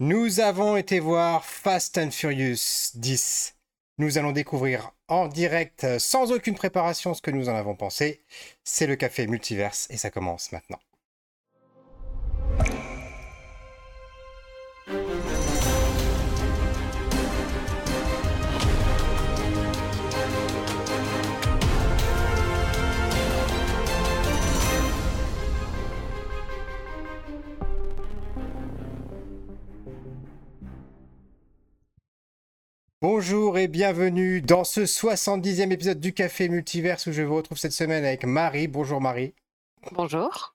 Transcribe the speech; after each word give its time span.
Nous 0.00 0.40
avons 0.40 0.76
été 0.76 0.98
voir 0.98 1.44
Fast 1.44 1.98
and 1.98 2.10
Furious 2.10 2.90
10. 2.96 3.54
Nous 3.98 4.18
allons 4.18 4.32
découvrir 4.32 4.90
en 5.06 5.28
direct, 5.28 5.84
euh, 5.84 6.00
sans 6.00 6.32
aucune 6.32 6.56
préparation, 6.56 7.14
ce 7.14 7.22
que 7.22 7.30
nous 7.30 7.48
en 7.48 7.54
avons 7.54 7.76
pensé. 7.76 8.24
C'est 8.64 8.88
le 8.88 8.96
café 8.96 9.28
multiverse 9.28 9.86
et 9.90 9.96
ça 9.96 10.10
commence 10.10 10.50
maintenant. 10.50 10.80
Bonjour 33.06 33.58
et 33.58 33.68
bienvenue 33.68 34.40
dans 34.40 34.64
ce 34.64 34.80
70e 34.80 35.70
épisode 35.70 36.00
du 36.00 36.14
Café 36.14 36.48
Multiverse 36.48 37.06
où 37.06 37.12
je 37.12 37.20
vous 37.20 37.34
retrouve 37.36 37.58
cette 37.58 37.72
semaine 37.72 38.02
avec 38.02 38.24
Marie. 38.24 38.66
Bonjour 38.66 38.98
Marie. 38.98 39.34
Bonjour. 39.92 40.54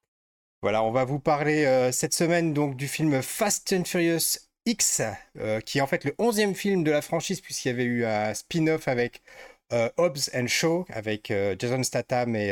Voilà, 0.63 0.81
on 0.81 0.90
va 0.90 1.05
vous 1.05 1.20
parler 1.20 1.66
euh, 1.66 1.91
cette 1.91 2.16
semaine 2.16 2.55
donc 2.55 2.76
du 2.76 2.88
film 2.88 3.21
Fast 3.21 3.71
and 3.71 3.84
Furious 3.84 4.40
X, 4.66 5.04
euh, 5.38 5.59
qui 5.59 5.77
est 5.77 5.81
en 5.81 5.85
fait 5.85 6.04
le 6.05 6.13
11e 6.13 6.55
film 6.55 6.84
de 6.84 6.90
la 6.90 7.04
franchise 7.04 7.40
puisqu'il 7.40 7.67
y 7.67 7.71
avait 7.71 7.84
eu 7.84 8.04
un 8.04 8.34
spin-off 8.34 8.88
avec 8.88 9.21
euh, 9.71 9.91
Hobbs 9.98 10.31
and 10.34 10.48
Shaw, 10.48 10.88
avec 10.90 11.31
Jason 11.59 11.84
Statham 11.84 12.35
et 12.35 12.49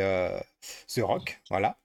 The 0.94 1.00
Rock. 1.02 1.42
Voilà. 1.50 1.80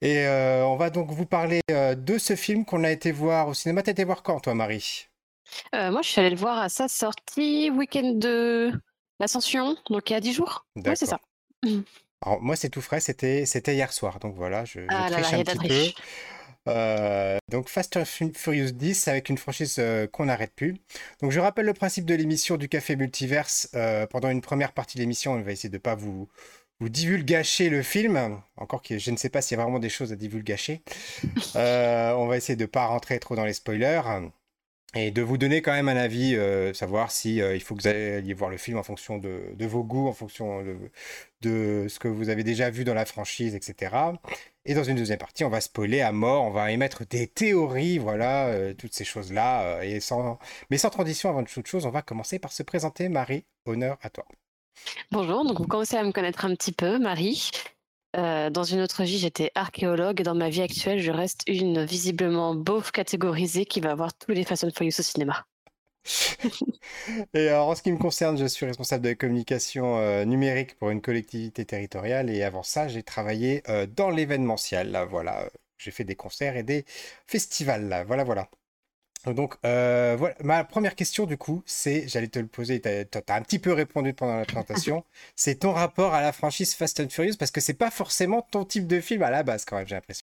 Et 0.00 0.26
on 0.26 0.76
va 0.76 0.88
donc 0.88 1.10
vous 1.10 1.26
parler 1.26 1.60
de 1.68 2.16
ce 2.16 2.34
film 2.34 2.64
qu'on 2.64 2.82
a 2.82 2.90
été 2.90 3.12
voir 3.12 3.48
au 3.48 3.52
cinéma. 3.52 3.82
T'as 3.82 3.92
été 3.92 4.04
voir 4.04 4.22
quand 4.22 4.40
toi 4.40 4.54
Marie? 4.54 5.10
Euh, 5.74 5.90
moi, 5.90 6.02
je 6.02 6.08
suis 6.08 6.20
allée 6.20 6.30
le 6.30 6.36
voir 6.36 6.58
à 6.58 6.68
sa 6.68 6.88
sortie, 6.88 7.70
week-end 7.70 8.12
de 8.14 8.72
l'Ascension, 9.20 9.76
donc 9.90 10.10
il 10.10 10.14
y 10.14 10.16
a 10.16 10.20
10 10.20 10.32
jours. 10.32 10.66
Ouais, 10.76 10.96
c'est 10.96 11.06
ça. 11.06 11.20
Alors, 12.22 12.40
moi, 12.40 12.56
c'est 12.56 12.70
tout 12.70 12.80
frais, 12.80 13.00
c'était, 13.00 13.46
c'était 13.46 13.74
hier 13.74 13.92
soir, 13.92 14.18
donc 14.18 14.34
voilà, 14.36 14.64
je, 14.64 14.80
je 14.80 14.86
ah 14.88 15.10
triche 15.10 15.32
un 15.32 15.44
petit 15.44 15.68
peu. 15.68 16.02
Euh, 16.68 17.38
donc 17.48 17.68
Fast 17.68 17.96
and 17.96 18.04
Furious 18.04 18.72
10 18.72 19.06
avec 19.06 19.28
une 19.28 19.38
franchise 19.38 19.76
euh, 19.78 20.08
qu'on 20.08 20.24
n'arrête 20.24 20.52
plus. 20.52 20.74
Donc 21.22 21.30
je 21.30 21.38
rappelle 21.38 21.66
le 21.66 21.74
principe 21.74 22.06
de 22.06 22.14
l'émission 22.16 22.56
du 22.56 22.68
Café 22.68 22.96
Multiverse. 22.96 23.70
pendant 24.10 24.30
une 24.30 24.40
première 24.40 24.72
partie 24.72 24.96
de 24.96 25.02
l'émission, 25.02 25.34
on 25.34 25.42
va 25.42 25.52
essayer 25.52 25.68
de 25.68 25.76
ne 25.76 25.80
pas 25.80 25.94
vous, 25.94 26.28
vous 26.80 26.88
divulgacher 26.88 27.68
le 27.68 27.82
film. 27.84 28.40
Encore 28.56 28.82
que 28.82 28.98
je 28.98 29.12
ne 29.12 29.16
sais 29.16 29.28
pas 29.28 29.42
s'il 29.42 29.56
y 29.56 29.60
a 29.60 29.62
vraiment 29.62 29.78
des 29.78 29.88
choses 29.88 30.12
à 30.12 30.16
divulgacher. 30.16 30.82
on 31.54 32.26
va 32.26 32.36
essayer 32.36 32.56
de 32.56 32.64
ne 32.64 32.66
pas 32.66 32.86
rentrer 32.86 33.20
trop 33.20 33.36
dans 33.36 33.44
les 33.44 33.52
spoilers 33.52 34.02
et 34.96 35.10
de 35.10 35.22
vous 35.22 35.36
donner 35.36 35.60
quand 35.60 35.72
même 35.72 35.88
un 35.88 35.96
avis, 35.96 36.34
euh, 36.34 36.72
savoir 36.72 37.10
si 37.10 37.42
euh, 37.42 37.54
il 37.54 37.60
faut 37.60 37.74
que 37.74 37.82
vous 37.82 37.88
alliez 37.88 38.34
voir 38.34 38.50
le 38.50 38.56
film 38.56 38.78
en 38.78 38.82
fonction 38.82 39.18
de, 39.18 39.54
vos 39.66 39.84
goûts, 39.84 40.08
en 40.08 40.12
fonction 40.12 40.64
de, 41.42 41.86
ce 41.88 41.98
que 41.98 42.08
vous 42.08 42.30
avez 42.30 42.44
déjà 42.44 42.70
vu 42.70 42.84
dans 42.84 42.94
la 42.94 43.04
franchise, 43.04 43.54
etc. 43.54 43.94
Et 44.64 44.74
dans 44.74 44.84
une 44.84 44.96
deuxième 44.96 45.18
partie, 45.18 45.44
on 45.44 45.50
va 45.50 45.60
spoiler 45.60 46.00
à 46.00 46.12
mort, 46.12 46.44
on 46.44 46.50
va 46.50 46.72
émettre 46.72 47.06
des 47.06 47.26
théories, 47.26 47.98
voilà, 47.98 48.46
euh, 48.46 48.74
toutes 48.74 48.94
ces 48.94 49.04
choses-là. 49.04 49.84
et 49.84 50.00
sans... 50.00 50.38
Mais 50.70 50.78
sans 50.78 50.90
transition, 50.90 51.28
avant 51.28 51.44
toute 51.44 51.66
chose, 51.66 51.86
on 51.86 51.90
va 51.90 52.02
commencer 52.02 52.38
par 52.38 52.52
se 52.52 52.62
présenter. 52.62 53.08
Marie, 53.08 53.44
honneur 53.66 53.98
à 54.02 54.10
toi. 54.10 54.24
Bonjour, 55.10 55.44
donc 55.44 55.58
vous 55.58 55.66
commencez 55.66 55.96
à 55.96 56.04
me 56.04 56.12
connaître 56.12 56.44
un 56.44 56.54
petit 56.54 56.72
peu, 56.72 56.98
Marie. 56.98 57.50
Euh, 58.16 58.50
dans 58.50 58.64
une 58.64 58.80
autre 58.80 59.02
vie, 59.04 59.18
j'étais 59.18 59.50
archéologue. 59.54 60.22
Dans 60.22 60.34
ma 60.34 60.48
vie 60.48 60.62
actuelle, 60.62 61.00
je 61.00 61.10
reste 61.10 61.42
une 61.46 61.84
visiblement 61.84 62.54
beauf 62.54 62.90
catégorisée 62.90 63.66
qui 63.66 63.80
va 63.80 63.90
avoir 63.92 64.16
tous 64.16 64.32
les 64.32 64.44
Fast 64.44 64.64
and 64.64 64.70
Furious 64.74 64.98
au 64.98 65.02
cinéma. 65.02 65.46
et 67.34 67.48
alors, 67.48 67.68
en 67.68 67.74
ce 67.74 67.82
qui 67.82 67.92
me 67.92 67.98
concerne, 67.98 68.38
je 68.38 68.46
suis 68.46 68.64
responsable 68.64 69.04
de 69.04 69.12
communication 69.12 69.98
euh, 69.98 70.24
numérique 70.24 70.76
pour 70.78 70.90
une 70.90 71.02
collectivité 71.02 71.64
territoriale. 71.64 72.30
Et 72.30 72.42
avant 72.42 72.62
ça, 72.62 72.88
j'ai 72.88 73.02
travaillé 73.02 73.62
euh, 73.68 73.86
dans 73.86 74.10
l'événementiel. 74.10 74.98
Voilà, 75.10 75.50
j'ai 75.76 75.90
fait 75.90 76.04
des 76.04 76.16
concerts 76.16 76.56
et 76.56 76.62
des 76.62 76.84
festivals. 77.26 78.04
Voilà, 78.06 78.24
voilà. 78.24 78.48
Donc, 79.34 79.56
euh, 79.64 80.16
voilà. 80.18 80.34
Ma 80.42 80.64
première 80.64 80.94
question, 80.94 81.26
du 81.26 81.36
coup, 81.36 81.62
c'est, 81.66 82.08
j'allais 82.08 82.28
te 82.28 82.38
le 82.38 82.46
poser, 82.46 82.80
tu 82.80 82.88
as, 82.88 83.34
un 83.34 83.42
petit 83.42 83.58
peu 83.58 83.72
répondu 83.72 84.14
pendant 84.14 84.36
la 84.36 84.44
présentation, 84.44 85.04
c'est 85.36 85.60
ton 85.60 85.72
rapport 85.72 86.14
à 86.14 86.22
la 86.22 86.32
franchise 86.32 86.74
Fast 86.74 87.00
and 87.00 87.08
Furious, 87.10 87.36
parce 87.38 87.50
que 87.50 87.60
c'est 87.60 87.74
pas 87.74 87.90
forcément 87.90 88.42
ton 88.50 88.64
type 88.64 88.86
de 88.86 89.00
film 89.00 89.22
à 89.22 89.30
la 89.30 89.42
base, 89.42 89.64
quand 89.64 89.76
même, 89.76 89.86
j'ai 89.86 89.94
l'impression. 89.94 90.24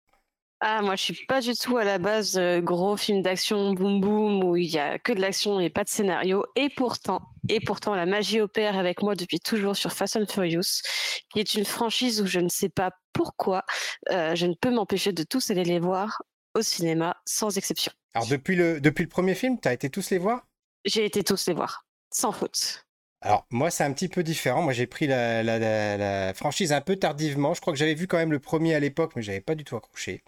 Ah, 0.61 0.83
moi, 0.83 0.97
je 0.97 1.03
suis 1.05 1.27
pas 1.27 1.41
du 1.41 1.55
tout 1.55 1.77
à 1.77 1.85
la 1.85 1.99
base 1.99 2.37
euh, 2.37 2.61
gros 2.61 2.97
film 2.97 3.23
d'action 3.23 3.75
boum 3.75 4.01
boum 4.01 4.43
où 4.43 4.57
il 4.57 4.67
y 4.69 4.79
a 4.79 4.99
que 4.99 5.13
de 5.13 5.21
l'action 5.21 5.61
et 5.61 5.71
pas 5.71 5.85
de 5.85 5.89
scénario. 5.89 6.45
Et 6.57 6.69
pourtant, 6.69 7.21
et 7.49 7.61
pourtant, 7.61 7.95
la 7.95 8.07
magie 8.07 8.41
opère 8.41 8.77
avec 8.77 9.03
moi 9.03 9.15
depuis 9.15 9.39
toujours 9.39 9.77
sur 9.77 9.93
Fast 9.93 10.17
and 10.17 10.27
Furious, 10.27 10.83
qui 11.31 11.39
est 11.39 11.55
une 11.55 11.65
franchise 11.65 12.21
où 12.21 12.27
je 12.27 12.41
ne 12.41 12.49
sais 12.49 12.69
pas 12.71 12.91
pourquoi 13.13 13.63
euh, 14.11 14.35
je 14.35 14.47
ne 14.47 14.55
peux 14.55 14.71
m'empêcher 14.71 15.13
de 15.13 15.23
tous 15.23 15.49
aller 15.51 15.63
les 15.63 15.79
voir 15.79 16.23
au 16.57 16.63
cinéma, 16.63 17.17
sans 17.25 17.57
exception. 17.57 17.93
Alors, 18.15 18.29
depuis 18.29 18.57
le, 18.57 18.81
depuis 18.81 19.03
le 19.03 19.09
premier 19.09 19.35
film, 19.35 19.61
tu 19.61 19.69
as 19.69 19.73
été 19.73 19.91
tous 19.91 20.11
les 20.11 20.19
voir? 20.19 20.47
J'ai 20.85 21.05
été 21.05 21.23
tous 21.23 21.47
les 21.47 21.55
voir, 21.55 21.87
sans 22.13 22.33
faute. 22.33 22.87
Alors, 23.21 23.47
moi, 23.51 23.71
c'est 23.71 23.85
un 23.85 23.93
petit 23.93 24.09
peu 24.09 24.23
différent. 24.23 24.63
Moi, 24.63 24.73
j'ai 24.73 24.87
pris 24.87 25.07
la, 25.07 25.43
la, 25.43 26.35
franchise 26.35 26.73
un 26.73 26.81
peu 26.81 26.97
tardivement. 26.97 27.55
Je 27.55 27.61
crois 27.61 27.73
que 27.73 27.79
j'avais 27.79 27.95
vu 27.95 28.07
quand 28.07 28.17
même 28.17 28.33
le 28.33 28.39
premier 28.39 28.75
à 28.75 28.81
l'époque, 28.81 29.13
mais 29.17 29.23
j'avais 29.23 29.41
pas 29.41 29.55
du 29.55 29.65
tout 29.65 29.77
accroché. 29.77 30.23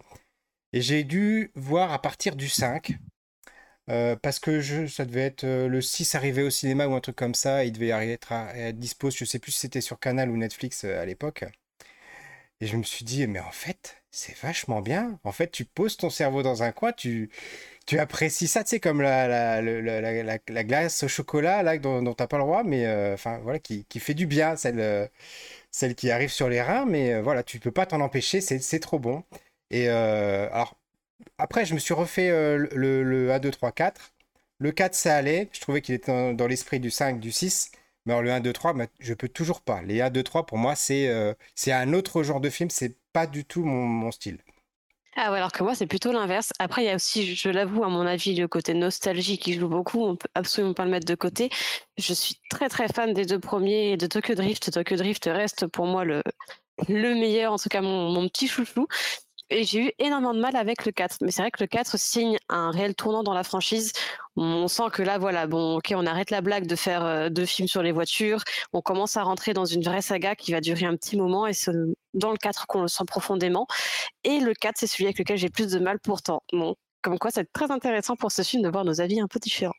Et 0.73 0.81
j'ai 0.81 1.03
dû 1.03 1.51
voir 1.55 1.93
à 1.93 2.01
partir 2.01 2.35
du 2.35 2.49
5. 2.49 2.97
Euh, 3.89 4.15
parce 4.15 4.39
que 4.39 4.61
je, 4.61 4.85
ça 4.87 5.05
devait 5.05 5.21
être 5.21 5.43
euh, 5.43 5.67
le 5.67 5.81
6 5.81 6.15
arrivé 6.15 6.43
au 6.43 6.49
cinéma 6.49 6.87
ou 6.87 6.93
un 6.95 7.01
truc 7.01 7.15
comme 7.15 7.33
ça. 7.35 7.65
Il 7.65 7.71
devait 7.71 7.89
être, 7.89 8.31
à, 8.31 8.55
être 8.55 8.77
dispo. 8.77 9.09
Je 9.09 9.25
sais 9.25 9.39
plus 9.39 9.51
si 9.51 9.59
c'était 9.59 9.81
sur 9.81 9.99
Canal 9.99 10.29
ou 10.29 10.37
Netflix 10.37 10.83
euh, 10.85 11.01
à 11.01 11.05
l'époque. 11.05 11.45
Et 12.61 12.67
je 12.67 12.77
me 12.77 12.83
suis 12.83 13.05
dit, 13.05 13.25
mais 13.27 13.39
en 13.39 13.51
fait, 13.51 14.00
c'est 14.11 14.37
vachement 14.37 14.81
bien. 14.81 15.19
En 15.23 15.31
fait, 15.31 15.51
tu 15.51 15.65
poses 15.65 15.97
ton 15.97 16.09
cerveau 16.09 16.43
dans 16.43 16.63
un 16.63 16.71
coin, 16.71 16.91
tu, 16.91 17.29
tu 17.85 17.99
apprécies 17.99 18.47
ça, 18.47 18.63
tu 18.63 18.71
sais, 18.71 18.79
comme 18.79 19.01
la, 19.01 19.27
la, 19.27 19.61
la, 19.61 20.39
la, 20.47 20.63
glace 20.63 21.03
au 21.03 21.07
chocolat 21.07 21.63
là, 21.63 21.77
dont, 21.77 22.01
dont 22.01 22.13
tu 22.13 22.21
n'as 22.23 22.27
pas 22.27 22.37
le 22.37 22.43
droit, 22.43 22.63
mais 22.63 22.85
euh, 22.85 23.15
voilà, 23.43 23.59
qui, 23.59 23.85
qui, 23.85 23.99
fait 23.99 24.13
du 24.13 24.27
bien, 24.27 24.55
celle, 24.55 24.79
euh, 24.79 25.07
celle 25.71 25.95
qui 25.95 26.11
arrive 26.11 26.29
sur 26.29 26.49
les 26.49 26.61
reins, 26.61 26.85
mais 26.85 27.13
euh, 27.13 27.21
voilà, 27.21 27.43
tu 27.43 27.59
peux 27.59 27.71
pas 27.71 27.85
t'en 27.85 28.01
empêcher, 28.01 28.41
c'est 28.41 28.79
trop 28.79 28.99
bon. 28.99 29.23
Et 29.71 29.87
alors, 29.89 30.77
après, 31.37 31.65
je 31.65 31.73
me 31.73 31.79
suis 31.79 31.93
refait 31.93 32.29
le, 32.29 33.03
le, 33.03 33.31
1, 33.31 33.39
2, 33.39 33.51
3, 33.51 33.71
4. 33.71 34.13
Le 34.59 34.71
4, 34.71 34.95
ça 34.95 35.15
allait. 35.15 35.49
Je 35.53 35.61
trouvais 35.61 35.81
qu'il 35.81 35.95
était 35.95 36.11
dans, 36.11 36.33
dans 36.33 36.47
l'esprit 36.47 36.79
du 36.79 36.91
5, 36.91 37.19
du 37.19 37.31
6. 37.31 37.71
Mais 38.05 38.13
alors, 38.13 38.23
le 38.23 38.31
1, 38.31 38.39
2, 38.39 38.53
3, 38.53 38.73
je 38.99 39.13
peux 39.13 39.29
toujours 39.29 39.61
pas. 39.61 39.81
Les 39.81 40.01
1, 40.01 40.09
2, 40.09 40.23
3, 40.23 40.45
pour 40.45 40.57
moi, 40.57 40.75
c'est 40.75 41.07
euh, 41.09 41.33
c'est 41.55 41.71
un 41.71 41.93
autre 41.93 42.23
genre 42.23 42.41
de 42.41 42.49
film. 42.49 42.69
C'est 42.69 42.97
pas 43.13 43.27
du 43.27 43.45
tout 43.45 43.63
mon, 43.63 44.11
style. 44.11 44.39
Ah 45.15 45.31
ouais, 45.31 45.37
alors 45.37 45.51
que 45.51 45.63
moi, 45.63 45.75
c'est 45.75 45.87
plutôt 45.87 46.11
l'inverse. 46.11 46.51
Après, 46.59 46.83
il 46.83 46.85
y 46.85 46.89
a 46.89 46.95
aussi, 46.95 47.35
je 47.35 47.49
l'avoue, 47.49 47.83
à 47.83 47.89
mon 47.89 48.05
avis, 48.07 48.33
le 48.35 48.47
côté 48.47 48.73
nostalgie 48.73 49.37
qui 49.37 49.53
joue 49.53 49.67
beaucoup. 49.67 50.03
On 50.03 50.15
peut 50.15 50.29
absolument 50.35 50.73
pas 50.73 50.85
le 50.85 50.91
mettre 50.91 51.05
de 51.05 51.15
côté. 51.15 51.49
Je 51.97 52.13
suis 52.13 52.35
très, 52.49 52.69
très 52.69 52.87
fan 52.87 53.13
des 53.13 53.25
deux 53.25 53.39
premiers 53.39 53.91
et 53.91 53.97
de 53.97 54.07
Tokyo 54.07 54.35
Drift. 54.35 54.71
Tokyo 54.71 54.95
Drift 54.95 55.25
reste 55.25 55.67
pour 55.67 55.85
moi 55.85 56.05
le, 56.05 56.23
le 56.87 57.13
meilleur, 57.13 57.53
en 57.53 57.57
tout 57.57 57.69
cas 57.69 57.81
mon, 57.81 58.09
mon 58.09 58.27
petit 58.29 58.47
chouchou 58.47 58.87
j'ai 59.51 59.87
eu 59.87 59.91
énormément 59.99 60.33
de 60.33 60.39
mal 60.39 60.55
avec 60.55 60.85
le 60.85 60.91
4. 60.91 61.17
Mais 61.21 61.31
c'est 61.31 61.41
vrai 61.41 61.51
que 61.51 61.61
le 61.61 61.67
4 61.67 61.97
signe 61.97 62.37
un 62.49 62.71
réel 62.71 62.95
tournant 62.95 63.23
dans 63.23 63.33
la 63.33 63.43
franchise. 63.43 63.91
On 64.35 64.67
sent 64.67 64.89
que 64.93 65.03
là, 65.03 65.17
voilà, 65.17 65.47
bon, 65.47 65.77
ok, 65.77 65.93
on 65.95 66.05
arrête 66.05 66.31
la 66.31 66.41
blague 66.41 66.67
de 66.67 66.75
faire 66.75 67.03
euh, 67.05 67.29
deux 67.29 67.45
films 67.45 67.67
sur 67.67 67.83
les 67.83 67.91
voitures. 67.91 68.43
On 68.73 68.81
commence 68.81 69.17
à 69.17 69.23
rentrer 69.23 69.53
dans 69.53 69.65
une 69.65 69.83
vraie 69.83 70.01
saga 70.01 70.35
qui 70.35 70.51
va 70.51 70.61
durer 70.61 70.85
un 70.85 70.95
petit 70.95 71.17
moment 71.17 71.47
et 71.47 71.53
c'est 71.53 71.73
dans 72.13 72.31
le 72.31 72.37
4 72.37 72.67
qu'on 72.67 72.81
le 72.83 72.87
sent 72.87 73.03
profondément. 73.05 73.67
Et 74.23 74.39
le 74.39 74.53
4, 74.53 74.75
c'est 74.77 74.87
celui 74.87 75.05
avec 75.05 75.19
lequel 75.19 75.37
j'ai 75.37 75.49
plus 75.49 75.67
de 75.71 75.79
mal 75.79 75.99
pourtant. 75.99 76.43
Comme 77.01 77.19
quoi, 77.19 77.31
c'est 77.31 77.51
très 77.51 77.71
intéressant 77.71 78.15
pour 78.15 78.31
ce 78.31 78.43
film 78.43 78.63
de 78.63 78.69
voir 78.69 78.85
nos 78.85 79.01
avis 79.01 79.19
un 79.19 79.27
peu 79.27 79.39
différents. 79.39 79.73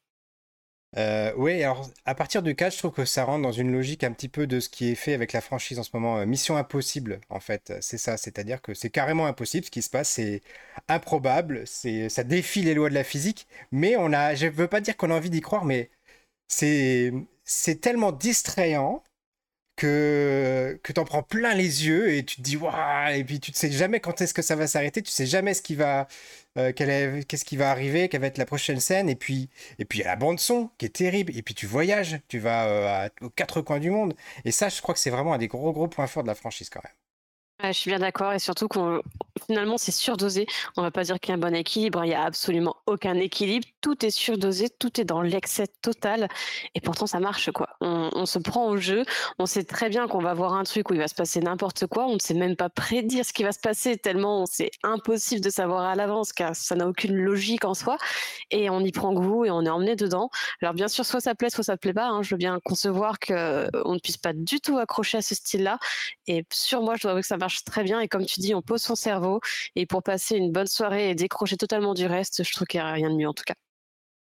Euh, 0.98 1.32
oui, 1.36 1.62
alors 1.62 1.90
à 2.04 2.14
partir 2.14 2.42
du 2.42 2.54
4, 2.54 2.72
je 2.74 2.78
trouve 2.78 2.92
que 2.92 3.04
ça 3.06 3.24
rentre 3.24 3.42
dans 3.42 3.52
une 3.52 3.72
logique 3.72 4.04
un 4.04 4.12
petit 4.12 4.28
peu 4.28 4.46
de 4.46 4.60
ce 4.60 4.68
qui 4.68 4.90
est 4.90 4.94
fait 4.94 5.14
avec 5.14 5.32
la 5.32 5.40
franchise 5.40 5.78
en 5.78 5.82
ce 5.82 5.90
moment. 5.94 6.18
Euh, 6.18 6.26
Mission 6.26 6.56
impossible, 6.56 7.20
en 7.30 7.40
fait, 7.40 7.72
c'est 7.80 7.96
ça. 7.98 8.16
C'est-à-dire 8.18 8.60
que 8.60 8.74
c'est 8.74 8.90
carrément 8.90 9.26
impossible. 9.26 9.64
Ce 9.64 9.70
qui 9.70 9.80
se 9.82 9.88
passe, 9.90 10.10
c'est 10.10 10.42
improbable. 10.88 11.62
C'est, 11.66 12.08
ça 12.10 12.24
défie 12.24 12.62
les 12.62 12.74
lois 12.74 12.90
de 12.90 12.94
la 12.94 13.04
physique. 13.04 13.46
Mais 13.70 13.96
on 13.96 14.12
a, 14.12 14.34
je 14.34 14.46
veux 14.48 14.68
pas 14.68 14.80
dire 14.82 14.96
qu'on 14.96 15.10
a 15.10 15.14
envie 15.14 15.30
d'y 15.30 15.40
croire, 15.40 15.64
mais 15.64 15.90
c'est, 16.48 17.12
c'est 17.44 17.80
tellement 17.80 18.12
distrayant 18.12 19.02
que, 19.82 20.78
que 20.84 21.00
en 21.00 21.04
prends 21.04 21.24
plein 21.24 21.54
les 21.54 21.86
yeux 21.88 22.14
et 22.14 22.24
tu 22.24 22.36
te 22.36 22.40
dis 22.40 22.56
waouh 22.56 23.12
et 23.12 23.24
puis 23.24 23.40
tu 23.40 23.50
ne 23.50 23.56
sais 23.56 23.72
jamais 23.72 23.98
quand 23.98 24.20
est-ce 24.20 24.32
que 24.32 24.42
ça 24.42 24.54
va 24.54 24.68
s'arrêter, 24.68 25.02
tu 25.02 25.10
sais 25.10 25.26
jamais 25.26 25.54
ce 25.54 25.62
qui 25.62 25.74
va 25.74 26.06
euh, 26.56 26.72
qu'est-ce 26.72 27.44
qui 27.44 27.56
va 27.56 27.70
arriver, 27.72 28.08
quelle 28.08 28.20
va 28.20 28.28
être 28.28 28.38
la 28.38 28.46
prochaine 28.46 28.78
scène 28.78 29.08
et 29.08 29.16
puis 29.16 29.50
et 29.80 29.84
puis 29.84 29.98
il 29.98 30.02
y 30.02 30.04
a 30.04 30.08
la 30.08 30.16
bande 30.16 30.38
son 30.38 30.70
qui 30.78 30.86
est 30.86 30.90
terrible 30.90 31.36
et 31.36 31.42
puis 31.42 31.54
tu 31.54 31.66
voyages, 31.66 32.20
tu 32.28 32.38
vas 32.38 32.66
euh, 32.66 33.08
aux 33.22 33.30
quatre 33.30 33.60
coins 33.60 33.80
du 33.80 33.90
monde 33.90 34.14
et 34.44 34.52
ça 34.52 34.68
je 34.68 34.80
crois 34.80 34.94
que 34.94 35.00
c'est 35.00 35.10
vraiment 35.10 35.34
un 35.34 35.38
des 35.38 35.48
gros 35.48 35.72
gros 35.72 35.88
points 35.88 36.06
forts 36.06 36.22
de 36.22 36.28
la 36.28 36.36
franchise 36.36 36.70
quand 36.70 36.82
même. 36.84 37.72
je 37.72 37.76
suis 37.76 37.90
bien 37.90 37.98
d'accord 37.98 38.32
et 38.32 38.38
surtout 38.38 38.68
qu'on 38.68 39.02
finalement 39.46 39.78
c'est 39.78 39.92
surdosé. 39.92 40.46
On 40.76 40.82
va 40.82 40.90
pas 40.90 41.04
dire 41.04 41.18
qu'il 41.20 41.30
y 41.30 41.32
a 41.32 41.36
un 41.36 41.38
bon 41.38 41.54
équilibre, 41.54 42.04
il 42.04 42.10
y 42.10 42.14
a 42.14 42.22
absolument 42.22 42.76
aucun 42.86 43.14
équilibre. 43.14 43.66
Tout 43.80 44.04
est 44.04 44.10
surdosé, 44.10 44.68
tout 44.70 45.00
est 45.00 45.04
dans 45.04 45.22
l'excès 45.22 45.66
total 45.82 46.28
et 46.74 46.80
pourtant 46.80 47.06
ça 47.06 47.20
marche 47.20 47.50
quoi. 47.52 47.68
On, 47.80 48.26
se 48.26 48.38
prend 48.38 48.68
au 48.68 48.76
jeu, 48.76 49.04
on 49.38 49.46
sait 49.46 49.64
très 49.64 49.88
bien 49.88 50.06
qu'on 50.06 50.20
va 50.20 50.32
voir 50.34 50.54
un 50.54 50.62
truc 50.62 50.90
où 50.90 50.94
il 50.94 51.00
va 51.00 51.08
se 51.08 51.14
passer 51.14 51.40
n'importe 51.40 51.86
quoi, 51.86 52.06
on 52.06 52.14
ne 52.14 52.18
sait 52.20 52.34
même 52.34 52.56
pas 52.56 52.68
prédire 52.68 53.24
ce 53.24 53.32
qui 53.32 53.42
va 53.42 53.52
se 53.52 53.58
passer 53.58 53.96
tellement 53.96 54.46
c'est 54.46 54.70
impossible 54.82 55.40
de 55.40 55.50
savoir 55.50 55.82
à 55.82 55.94
l'avance 55.94 56.32
car 56.32 56.54
ça 56.54 56.76
n'a 56.76 56.86
aucune 56.86 57.16
logique 57.16 57.64
en 57.64 57.74
soi 57.74 57.98
et 58.50 58.70
on 58.70 58.80
y 58.80 58.92
prend 58.92 59.12
goût 59.12 59.44
et 59.44 59.50
on 59.50 59.64
est 59.64 59.70
emmené 59.70 59.96
dedans. 59.96 60.30
Alors 60.60 60.74
bien 60.74 60.88
sûr 60.88 61.04
soit 61.04 61.20
ça 61.20 61.34
plaît 61.34 61.50
soit 61.50 61.64
ça 61.64 61.76
plaît 61.76 61.92
pas. 61.92 62.06
Hein. 62.06 62.22
Je 62.22 62.30
veux 62.30 62.38
bien 62.38 62.60
concevoir 62.64 63.18
que 63.18 63.68
on 63.84 63.94
ne 63.94 63.98
puisse 63.98 64.18
pas 64.18 64.32
du 64.32 64.60
tout 64.60 64.78
accrocher 64.78 65.18
à 65.18 65.22
ce 65.22 65.34
style-là 65.34 65.78
et 66.26 66.44
sur 66.52 66.82
moi 66.82 66.96
je 66.96 67.02
dois 67.02 67.12
avouer 67.12 67.22
que 67.22 67.26
ça 67.26 67.36
marche 67.36 67.64
très 67.64 67.82
bien. 67.82 68.00
Et 68.00 68.08
comme 68.08 68.26
tu 68.26 68.40
dis, 68.40 68.54
on 68.54 68.62
pose 68.62 68.82
son 68.82 68.94
cerveau. 68.94 69.21
Et 69.76 69.86
pour 69.86 70.02
passer 70.02 70.36
une 70.36 70.52
bonne 70.52 70.66
soirée 70.66 71.10
et 71.10 71.14
décrocher 71.14 71.56
totalement 71.56 71.94
du 71.94 72.06
reste, 72.06 72.44
je 72.44 72.52
trouve 72.52 72.66
qu'il 72.66 72.80
n'y 72.80 72.86
a 72.86 72.92
rien 72.92 73.10
de 73.10 73.16
mieux 73.16 73.28
en 73.28 73.34
tout 73.34 73.44
cas. 73.44 73.54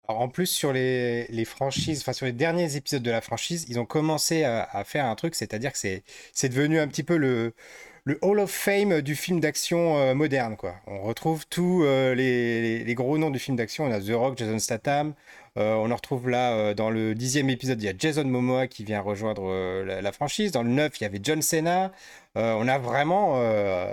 Alors 0.07 0.21
en 0.21 0.29
plus, 0.29 0.45
sur 0.45 0.71
les, 0.71 1.25
les 1.27 1.45
franchises, 1.45 2.01
enfin 2.01 2.13
sur 2.13 2.27
les 2.27 2.31
derniers 2.31 2.75
épisodes 2.75 3.01
de 3.01 3.11
la 3.11 3.21
franchise, 3.21 3.65
ils 3.69 3.79
ont 3.79 3.85
commencé 3.85 4.43
à, 4.43 4.83
faire 4.83 5.05
un 5.05 5.15
truc, 5.15 5.33
c'est-à-dire 5.33 5.71
que 5.71 5.79
c'est 5.79 6.49
devenu 6.49 6.79
un 6.79 6.87
petit 6.87 7.03
peu 7.03 7.17
le, 7.17 7.55
le 8.03 8.19
Hall 8.21 8.39
of 8.39 8.51
Fame 8.51 9.01
du 9.01 9.15
film 9.15 9.39
d'action 9.39 9.97
euh, 9.97 10.13
moderne. 10.13 10.57
Quoi. 10.57 10.75
On 10.85 11.01
retrouve 11.01 11.47
tous 11.47 11.83
euh, 11.83 12.13
les, 12.13 12.83
les, 12.83 12.95
gros 12.95 13.17
noms 13.17 13.31
du 13.31 13.39
film 13.39 13.57
d'action. 13.57 13.85
On 13.85 13.91
a 13.91 13.99
The 13.99 14.11
Rock, 14.11 14.37
Jason 14.37 14.59
Statham, 14.59 15.15
on 15.55 15.91
en 15.91 15.95
retrouve 15.95 16.29
là 16.29 16.53
euh, 16.53 16.73
dans 16.73 16.89
le 16.89 17.15
dixième 17.15 17.49
épisode, 17.49 17.81
il 17.81 17.85
y 17.85 17.89
a 17.89 17.93
Jason 17.97 18.25
Momoa 18.25 18.67
qui 18.67 18.83
vient 18.83 19.01
rejoindre 19.01 19.43
euh, 19.45 20.01
la, 20.01 20.11
franchise. 20.11 20.51
Dans 20.51 20.63
le 20.63 20.69
neuf, 20.69 20.99
il 20.99 21.03
y 21.03 21.05
avait 21.05 21.19
John 21.21 21.41
Cena. 21.41 21.91
on 22.35 22.67
a 22.67 22.77
vraiment 22.77 23.35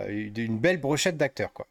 une 0.09 0.59
belle 0.59 0.81
brochette 0.81 1.17
d'acteurs, 1.17 1.53
quoi 1.53 1.67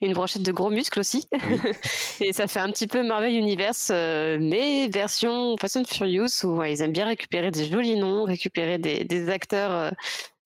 une 0.00 0.12
brochette 0.12 0.42
de 0.42 0.52
gros 0.52 0.68
muscles 0.68 1.00
aussi. 1.00 1.26
et 2.20 2.34
ça 2.34 2.46
fait 2.46 2.60
un 2.60 2.70
petit 2.70 2.86
peu 2.86 3.02
Marvel 3.02 3.32
Universe, 3.32 3.90
mais 3.90 4.88
version 4.88 5.56
Fast 5.58 5.78
and 5.78 5.84
Furious, 5.84 6.44
où 6.44 6.62
ils 6.62 6.82
aiment 6.82 6.92
bien 6.92 7.06
récupérer 7.06 7.50
des 7.50 7.66
jolis 7.66 7.96
noms, 7.96 8.24
récupérer 8.24 8.76
des, 8.76 9.28
acteurs 9.30 9.94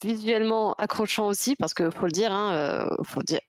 visuellement 0.04 0.74
accrochants 0.74 1.26
aussi, 1.26 1.56
parce 1.56 1.74
que 1.74 1.90
faut 1.90 2.06
le 2.06 2.12
dire, 2.12 2.30
hein, 2.30 2.88
faut 3.02 3.22
dire 3.22 3.40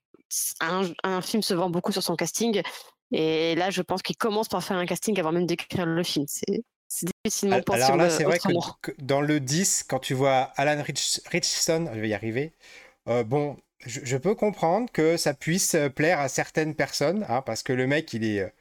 un, 0.61 0.89
un, 1.03 1.21
film 1.21 1.43
se 1.43 1.53
vend 1.53 1.69
beaucoup 1.69 1.91
sur 1.91 2.01
son 2.01 2.15
casting. 2.15 2.63
Et 3.11 3.55
là, 3.55 3.69
je 3.69 3.81
pense 3.81 4.01
qu'il 4.01 4.17
commence 4.17 4.47
par 4.47 4.63
faire 4.63 4.77
un 4.77 4.85
casting 4.85 5.19
avant 5.19 5.31
même 5.31 5.45
d'écrire 5.45 5.85
le 5.85 6.03
film. 6.03 6.25
C'est 6.27 7.07
difficilement 7.23 7.61
possible. 7.61 7.83
Alors 7.83 7.97
là, 7.97 8.09
c'est 8.09 8.23
vrai 8.23 8.39
que, 8.39 8.91
dans 8.99 9.21
le 9.21 9.39
10, 9.39 9.85
quand 9.87 9.99
tu 9.99 10.13
vois 10.13 10.51
Alan 10.55 10.83
Richson, 11.31 11.89
je 11.93 11.99
vais 11.99 12.09
y 12.09 12.13
arriver, 12.13 12.53
euh, 13.07 13.23
bon, 13.23 13.57
je, 13.85 14.17
peux 14.17 14.35
comprendre 14.35 14.91
que 14.91 15.17
ça 15.17 15.33
puisse 15.33 15.75
plaire 15.95 16.19
à 16.19 16.27
certaines 16.29 16.75
personnes, 16.75 17.25
hein, 17.29 17.41
parce 17.41 17.63
que 17.63 17.73
le 17.73 17.87
mec, 17.87 18.13
il 18.13 18.23
est. 18.23 18.53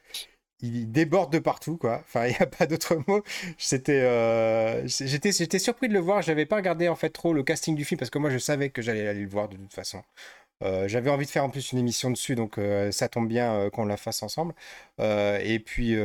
Il 0.61 0.91
déborde 0.91 1.31
de 1.31 1.39
partout, 1.39 1.77
quoi. 1.77 1.99
Enfin, 2.01 2.25
il 2.27 2.31
n'y 2.31 2.37
a 2.37 2.45
pas 2.45 2.65
d'autre 2.65 2.97
mot. 3.07 3.23
C'était, 3.57 4.01
euh, 4.01 4.85
j'étais, 4.87 5.31
j'étais 5.31 5.57
surpris 5.57 5.87
de 5.87 5.93
le 5.93 6.01
voir. 6.01 6.21
Je 6.21 6.31
n'avais 6.31 6.45
pas 6.45 6.57
regardé 6.57 6.89
en 6.89 6.97
fait 6.97 7.11
trop 7.11 7.33
le 7.33 7.43
casting 7.43 7.75
du 7.75 7.85
film 7.85 7.97
parce 7.97 8.09
que 8.09 8.19
moi, 8.19 8.29
je 8.29 8.37
savais 8.37 8.69
que 8.69 8.81
j'allais 8.81 9.07
aller 9.07 9.21
le 9.21 9.29
voir 9.29 9.47
de 9.47 9.55
toute 9.55 9.73
façon. 9.73 10.01
Euh, 10.63 10.87
j'avais 10.87 11.09
envie 11.09 11.25
de 11.25 11.31
faire 11.31 11.43
en 11.43 11.49
plus 11.49 11.71
une 11.71 11.79
émission 11.79 12.11
dessus, 12.11 12.35
donc 12.35 12.57
euh, 12.57 12.91
ça 12.91 13.07
tombe 13.07 13.27
bien 13.27 13.53
euh, 13.53 13.69
qu'on 13.69 13.85
la 13.85 13.97
fasse 13.97 14.23
ensemble. 14.23 14.53
et 14.99 15.59
puis 15.65 15.95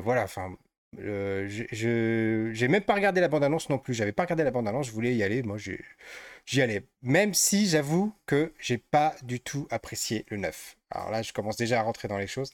voilà, 0.00 0.24
enfin, 0.24 0.56
je 0.98 2.50
j'ai 2.52 2.68
même 2.68 2.82
pas 2.82 2.94
regardé 2.94 3.20
la 3.20 3.28
bande-annonce 3.28 3.68
non 3.68 3.78
plus. 3.78 3.94
J'avais 3.94 4.12
pas 4.12 4.24
regardé 4.24 4.44
la 4.44 4.50
bande-annonce, 4.50 4.86
je 4.86 4.92
voulais 4.92 5.14
y 5.14 5.22
aller. 5.22 5.42
Moi, 5.42 5.56
j'y 5.58 6.62
allais. 6.62 6.84
Même 7.02 7.34
si 7.34 7.68
j'avoue 7.68 8.12
que 8.26 8.52
j'ai 8.58 8.78
pas 8.78 9.14
du 9.22 9.40
tout 9.40 9.66
apprécié 9.70 10.24
le 10.28 10.38
9. 10.38 10.76
Alors 10.90 11.10
là, 11.10 11.22
je 11.22 11.32
commence 11.32 11.56
déjà 11.56 11.80
à 11.80 11.82
rentrer 11.82 12.08
dans 12.08 12.18
les 12.18 12.26
choses. 12.26 12.52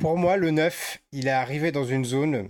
pour 0.00 0.18
moi, 0.18 0.36
le 0.36 0.50
9, 0.50 0.98
il 1.12 1.28
est 1.28 1.30
arrivé 1.30 1.72
dans 1.72 1.84
une 1.84 2.04
zone. 2.04 2.48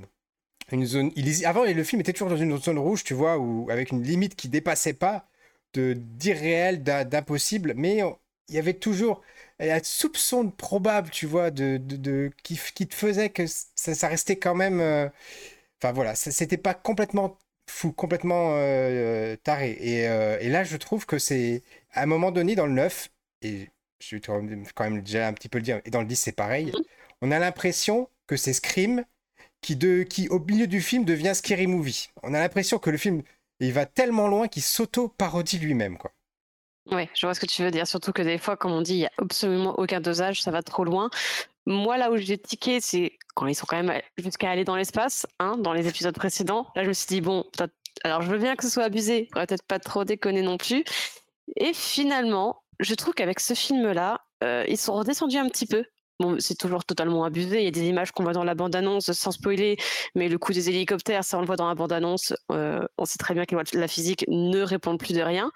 Une 0.72 0.86
zone 0.86 1.12
il, 1.16 1.46
avant, 1.46 1.64
le 1.64 1.84
film 1.84 2.00
était 2.00 2.12
toujours 2.12 2.30
dans 2.30 2.36
une 2.36 2.58
zone 2.58 2.78
rouge, 2.78 3.04
tu 3.04 3.14
vois, 3.14 3.38
où, 3.38 3.70
avec 3.70 3.92
une 3.92 4.02
limite 4.02 4.34
qui 4.36 4.48
dépassait 4.48 4.94
pas 4.94 5.26
d'irréel, 5.78 6.82
d'impossible, 6.82 7.74
mais 7.76 8.00
il 8.48 8.54
y 8.54 8.58
avait 8.58 8.74
toujours 8.74 9.22
un 9.70 9.82
soupçon 9.82 10.44
de 10.44 10.50
probable, 10.50 11.10
tu 11.10 11.26
vois, 11.26 11.50
de, 11.50 11.78
de, 11.78 12.30
qui, 12.42 12.58
qui, 12.74 12.86
te 12.86 12.94
faisait 12.94 13.30
que 13.30 13.44
ça, 13.46 14.08
restait 14.08 14.36
quand 14.36 14.54
même. 14.54 14.80
Euh, 14.80 15.08
enfin 15.80 15.92
voilà, 15.92 16.14
c'était 16.14 16.56
pas 16.56 16.74
complètement 16.74 17.38
fou, 17.68 17.92
complètement 17.92 18.54
euh, 18.56 19.36
taré. 19.36 19.76
Et, 19.80 20.08
euh, 20.08 20.38
et, 20.40 20.48
là, 20.48 20.64
je 20.64 20.76
trouve 20.76 21.06
que 21.06 21.18
c'est 21.18 21.62
à 21.92 22.02
un 22.02 22.06
moment 22.06 22.32
donné 22.32 22.54
dans 22.54 22.66
le 22.66 22.72
9, 22.72 23.10
et 23.42 23.68
je 24.00 24.16
vais 24.16 24.20
quand 24.20 24.42
même 24.84 25.02
déjà 25.02 25.28
un 25.28 25.32
petit 25.32 25.48
peu 25.48 25.58
le 25.58 25.64
dire, 25.64 25.80
et 25.84 25.90
dans 25.90 26.00
le 26.00 26.06
10, 26.06 26.16
c'est 26.16 26.32
pareil, 26.32 26.66
mhm. 26.66 26.82
on 27.22 27.30
a 27.30 27.38
l'impression 27.38 28.08
que 28.26 28.36
c'est 28.36 28.52
Scream 28.52 29.04
qui, 29.60 29.76
de, 29.76 30.02
qui, 30.02 30.28
au 30.28 30.40
milieu 30.40 30.66
du 30.66 30.80
film, 30.80 31.04
devient 31.04 31.32
Scary 31.34 31.66
Movie. 31.66 32.10
On 32.22 32.34
a 32.34 32.40
l'impression 32.40 32.78
que 32.78 32.90
le 32.90 32.98
film 32.98 33.22
il 33.66 33.72
va 33.72 33.86
tellement 33.86 34.28
loin 34.28 34.48
qu'il 34.48 34.62
s'auto-parodie 34.62 35.58
lui-même, 35.58 35.96
quoi. 35.98 36.12
Oui, 36.90 37.08
je 37.14 37.26
vois 37.26 37.34
ce 37.34 37.40
que 37.40 37.46
tu 37.46 37.62
veux 37.62 37.70
dire. 37.70 37.86
Surtout 37.86 38.12
que 38.12 38.22
des 38.22 38.38
fois, 38.38 38.56
comme 38.56 38.72
on 38.72 38.82
dit, 38.82 38.94
il 38.94 38.98
n'y 38.98 39.06
a 39.06 39.12
absolument 39.18 39.78
aucun 39.78 40.00
dosage, 40.00 40.42
ça 40.42 40.50
va 40.50 40.62
trop 40.62 40.84
loin. 40.84 41.10
Moi, 41.64 41.96
là 41.96 42.10
où 42.10 42.16
j'ai 42.16 42.38
tiqué, 42.38 42.80
c'est 42.80 43.12
quand 43.34 43.46
ils 43.46 43.54
sont 43.54 43.66
quand 43.66 43.80
même 43.80 44.02
jusqu'à 44.18 44.50
aller 44.50 44.64
dans 44.64 44.74
l'espace, 44.74 45.26
hein, 45.38 45.56
dans 45.58 45.72
les 45.72 45.86
épisodes 45.86 46.14
précédents. 46.14 46.66
Là, 46.74 46.82
je 46.82 46.88
me 46.88 46.92
suis 46.92 47.06
dit, 47.06 47.20
bon, 47.20 47.44
alors 48.02 48.22
je 48.22 48.30
veux 48.30 48.38
bien 48.38 48.56
que 48.56 48.64
ce 48.64 48.70
soit 48.70 48.82
abusé, 48.82 49.28
peut-être 49.32 49.62
pas 49.62 49.78
trop 49.78 50.04
déconner 50.04 50.42
non 50.42 50.56
plus. 50.56 50.84
Et 51.56 51.72
finalement, 51.72 52.62
je 52.80 52.94
trouve 52.94 53.14
qu'avec 53.14 53.38
ce 53.38 53.54
film-là, 53.54 54.20
euh, 54.42 54.64
ils 54.68 54.78
sont 54.78 54.94
redescendus 54.94 55.38
un 55.38 55.48
petit 55.48 55.66
peu 55.66 55.84
c'est 56.38 56.56
toujours 56.56 56.84
totalement 56.84 57.24
abusé. 57.24 57.58
Il 57.58 57.64
y 57.64 57.68
a 57.68 57.72
des 57.72 57.86
images 57.86 58.12
qu'on 58.12 58.22
voit 58.22 58.32
dans 58.32 58.44
la 58.44 58.54
bande-annonce 58.54 59.12
sans 59.12 59.30
spoiler, 59.30 59.76
mais 60.14 60.28
le 60.28 60.38
coup 60.38 60.52
des 60.52 60.68
hélicoptères, 60.68 61.24
ça 61.24 61.38
on 61.38 61.40
le 61.40 61.46
voit 61.46 61.56
dans 61.56 61.68
la 61.68 61.74
bande-annonce. 61.74 62.34
Euh, 62.50 62.86
on 62.98 63.04
sait 63.04 63.18
très 63.18 63.34
bien 63.34 63.44
que 63.44 63.56
la 63.76 63.88
physique 63.88 64.24
ne 64.28 64.60
répond 64.62 64.96
plus 64.96 65.14
de 65.14 65.22
rien. 65.22 65.50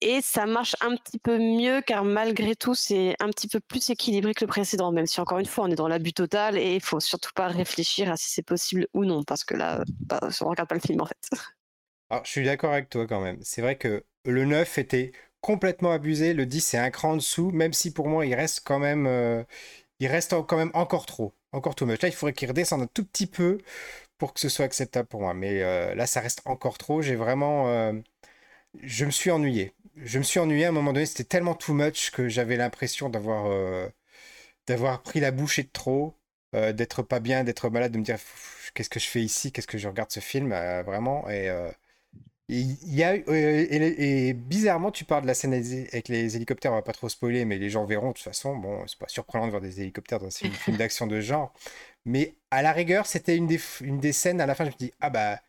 Et 0.00 0.20
ça 0.20 0.44
marche 0.44 0.76
un 0.82 0.96
petit 0.96 1.18
peu 1.18 1.38
mieux 1.38 1.80
car 1.80 2.04
malgré 2.04 2.54
tout, 2.54 2.74
c'est 2.74 3.16
un 3.20 3.30
petit 3.30 3.48
peu 3.48 3.58
plus 3.60 3.88
équilibré 3.88 4.34
que 4.34 4.44
le 4.44 4.48
précédent, 4.48 4.92
même 4.92 5.06
si 5.06 5.18
encore 5.20 5.38
une 5.38 5.46
fois, 5.46 5.64
on 5.64 5.70
est 5.70 5.76
dans 5.76 5.88
l'abus 5.88 6.12
total 6.12 6.58
et 6.58 6.74
il 6.74 6.82
faut 6.82 7.00
surtout 7.00 7.30
pas 7.34 7.48
réfléchir 7.48 8.10
à 8.10 8.16
si 8.18 8.30
c'est 8.30 8.42
possible 8.42 8.86
ou 8.92 9.06
non, 9.06 9.22
parce 9.22 9.44
que 9.44 9.54
là, 9.54 9.82
bah, 10.00 10.20
on 10.42 10.48
regarde 10.48 10.68
pas 10.68 10.74
le 10.74 10.82
film 10.82 11.00
en 11.00 11.06
fait. 11.06 11.30
Alors, 12.10 12.24
je 12.26 12.30
suis 12.30 12.44
d'accord 12.44 12.72
avec 12.72 12.90
toi 12.90 13.06
quand 13.06 13.22
même. 13.22 13.38
C'est 13.40 13.62
vrai 13.62 13.78
que 13.78 14.04
le 14.26 14.44
9 14.44 14.76
était 14.76 15.12
complètement 15.44 15.92
abusé. 15.92 16.32
Le 16.34 16.46
10 16.46 16.60
c'est 16.62 16.78
un 16.78 16.90
cran 16.90 17.12
en 17.12 17.16
dessous, 17.16 17.50
même 17.50 17.74
si 17.74 17.92
pour 17.92 18.08
moi 18.08 18.24
il 18.26 18.34
reste 18.34 18.62
quand 18.64 18.78
même, 18.78 19.06
euh, 19.06 19.44
il 20.00 20.06
reste 20.08 20.34
quand 20.48 20.56
même 20.56 20.70
encore 20.74 21.06
trop, 21.06 21.34
encore 21.52 21.74
too 21.74 21.86
much. 21.86 22.00
Là, 22.02 22.08
il 22.08 22.14
faudrait 22.14 22.32
qu'il 22.34 22.48
redescende 22.48 22.82
un 22.82 22.86
tout 22.86 23.04
petit 23.04 23.26
peu 23.26 23.58
pour 24.18 24.34
que 24.34 24.40
ce 24.40 24.48
soit 24.48 24.64
acceptable 24.64 25.08
pour 25.08 25.20
moi. 25.20 25.34
Mais 25.34 25.62
euh, 25.62 25.94
là, 25.94 26.06
ça 26.06 26.20
reste 26.20 26.42
encore 26.46 26.78
trop. 26.78 27.02
J'ai 27.02 27.16
vraiment, 27.16 27.68
euh, 27.68 27.92
je 28.82 29.04
me 29.06 29.10
suis 29.10 29.30
ennuyé. 29.30 29.74
Je 29.96 30.18
me 30.18 30.24
suis 30.24 30.40
ennuyé 30.40 30.66
à 30.66 30.68
un 30.70 30.72
moment 30.72 30.92
donné. 30.94 31.06
C'était 31.06 31.24
tellement 31.24 31.54
too 31.54 31.74
much 31.74 32.10
que 32.10 32.28
j'avais 32.28 32.56
l'impression 32.56 33.10
d'avoir, 33.10 33.46
d'avoir 34.66 35.02
pris 35.02 35.20
la 35.20 35.30
bouchée 35.30 35.64
de 35.64 35.70
trop, 35.72 36.14
d'être 36.52 37.02
pas 37.02 37.20
bien, 37.20 37.44
d'être 37.44 37.68
malade, 37.70 37.92
de 37.92 37.98
me 37.98 38.04
dire 38.04 38.18
qu'est-ce 38.74 38.90
que 38.90 39.00
je 39.00 39.08
fais 39.08 39.22
ici, 39.22 39.52
qu'est-ce 39.52 39.66
que 39.68 39.78
je 39.78 39.88
regarde 39.88 40.10
ce 40.10 40.20
film, 40.20 40.50
vraiment. 40.84 41.28
Et 41.30 41.50
il 42.48 42.94
y 42.94 43.02
a, 43.02 43.12
euh, 43.12 43.66
et, 43.70 44.34
bizarrement, 44.34 44.90
tu 44.90 45.04
parles 45.04 45.22
de 45.22 45.26
la 45.26 45.34
scène 45.34 45.54
avec 45.54 46.08
les 46.08 46.36
hélicoptères, 46.36 46.72
on 46.72 46.76
va 46.76 46.82
pas 46.82 46.92
trop 46.92 47.08
spoiler, 47.08 47.44
mais 47.46 47.58
les 47.58 47.70
gens 47.70 47.86
verront 47.86 48.08
de 48.08 48.12
toute 48.14 48.22
façon. 48.22 48.56
Bon, 48.56 48.86
c'est 48.86 48.98
pas 48.98 49.08
surprenant 49.08 49.46
de 49.46 49.50
voir 49.50 49.62
des 49.62 49.80
hélicoptères 49.80 50.20
dans 50.20 50.26
un 50.26 50.30
film 50.30 50.76
d'action 50.76 51.06
de 51.06 51.20
genre. 51.20 51.54
Mais 52.04 52.34
à 52.50 52.62
la 52.62 52.72
rigueur, 52.72 53.06
c'était 53.06 53.36
une 53.36 53.46
des, 53.46 53.60
une 53.80 53.98
des 53.98 54.12
scènes, 54.12 54.40
à 54.40 54.46
la 54.46 54.54
fin, 54.54 54.64
je 54.64 54.70
me 54.70 54.76
dis, 54.76 54.92
ah 55.00 55.08
bah, 55.08 55.40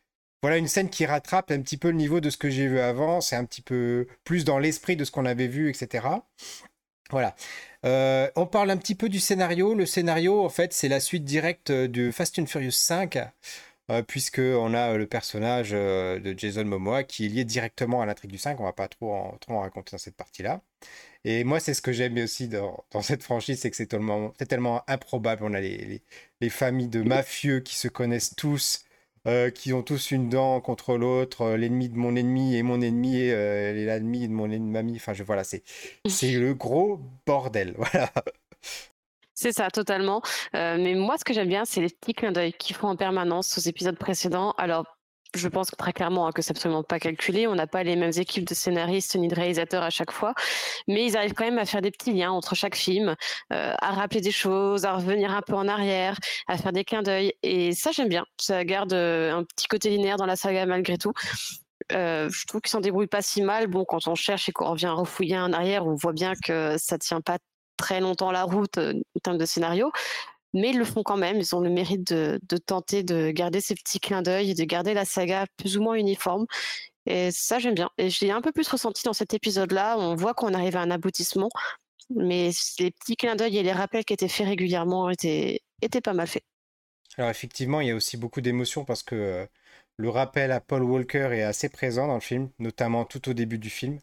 voilà 0.41 0.57
une 0.57 0.67
scène 0.67 0.89
qui 0.89 1.05
rattrape 1.05 1.51
un 1.51 1.61
petit 1.61 1.77
peu 1.77 1.89
le 1.89 1.97
niveau 1.97 2.21
de 2.21 2.29
ce 2.29 2.37
que 2.37 2.49
j'ai 2.49 2.67
vu 2.67 2.79
avant. 2.79 3.19
C'est 3.19 3.35
un 3.35 3.45
petit 3.45 3.61
peu 3.61 4.07
plus 4.23 4.45
dans 4.45 4.59
l'esprit 4.59 4.95
de 4.95 5.03
ce 5.03 5.11
qu'on 5.11 5.25
avait 5.25 5.47
vu, 5.47 5.69
etc. 5.69 6.07
Voilà. 7.11 7.35
Euh, 7.85 8.29
on 8.35 8.45
parle 8.45 8.71
un 8.71 8.77
petit 8.77 8.95
peu 8.95 9.09
du 9.09 9.19
scénario. 9.19 9.73
Le 9.73 9.85
scénario, 9.85 10.43
en 10.43 10.49
fait, 10.49 10.71
c'est 10.71 10.87
la 10.87 10.99
suite 10.99 11.25
directe 11.25 11.71
de 11.71 12.11
Fast 12.11 12.39
and 12.39 12.45
Furious 12.45 12.71
5. 12.71 13.17
Euh, 13.91 14.01
puisque 14.01 14.39
on 14.39 14.73
a 14.73 14.93
euh, 14.93 14.97
le 14.97 15.05
personnage 15.05 15.69
euh, 15.71 16.19
de 16.19 16.33
Jason 16.37 16.65
Momoa 16.65 17.03
qui 17.03 17.27
est 17.27 17.29
lié 17.29 17.45
directement 17.45 18.01
à 18.01 18.07
l'intrigue 18.07 18.31
du 18.31 18.39
5. 18.39 18.59
On 18.59 18.63
va 18.63 18.73
pas 18.73 18.87
trop 18.87 19.13
en, 19.13 19.37
trop 19.37 19.53
en 19.53 19.59
raconter 19.61 19.91
dans 19.91 19.99
cette 19.99 20.15
partie-là. 20.15 20.61
Et 21.23 21.43
moi, 21.43 21.59
c'est 21.59 21.75
ce 21.75 21.81
que 21.83 21.91
j'aime 21.91 22.17
aussi 22.17 22.47
dans, 22.47 22.83
dans, 22.91 23.01
cette 23.03 23.21
franchise, 23.23 23.59
c'est 23.59 23.69
que 23.69 23.75
c'est 23.75 23.85
tellement, 23.87 24.29
tellement 24.49 24.83
improbable. 24.87 25.43
On 25.43 25.53
a 25.53 25.59
les, 25.61 26.01
les, 26.41 26.49
familles 26.49 26.87
de 26.87 27.01
mafieux 27.03 27.59
qui 27.59 27.75
se 27.75 27.87
connaissent 27.87 28.35
tous, 28.35 28.85
qui 29.55 29.73
ont 29.73 29.81
tous 29.81 30.11
une 30.11 30.29
dent 30.29 30.61
contre 30.61 30.97
l'autre, 30.97 31.55
l'ennemi 31.55 31.89
de 31.89 31.97
mon 31.97 32.15
ennemi 32.15 32.55
et 32.55 32.61
mon 32.61 32.79
ennemi 32.79 33.17
et 33.17 33.73
l'ennemi 33.73 34.27
de 34.27 34.33
mon 34.33 34.51
ennemi. 34.51 34.97
Enfin, 34.97 35.13
je, 35.13 35.23
voilà, 35.23 35.43
c'est 35.43 35.63
le 36.21 36.53
gros 36.53 36.99
bordel. 37.25 37.75
Voilà. 37.91 38.11
C'est 39.45 39.51
ça, 39.51 39.69
totalement. 39.69 40.23
Euh, 40.55 40.75
mais 40.79 40.95
moi, 40.95 41.19
ce 41.19 41.23
que 41.23 41.31
j'aime 41.31 41.49
bien, 41.49 41.65
c'est 41.65 41.79
les 41.79 41.89
petits 41.89 42.15
clins 42.15 42.31
d'œil 42.31 42.51
qu'ils 42.53 42.75
font 42.75 42.87
en 42.87 42.95
permanence 42.95 43.55
aux 43.59 43.61
épisodes 43.61 43.95
précédents. 43.95 44.55
Alors, 44.57 44.85
je 45.35 45.47
pense 45.47 45.69
très 45.77 45.93
clairement 45.93 46.25
hein, 46.25 46.31
que 46.31 46.41
c'est 46.41 46.49
absolument 46.49 46.81
pas 46.81 46.97
calculé. 46.99 47.45
On 47.45 47.53
n'a 47.53 47.67
pas 47.67 47.83
les 47.83 47.95
mêmes 47.95 48.13
équipes 48.17 48.47
de 48.47 48.55
scénaristes 48.55 49.15
ni 49.15 49.27
de 49.27 49.35
réalisateurs 49.35 49.83
à 49.83 49.91
chaque 49.91 50.09
fois, 50.09 50.33
mais 50.87 51.05
ils 51.05 51.15
arrivent 51.15 51.35
quand 51.35 51.45
même 51.45 51.59
à 51.59 51.65
faire 51.65 51.83
des 51.83 51.91
petits 51.91 52.11
liens 52.11 52.31
entre 52.31 52.55
chaque 52.55 52.75
film, 52.75 53.15
euh, 53.53 53.73
à 53.77 53.91
rappeler 53.91 54.21
des 54.21 54.31
choses, 54.31 54.83
à 54.83 54.93
revenir 54.93 55.29
un 55.29 55.43
peu 55.43 55.53
en 55.53 55.67
arrière, 55.67 56.17
à 56.47 56.57
faire 56.57 56.71
des 56.71 56.83
clins 56.83 57.03
d'œil. 57.03 57.31
Et 57.43 57.73
ça, 57.73 57.91
j'aime 57.91 58.09
bien. 58.09 58.25
Ça 58.41 58.65
garde 58.65 58.93
euh, 58.93 59.31
un 59.31 59.43
petit 59.43 59.67
côté 59.67 59.91
linéaire 59.91 60.17
dans 60.17 60.25
la 60.25 60.37
saga 60.37 60.65
malgré 60.65 60.97
tout. 60.97 61.13
Je 61.91 62.47
trouve 62.47 62.61
qu'ils 62.61 62.71
s'en 62.71 62.81
débrouillent 62.81 63.05
pas 63.05 63.21
si 63.21 63.43
mal. 63.43 63.67
Bon, 63.67 63.85
quand 63.85 64.07
on 64.07 64.15
cherche 64.15 64.49
et 64.49 64.51
qu'on 64.51 64.71
revient 64.71 64.87
refouiller 64.87 65.37
en 65.37 65.53
arrière, 65.53 65.85
on 65.85 65.93
voit 65.93 66.13
bien 66.13 66.33
que 66.43 66.77
ça 66.79 66.97
tient 66.97 67.21
pas 67.21 67.37
très 67.77 68.01
longtemps 68.01 68.31
la 68.31 68.43
route 68.43 68.77
en 68.77 69.19
termes 69.23 69.37
de 69.37 69.45
scénario 69.45 69.91
mais 70.55 70.69
ils 70.69 70.77
le 70.77 70.85
font 70.85 71.03
quand 71.03 71.17
même. 71.17 71.37
Ils 71.37 71.55
ont 71.55 71.59
le 71.59 71.69
mérite 71.69 72.11
de, 72.11 72.39
tenter 72.65 73.03
de 73.03 73.29
garder 73.29 73.61
ces 73.61 73.75
petits 73.75 73.99
clins 73.99 74.21
d'œil 74.21 74.51
et 74.51 74.53
de 74.55 74.63
garder 74.63 74.93
la 74.93 75.05
saga 75.05 75.45
plus 75.57 75.77
ou 75.77 75.83
moins 75.83 75.95
uniforme. 75.95 76.45
Et 77.05 77.29
ça, 77.31 77.59
j'aime 77.59 77.75
bien. 77.75 77.89
Et 77.97 78.09
j'ai 78.09 78.31
un 78.31 78.41
peu 78.41 78.51
plus 78.51 78.67
ressenti 78.67 79.03
dans 79.03 79.13
cet 79.13 79.33
épisode-là. 79.33 79.97
On 79.99 80.15
voit 80.15 80.33
qu'on 80.33 80.53
arrive 80.53 80.77
à 80.77 80.81
un 80.81 80.89
aboutissement, 80.89 81.49
mais 82.09 82.51
les 82.79 82.91
petits 82.91 83.17
clins 83.17 83.35
d'œil 83.35 83.57
et 83.57 83.63
les 83.63 83.73
rappels 83.73 84.05
qui 84.05 84.13
étaient 84.13 84.29
faits 84.29 84.47
régulièrement 84.47 85.09
étaient, 85.09 85.61
étaient 85.81 86.01
pas 86.01 86.13
mal 86.13 86.27
faits. 86.27 86.43
Alors 87.17 87.29
effectivement, 87.29 87.81
il 87.81 87.89
y 87.89 87.91
a 87.91 87.95
aussi 87.95 88.17
beaucoup 88.17 88.41
d'émotions 88.41 88.85
parce 88.85 89.03
que 89.03 89.15
euh, 89.15 89.45
le 89.97 90.09
rappel 90.09 90.51
à 90.51 90.61
Paul 90.61 90.83
Walker 90.83 91.29
est 91.33 91.43
assez 91.43 91.69
présent 91.69 92.07
dans 92.07 92.15
le 92.15 92.21
film, 92.21 92.49
notamment 92.59 93.05
tout 93.05 93.29
au 93.29 93.33
début 93.33 93.59
du 93.59 93.69
film. 93.69 93.99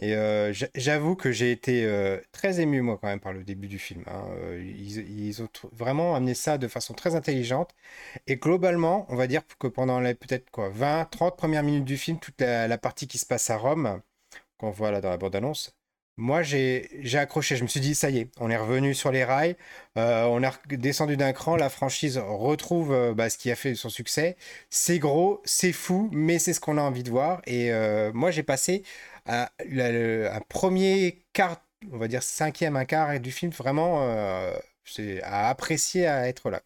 Et 0.00 0.14
euh, 0.14 0.52
j'avoue 0.74 1.14
que 1.14 1.30
j'ai 1.30 1.52
été 1.52 1.84
euh, 1.84 2.18
très 2.32 2.60
ému, 2.60 2.80
moi, 2.80 2.98
quand 3.00 3.08
même, 3.08 3.20
par 3.20 3.34
le 3.34 3.44
début 3.44 3.68
du 3.68 3.78
film. 3.78 4.02
Hein. 4.06 4.24
Euh, 4.30 4.58
ils, 4.78 5.42
ont 5.42 5.48
vraiment 5.72 6.14
amené 6.16 6.32
ça 6.34 6.56
de 6.56 6.68
façon 6.68 6.94
très 6.94 7.14
intelligente. 7.14 7.74
Et 8.26 8.36
globalement, 8.36 9.06
on 9.10 9.16
va 9.16 9.26
dire 9.26 9.42
que 9.58 9.66
pendant 9.66 10.00
les 10.00 10.14
peut-être 10.14 10.50
quoi, 10.50 10.70
20, 10.70 11.04
30 11.10 11.36
premières 11.36 11.62
minutes 11.62 11.84
du 11.84 11.98
film, 11.98 12.18
toute 12.18 12.40
la, 12.40 12.78
partie 12.78 13.06
qui 13.06 13.18
se 13.18 13.26
passe 13.26 13.50
à 13.50 13.58
Rome, 13.58 14.00
qu'on 14.58 14.70
voit 14.70 14.90
là 14.90 15.02
dans 15.02 15.10
la 15.10 15.18
bande-annonce, 15.18 15.76
moi, 16.16 16.42
j'ai 16.42 16.88
accroché. 17.14 17.56
Je 17.56 17.62
me 17.62 17.68
suis 17.68 17.80
dit, 17.80 17.94
ça 17.94 18.10
y 18.10 18.18
est, 18.18 18.30
on 18.38 18.50
est 18.50 18.56
revenu 18.56 18.94
sur 18.94 19.10
les 19.12 19.24
rails. 19.24 19.56
on 19.96 20.42
est 20.42 20.76
descendu 20.76 21.16
d'un 21.16 21.32
cran. 21.32 21.56
La 21.56 21.70
franchise 21.70 22.18
retrouve 22.18 23.14
bah, 23.14 23.30
ce 23.30 23.38
qui 23.38 23.50
a 23.50 23.56
fait 23.56 23.74
son 23.74 23.88
succès. 23.88 24.36
C'est 24.70 24.98
gros, 24.98 25.40
c'est 25.44 25.72
fou, 25.72 26.08
mais 26.12 26.38
c'est 26.38 26.52
ce 26.52 26.60
qu'on 26.60 26.78
a 26.78 26.82
envie 26.82 27.02
de 27.02 27.10
voir. 27.10 27.40
Et 27.46 27.70
moi, 28.12 28.30
j'ai 28.30 28.42
passé 28.42 28.82
un, 29.26 30.40
premier 30.48 31.24
quart, 31.32 31.56
on 31.92 31.98
va 31.98 32.08
dire 32.08 32.22
cinquième, 32.22 32.76
un 32.76 32.84
quart 32.84 33.18
du 33.20 33.30
film, 33.30 33.52
vraiment, 33.52 34.02
euh, 34.02 34.52
c'est 34.84 35.22
à 35.22 35.48
apprécier 35.48 36.06
à 36.06 36.28
être 36.28 36.50
là. 36.50 36.62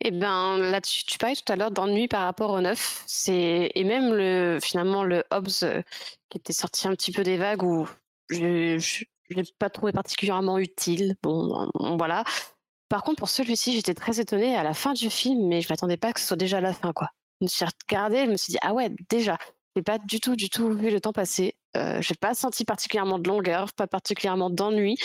Et 0.00 0.08
eh 0.08 0.10
ben 0.12 0.58
là, 0.58 0.80
tu, 0.80 1.18
parlais 1.18 1.34
tout 1.34 1.52
à 1.52 1.56
l'heure 1.56 1.72
d'ennui 1.72 2.06
par 2.06 2.22
rapport 2.22 2.50
au 2.50 2.60
neuf. 2.60 3.04
Et 3.26 3.82
même 3.82 4.14
le 4.14 4.60
finalement 4.62 5.02
le 5.02 5.24
Hobbs 5.32 5.64
euh, 5.64 5.82
qui 6.28 6.38
était 6.38 6.52
sorti 6.52 6.86
un 6.86 6.92
petit 6.92 7.10
peu 7.10 7.24
des 7.24 7.36
vagues 7.36 7.64
où 7.64 7.88
je 8.30 8.76
ne 8.76 9.34
l'ai 9.34 9.42
pas 9.58 9.70
trouvé 9.70 9.90
particulièrement 9.90 10.58
utile. 10.58 11.16
Bon, 11.20 11.68
voilà. 11.96 12.22
Par 12.88 13.02
contre, 13.02 13.18
pour 13.18 13.28
celui-ci, 13.28 13.74
j'étais 13.74 13.94
très 13.94 14.20
étonnée 14.20 14.56
à 14.56 14.62
la 14.62 14.72
fin 14.72 14.92
du 14.92 15.10
film, 15.10 15.48
mais 15.48 15.62
je 15.62 15.68
m'attendais 15.68 15.96
pas 15.96 16.12
que 16.12 16.20
ce 16.20 16.28
soit 16.28 16.36
déjà 16.36 16.60
la 16.60 16.72
fin, 16.72 16.92
quoi. 16.92 17.10
Je 17.40 17.46
me 17.46 17.48
suis 17.48 17.64
regardée, 17.64 18.26
je 18.26 18.30
me 18.30 18.36
suis 18.36 18.52
dit 18.52 18.58
ah 18.62 18.74
ouais 18.74 18.90
déjà 19.10 19.36
j'ai 19.78 19.82
pas 19.82 19.98
du 19.98 20.18
tout, 20.18 20.34
du 20.34 20.50
tout 20.50 20.72
vu 20.72 20.90
le 20.90 21.00
temps 21.00 21.12
passer. 21.12 21.54
Euh, 21.76 22.02
j'ai 22.02 22.16
pas 22.16 22.34
senti 22.34 22.64
particulièrement 22.64 23.20
de 23.20 23.28
longueur, 23.28 23.72
pas 23.72 23.86
particulièrement 23.86 24.50
d'ennui, 24.50 24.96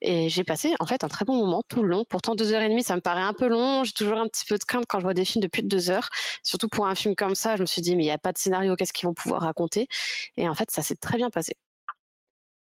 et 0.00 0.30
j'ai 0.30 0.42
passé 0.42 0.72
en 0.80 0.86
fait 0.86 1.04
un 1.04 1.08
très 1.08 1.26
bon 1.26 1.36
moment 1.36 1.62
tout 1.68 1.82
le 1.82 1.88
long. 1.88 2.06
Pourtant 2.08 2.34
deux 2.34 2.54
heures 2.54 2.62
et 2.62 2.70
demie, 2.70 2.82
ça 2.82 2.96
me 2.96 3.02
paraît 3.02 3.20
un 3.20 3.34
peu 3.34 3.46
long. 3.46 3.84
J'ai 3.84 3.92
toujours 3.92 4.18
un 4.18 4.26
petit 4.28 4.46
peu 4.46 4.56
de 4.56 4.64
crainte 4.64 4.86
quand 4.88 5.00
je 5.00 5.04
vois 5.04 5.12
des 5.12 5.26
films 5.26 5.42
de 5.42 5.48
plus 5.48 5.60
de 5.62 5.68
deux 5.68 5.90
heures, 5.90 6.08
surtout 6.42 6.68
pour 6.68 6.86
un 6.86 6.94
film 6.94 7.14
comme 7.14 7.34
ça. 7.34 7.56
Je 7.56 7.60
me 7.60 7.66
suis 7.66 7.82
dit 7.82 7.94
mais 7.94 8.04
il 8.04 8.06
n'y 8.06 8.12
a 8.12 8.16
pas 8.16 8.32
de 8.32 8.38
scénario, 8.38 8.74
qu'est-ce 8.74 8.94
qu'ils 8.94 9.06
vont 9.06 9.12
pouvoir 9.12 9.42
raconter? 9.42 9.86
Et 10.38 10.48
en 10.48 10.54
fait, 10.54 10.70
ça 10.70 10.80
s'est 10.80 10.96
très 10.96 11.18
bien 11.18 11.28
passé. 11.28 11.52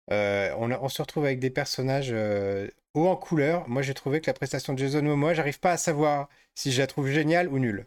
Euh, 0.09 0.53
on, 0.57 0.87
se 0.87 1.01
retrouve 1.01 1.25
avec 1.25 1.39
des 1.39 1.49
personnages 1.49 2.11
euh, 2.13 2.69
haut 2.93 3.07
en 3.07 3.17
couleur. 3.17 3.67
Moi, 3.67 3.81
j'ai 3.81 3.93
trouvé 3.93 4.21
que 4.21 4.27
la 4.27 4.33
prestation 4.33 4.71
de 4.71 4.79
Jason 4.79 5.01
Momoa, 5.01 5.33
j'arrive 5.33 5.59
pas 5.59 5.71
à 5.71 5.77
savoir 5.77 6.29
si 6.55 6.71
je 6.71 6.79
la 6.79 6.87
trouve 6.87 7.09
géniale 7.09 7.49
ou 7.49 7.59
nulle. 7.59 7.85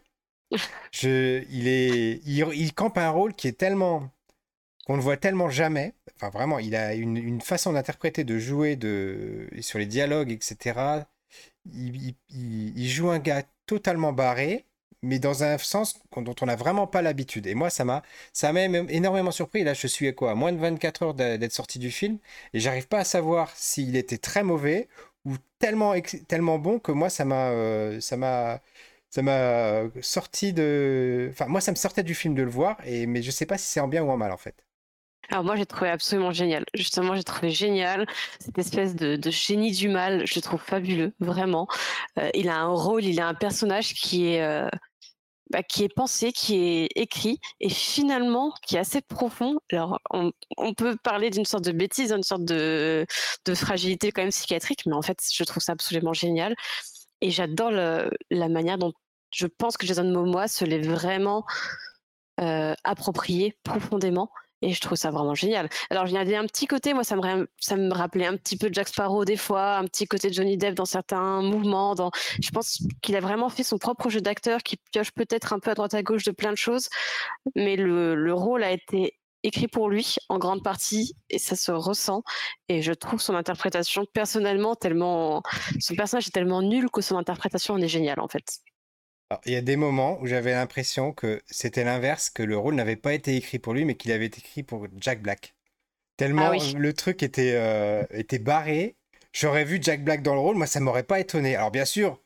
Je, 0.91 1.43
il, 1.49 2.73
campe 2.73 2.97
un 2.97 3.09
rôle 3.09 3.33
qui 3.33 3.47
est 3.47 3.57
tellement. 3.57 4.09
qu'on 4.85 4.97
ne 4.97 5.01
voit 5.01 5.17
tellement 5.17 5.49
jamais. 5.49 5.93
Enfin, 6.15 6.29
vraiment, 6.29 6.59
il 6.59 6.75
a 6.75 6.93
une, 6.93 7.41
façon 7.41 7.73
d'interpréter, 7.73 8.23
de 8.23 8.37
jouer 8.37 8.75
de, 8.75 9.47
sur 9.61 9.79
les 9.79 9.85
dialogues, 9.85 10.31
etc. 10.31 11.05
Il, 11.73 12.15
il, 12.29 12.89
joue 12.89 13.09
un 13.09 13.19
gars 13.19 13.43
totalement 13.65 14.13
barré, 14.13 14.65
mais 15.01 15.19
dans 15.19 15.43
un 15.43 15.57
sens 15.57 15.99
dont 16.15 16.35
on 16.41 16.45
n'a 16.45 16.55
vraiment 16.55 16.87
pas 16.87 17.01
l'habitude. 17.01 17.47
Et 17.47 17.55
moi, 17.55 17.69
ça 17.69 17.85
m'a 17.85 18.03
ça 18.33 18.51
m'a 18.53 18.61
énormément 18.61 19.31
surpris. 19.31 19.63
Là, 19.63 19.73
je 19.73 19.87
suis 19.87 20.07
à 20.07 20.13
quoi 20.13 20.35
Moins 20.35 20.51
de 20.51 20.57
24 20.59 21.03
heures 21.03 21.13
d'être 21.13 21.53
sorti 21.53 21.79
du 21.79 21.91
film, 21.91 22.17
et 22.53 22.59
j'arrive 22.59 22.87
pas 22.87 22.99
à 22.99 23.03
savoir 23.05 23.51
s'il 23.55 23.95
était 23.95 24.17
très 24.17 24.43
mauvais 24.43 24.87
ou 25.25 25.35
tellement, 25.59 25.93
tellement 26.27 26.59
bon 26.59 26.79
que 26.79 26.91
moi, 26.91 27.09
ça 27.09 27.25
m'a. 27.25 27.49
Euh, 27.51 27.99
ça 28.01 28.17
m'a 28.17 28.61
ça 29.11 29.21
m'a 29.21 29.83
sorti 30.01 30.53
de. 30.53 31.29
Enfin, 31.31 31.47
moi, 31.47 31.61
ça 31.61 31.71
me 31.71 31.75
sortait 31.75 32.03
du 32.03 32.15
film 32.15 32.33
de 32.33 32.43
le 32.43 32.49
voir, 32.49 32.77
et... 32.85 33.05
mais 33.07 33.21
je 33.21 33.31
sais 33.31 33.45
pas 33.45 33.57
si 33.57 33.67
c'est 33.67 33.79
en 33.79 33.87
bien 33.87 34.03
ou 34.03 34.09
en 34.09 34.17
mal, 34.17 34.31
en 34.31 34.37
fait. 34.37 34.55
Alors 35.29 35.45
moi 35.45 35.55
j'ai 35.55 35.65
trouvé 35.65 35.89
absolument 35.89 36.31
génial. 36.31 36.65
Justement 36.73 37.15
j'ai 37.15 37.23
trouvé 37.23 37.51
génial 37.51 38.05
cette 38.39 38.57
espèce 38.57 38.95
de, 38.95 39.17
génie 39.31 39.71
du 39.71 39.87
mal. 39.87 40.25
Je 40.27 40.39
trouve 40.41 40.59
fabuleux 40.61 41.13
vraiment. 41.19 41.67
Euh, 42.19 42.29
il 42.33 42.49
a 42.49 42.57
un 42.57 42.67
rôle, 42.67 43.05
il 43.05 43.21
a 43.21 43.27
un 43.27 43.33
personnage 43.33 43.93
qui 43.93 44.27
est 44.27 44.41
euh, 44.43 44.67
bah, 45.51 45.63
qui 45.63 45.83
est 45.83 45.93
pensé, 45.93 46.31
qui 46.33 46.55
est 46.55 46.89
écrit 46.95 47.39
et 47.61 47.69
finalement 47.69 48.53
qui 48.65 48.75
est 48.75 48.79
assez 48.79 49.01
profond. 49.01 49.57
Alors 49.71 49.99
on, 50.09 50.33
peut 50.73 50.97
parler 51.03 51.29
d'une 51.29 51.45
sorte 51.45 51.63
de 51.65 51.71
bêtise, 51.71 52.11
d'une 52.11 52.23
sorte 52.23 52.43
de, 52.45 53.05
de 53.45 53.55
fragilité 53.55 54.11
quand 54.11 54.23
même 54.23 54.31
psychiatrique, 54.31 54.83
mais 54.85 54.95
en 54.95 55.01
fait 55.01 55.19
je 55.33 55.43
trouve 55.45 55.63
ça 55.63 55.73
absolument 55.73 56.13
génial. 56.13 56.55
Et 57.21 57.29
j'adore 57.31 57.71
la 57.71 58.49
manière 58.49 58.77
dont 58.77 58.93
je 59.33 59.47
pense 59.47 59.77
que 59.77 59.85
Jason 59.85 60.03
Momoa 60.03 60.47
se 60.47 60.65
l'est 60.65 60.81
vraiment 60.81 61.45
euh, 62.39 62.73
approprié 62.83 63.57
profondément. 63.63 64.31
Et 64.63 64.73
je 64.73 64.79
trouve 64.79 64.97
ça 64.97 65.09
vraiment 65.09 65.33
génial. 65.33 65.69
Alors, 65.89 66.07
il 66.07 66.13
y 66.13 66.35
a 66.35 66.39
un 66.39 66.45
petit 66.45 66.67
côté, 66.67 66.93
moi, 66.93 67.03
ça 67.03 67.15
me, 67.15 67.93
rappelait 67.93 68.27
un 68.27 68.37
petit 68.37 68.57
peu 68.57 68.69
Jack 68.71 68.89
Sparrow 68.89 69.25
des 69.25 69.37
fois, 69.37 69.77
un 69.77 69.85
petit 69.85 70.05
côté 70.05 70.29
de 70.29 70.35
Johnny 70.35 70.55
Depp 70.55 70.75
dans 70.75 70.85
certains 70.85 71.41
mouvements. 71.41 71.95
Je 72.39 72.49
pense 72.51 72.83
qu'il 73.01 73.15
a 73.15 73.21
vraiment 73.21 73.49
fait 73.49 73.63
son 73.63 73.79
propre 73.79 74.09
jeu 74.09 74.21
d'acteur 74.21 74.61
qui 74.61 74.77
pioche 74.91 75.11
peut-être 75.13 75.53
un 75.53 75.59
peu 75.59 75.71
à 75.71 75.73
droite 75.73 75.95
à 75.95 76.03
gauche 76.03 76.25
de 76.25 76.31
plein 76.31 76.51
de 76.51 76.57
choses. 76.57 76.89
Mais 77.55 77.75
le 77.75 78.33
rôle 78.33 78.63
a 78.63 78.71
été 78.71 79.15
écrit 79.43 79.67
pour 79.67 79.89
lui 79.89 80.15
en 80.29 80.37
grande 80.37 80.63
partie 80.63 81.15
et 81.29 81.39
ça 81.39 81.55
se 81.55 81.71
ressent 81.71 82.23
et 82.69 82.81
je 82.81 82.93
trouve 82.93 83.21
son 83.21 83.35
interprétation 83.35 84.05
personnellement 84.13 84.75
tellement 84.75 85.41
son 85.79 85.95
personnage 85.95 86.27
est 86.27 86.31
tellement 86.31 86.61
nul 86.61 86.89
que 86.89 87.01
son 87.01 87.17
interprétation 87.17 87.73
en 87.73 87.81
est 87.81 87.87
géniale 87.87 88.19
en 88.19 88.27
fait. 88.27 88.59
il 89.45 89.53
y 89.53 89.55
a 89.55 89.61
des 89.61 89.75
moments 89.75 90.19
où 90.21 90.27
j'avais 90.27 90.53
l'impression 90.53 91.11
que 91.11 91.41
c'était 91.47 91.83
l'inverse, 91.83 92.29
que 92.29 92.43
le 92.43 92.57
rôle 92.57 92.75
n'avait 92.75 92.95
pas 92.95 93.13
été 93.13 93.35
écrit 93.35 93.59
pour 93.59 93.73
lui, 93.73 93.85
mais 93.85 93.95
qu'il 93.95 94.11
avait 94.11 94.25
été 94.25 94.39
écrit 94.39 94.63
pour 94.63 94.87
Jack 94.97 95.21
Black. 95.21 95.55
Tellement 96.17 96.51
ah 96.51 96.77
le 96.77 96.93
truc 96.93 97.23
était, 97.23 97.53
euh, 97.55 98.03
était 98.11 98.39
barré. 98.39 98.95
J'aurais 99.33 99.63
vu 99.63 99.79
Jack 99.81 100.03
Black 100.03 100.21
dans 100.21 100.33
le 100.33 100.39
rôle, 100.39 100.57
moi 100.57 100.67
ça 100.67 100.79
m'aurait 100.79 101.03
pas 101.03 101.19
étonné. 101.19 101.55
Alors 101.55 101.71
bien 101.71 101.85
sûr, 101.85 102.19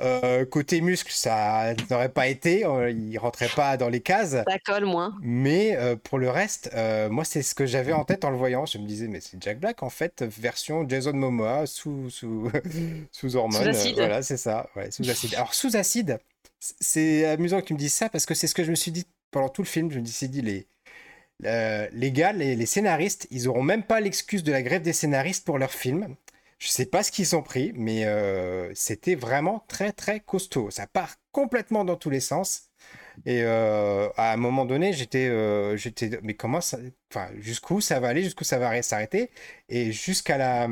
euh, 0.00 0.44
côté 0.44 0.80
muscle, 0.80 1.10
ça 1.12 1.74
n'aurait 1.90 2.08
pas 2.08 2.28
été, 2.28 2.64
euh, 2.64 2.90
il 2.90 3.18
rentrait 3.18 3.48
pas 3.48 3.76
dans 3.76 3.88
les 3.88 4.00
cases. 4.00 4.36
Ça 4.46 4.58
colle 4.64 4.84
moins. 4.84 5.16
Mais 5.22 5.76
euh, 5.76 5.96
pour 5.96 6.18
le 6.18 6.30
reste, 6.30 6.70
moi 7.10 7.24
c'est 7.24 7.42
ce 7.42 7.54
que 7.54 7.66
j'avais 7.66 7.92
en 7.92 8.04
tête 8.04 8.24
en 8.24 8.30
le 8.30 8.36
voyant. 8.36 8.64
Je 8.64 8.78
me 8.78 8.86
disais, 8.86 9.08
mais 9.08 9.20
c'est 9.20 9.42
Jack 9.42 9.58
Black 9.58 9.82
en 9.82 9.90
fait, 9.90 10.22
version 10.22 10.88
Jason 10.88 11.14
Momoa 11.14 11.66
sous 11.66 12.10
sous 12.10 12.50
sous 13.12 13.36
hormones. 13.36 13.62
Sous 13.62 13.68
acide. 13.68 13.96
voilà, 13.96 14.22
c'est 14.22 14.36
ça. 14.36 14.68
Ouais, 14.76 14.90
sous 14.90 15.08
acide. 15.08 15.34
Alors 15.34 15.52
sous 15.52 15.76
acide, 15.76 16.20
c'est 16.60 17.26
amusant 17.26 17.60
que 17.60 17.66
tu 17.66 17.74
me 17.74 17.78
dises 17.78 17.94
ça 17.94 18.08
parce 18.08 18.26
que 18.26 18.34
c'est 18.34 18.46
ce 18.46 18.54
que 18.54 18.62
je 18.62 18.70
me 18.70 18.76
suis 18.76 18.92
dit 18.92 19.04
pendant 19.32 19.48
tout 19.48 19.62
le 19.62 19.68
film. 19.68 19.90
Je 19.90 19.98
me 19.98 20.04
suis 20.04 20.28
dit 20.28 20.42
les 20.42 20.66
les 21.40 22.12
gars, 22.12 22.32
les, 22.32 22.54
les 22.54 22.66
scénaristes, 22.66 23.26
ils 23.30 23.48
auront 23.48 23.62
même 23.62 23.82
pas 23.82 24.00
l'excuse 24.00 24.44
de 24.44 24.52
la 24.52 24.62
grève 24.62 24.82
des 24.82 24.92
scénaristes 24.92 25.44
pour 25.44 25.58
leur 25.58 25.72
film. 25.72 26.14
Je 26.58 26.68
sais 26.68 26.86
pas 26.86 27.02
ce 27.02 27.12
qu'ils 27.12 27.36
ont 27.36 27.42
pris, 27.42 27.72
mais 27.76 28.04
euh, 28.04 28.72
c'était 28.74 29.14
vraiment 29.14 29.64
très 29.68 29.92
très 29.92 30.20
costaud. 30.20 30.70
Ça 30.70 30.86
part 30.86 31.14
complètement 31.30 31.84
dans 31.84 31.96
tous 31.96 32.10
les 32.10 32.20
sens. 32.20 32.64
Et 33.26 33.42
euh, 33.42 34.08
à 34.16 34.32
un 34.32 34.36
moment 34.36 34.64
donné, 34.64 34.92
j'étais, 34.92 35.28
euh, 35.28 35.76
j'étais, 35.76 36.18
mais 36.22 36.34
comment 36.34 36.60
ça, 36.60 36.78
enfin, 37.12 37.28
jusqu'où 37.38 37.80
ça 37.80 37.98
va 38.00 38.08
aller, 38.08 38.22
jusqu'où 38.22 38.44
ça 38.44 38.58
va 38.58 38.80
s'arrêter, 38.82 39.30
et 39.68 39.90
jusqu'à 39.92 40.38
la, 40.38 40.68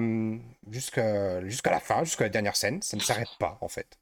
jusqu'à, 0.71 1.45
jusqu'à 1.47 1.71
la 1.71 1.81
fin, 1.81 2.05
jusqu'à 2.05 2.25
la 2.25 2.31
dernière 2.31 2.57
scène, 2.57 2.83
ça 2.83 2.97
ne 2.97 3.02
s'arrête 3.02 3.28
pas 3.38 3.59
en 3.61 3.69
fait. 3.69 3.99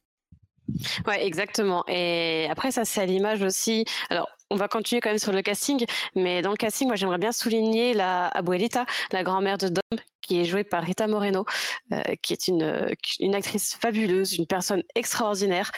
Ouais, 1.06 1.26
exactement. 1.26 1.84
Et 1.88 2.46
après, 2.50 2.70
ça, 2.70 2.84
c'est 2.84 3.00
à 3.00 3.06
l'image 3.06 3.42
aussi. 3.42 3.84
Alors, 4.10 4.28
on 4.50 4.56
va 4.56 4.68
continuer 4.68 5.00
quand 5.00 5.10
même 5.10 5.18
sur 5.18 5.32
le 5.32 5.42
casting, 5.42 5.84
mais 6.14 6.42
dans 6.42 6.50
le 6.50 6.56
casting, 6.56 6.86
moi, 6.86 6.96
j'aimerais 6.96 7.18
bien 7.18 7.32
souligner 7.32 7.94
la 7.94 8.28
Abuelita, 8.28 8.86
la 9.12 9.22
grand-mère 9.22 9.58
de 9.58 9.68
Dom, 9.68 10.00
qui 10.26 10.40
est 10.40 10.44
jouée 10.44 10.64
par 10.64 10.82
Rita 10.82 11.06
Moreno, 11.06 11.44
euh, 11.92 12.02
qui 12.22 12.32
est 12.32 12.48
une, 12.48 12.94
une 13.20 13.34
actrice 13.34 13.74
fabuleuse, 13.74 14.34
une 14.36 14.46
personne 14.46 14.82
extraordinaire. 14.94 15.70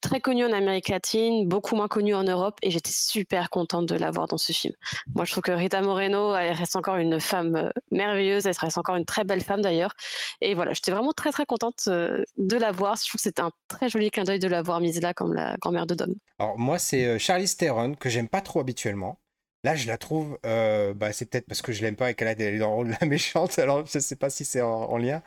très 0.00 0.20
connu 0.20 0.44
en 0.44 0.52
Amérique 0.52 0.88
latine, 0.88 1.48
beaucoup 1.48 1.76
moins 1.76 1.88
connu 1.88 2.14
en 2.14 2.24
Europe, 2.24 2.58
et 2.62 2.70
j'étais 2.70 2.92
super 2.92 3.50
contente 3.50 3.86
de 3.86 3.94
la 3.94 4.10
voir 4.10 4.26
dans 4.26 4.38
ce 4.38 4.52
film. 4.52 4.74
Moi, 5.14 5.24
je 5.24 5.32
trouve 5.32 5.42
que 5.42 5.52
Rita 5.52 5.80
Moreno, 5.80 6.34
elle 6.34 6.52
reste 6.52 6.76
encore 6.76 6.96
une 6.96 7.20
femme 7.20 7.56
euh, 7.56 7.70
merveilleuse, 7.90 8.46
elle 8.46 8.54
reste 8.58 8.78
encore 8.78 8.96
une 8.96 9.04
très 9.04 9.24
belle 9.24 9.42
femme 9.42 9.62
d'ailleurs. 9.62 9.94
Et 10.40 10.54
voilà, 10.54 10.72
j'étais 10.72 10.90
vraiment 10.90 11.12
très 11.12 11.32
très 11.32 11.46
contente 11.46 11.84
euh, 11.88 12.22
de 12.36 12.56
la 12.56 12.72
voir. 12.72 12.96
Je 12.96 13.08
trouve 13.08 13.18
que 13.18 13.22
c'était 13.22 13.42
un 13.42 13.52
très 13.68 13.88
joli 13.88 14.10
clin 14.10 14.24
d'œil 14.24 14.38
de 14.38 14.48
la 14.48 14.62
voir 14.62 14.80
mise 14.80 15.00
là 15.00 15.14
comme 15.14 15.32
la 15.32 15.56
grand-mère 15.58 15.86
de 15.86 15.94
Dom. 15.94 16.14
Alors 16.38 16.58
moi, 16.58 16.78
c'est 16.78 17.18
Charlize 17.18 17.56
Theron 17.56 17.94
que 17.94 18.08
j'aime 18.08 18.28
pas 18.28 18.40
trop 18.40 18.60
habituellement. 18.60 19.18
Là, 19.64 19.74
je 19.74 19.86
la 19.86 19.98
trouve, 19.98 20.38
bah, 20.42 21.12
c'est 21.12 21.26
peut-être 21.26 21.46
parce 21.46 21.62
que 21.62 21.72
je 21.72 21.82
l'aime 21.82 21.96
pas 21.96 22.10
et 22.10 22.14
qu'elle 22.14 22.28
est 22.28 22.58
dans 22.58 22.68
le 22.70 22.74
rôle 22.74 22.88
de 22.88 22.94
la 23.00 23.06
méchante. 23.06 23.58
Alors, 23.58 23.86
je 23.86 23.98
sais 23.98 24.16
pas 24.16 24.30
si 24.30 24.44
c'est 24.44 24.60
en, 24.62 24.96
lien, 24.98 25.22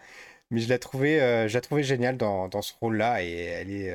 mais 0.51 0.61
je 0.61 0.69
la 0.69 0.79
trouvais, 0.79 1.47
je 1.49 1.53
la 1.53 1.61
trouvais 1.61 1.83
géniale 1.83 2.17
dans, 2.17 2.47
dans 2.47 2.61
ce 2.61 2.73
rôle-là 2.81 3.23
et 3.23 3.31
elle 3.31 3.71
est, 3.71 3.93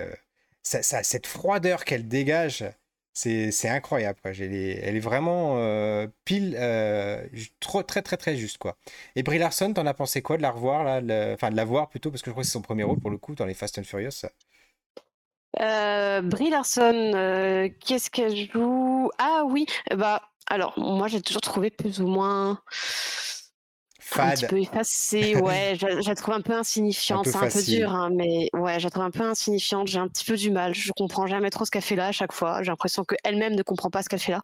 ça, 0.63 0.83
cette 1.03 1.27
froideur 1.27 1.85
qu'elle 1.85 2.09
dégage, 2.09 2.65
c'est 3.17 3.69
incroyable. 3.69 4.19
Elle, 4.25 4.55
est, 4.55 4.81
elle 4.83 4.97
est 4.97 5.01
vraiment 5.01 5.57
pile, 6.25 6.57
trop, 7.61 7.83
très 7.83 8.03
très 8.03 8.17
très 8.17 8.37
juste 8.37 8.59
quoi. 8.59 8.77
Et 9.17 9.23
Brie 9.23 9.39
Larson, 9.39 9.73
t'en 9.73 9.87
as 9.87 9.95
pensé 9.95 10.23
quoi 10.23 10.37
de 10.37 10.43
la 10.43 10.51
revoir 10.51 10.85
là, 10.85 11.33
enfin 11.35 11.51
de 11.51 11.57
la 11.57 11.65
voir 11.65 11.89
plutôt? 11.89 12.11
Parce 12.11 12.23
que 12.23 12.31
je 12.31 12.33
crois 12.33 12.43
que 12.43 12.47
c'est 12.47 12.53
son 12.53 12.63
premier 12.63 12.83
rôle 12.85 13.01
pour 13.01 13.11
le 13.11 13.19
coup 13.19 13.35
dans 13.35 13.47
les 13.47 13.55
Fast 13.55 13.79
and 13.79 13.85
Furious. 13.85 14.27
Euh, 15.61 16.23
Brie 16.23 16.51
Larson, 16.51 17.13
euh, 17.15 17.69
qu'est-ce 17.81 18.11
qu'elle 18.11 18.37
joue? 18.37 19.11
Ah 19.19 19.43
oui, 19.47 19.67
bah 19.95 20.23
alors 20.49 20.79
moi 20.79 21.09
j'ai 21.09 21.21
toujours 21.23 21.41
trouvé 21.41 21.71
plus 21.71 22.01
ou 22.01 22.07
moins 22.07 22.61
un 24.19 24.31
petit 24.31 24.47
peu 24.47 24.59
effacée. 24.59 25.35
Ouais, 25.47 25.77
j'ai 25.79 26.15
trouvé 26.15 26.37
un 26.37 26.41
peu 26.41 26.53
insignifiante. 26.53 27.27
C'est 27.27 27.37
un 27.37 27.49
peu 27.49 27.63
dur, 27.63 27.95
hein, 27.95 28.11
mais 28.11 28.49
ouais, 28.55 28.81
j'ai 28.81 28.91
trouvé 28.91 29.07
un 29.07 29.11
peu 29.11 29.23
insignifiante. 29.23 29.89
J'ai 29.89 29.99
un 29.99 30.09
petit 30.09 30.25
peu 30.25 30.37
du 30.37 30.51
mal. 30.51 30.75
Je 30.75 30.93
comprends 30.97 31.27
jamais 31.27 31.51
trop 31.51 31.65
ce 31.65 31.71
qu'elle 31.71 31.83
fait 31.83 31.97
là 31.97 32.09
à 32.09 32.13
chaque 32.13 32.33
fois. 32.33 32.63
J'ai 32.63 32.71
l'impression 32.71 33.05
qu'elle-même 33.05 33.55
ne 33.55 33.63
comprend 33.63 33.91
pas 33.91 34.03
ce 34.03 34.09
qu'elle 34.09 34.21
fait 34.21 34.33
là. 34.33 34.43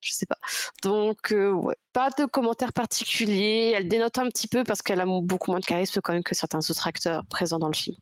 Je 0.00 0.12
sais 0.12 0.26
pas. 0.26 0.38
Donc 0.82 1.32
euh, 1.32 1.52
ouais, 1.52 1.76
pas 1.92 2.10
de 2.10 2.24
commentaires 2.26 2.72
particuliers. 2.72 3.74
Elle 3.76 3.88
dénote 3.88 4.18
un 4.18 4.28
petit 4.28 4.48
peu 4.48 4.64
parce 4.64 4.82
qu'elle 4.82 5.00
a 5.00 5.06
beaucoup 5.06 5.50
moins 5.50 5.60
de 5.60 5.66
charisme 5.66 6.00
quand 6.02 6.12
même 6.12 6.24
que 6.24 6.34
certains 6.34 6.58
autres 6.58 6.86
acteurs 6.86 7.24
présents 7.26 7.58
dans 7.58 7.68
le 7.68 7.74
film. 7.74 7.96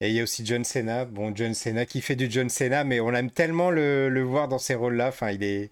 Et 0.00 0.08
il 0.08 0.14
y 0.14 0.20
a 0.20 0.22
aussi 0.22 0.44
John 0.46 0.64
Cena. 0.64 1.04
Bon, 1.04 1.34
John 1.34 1.54
Cena 1.54 1.84
qui 1.86 2.00
fait 2.00 2.16
du 2.16 2.30
John 2.30 2.48
Cena, 2.48 2.84
mais 2.84 3.00
on 3.00 3.12
aime 3.14 3.30
tellement 3.30 3.70
le, 3.70 4.22
voir 4.22 4.48
dans 4.48 4.58
ces 4.58 4.74
rôles-là. 4.74 5.08
Enfin, 5.08 5.30
il 5.30 5.42
est, 5.42 5.70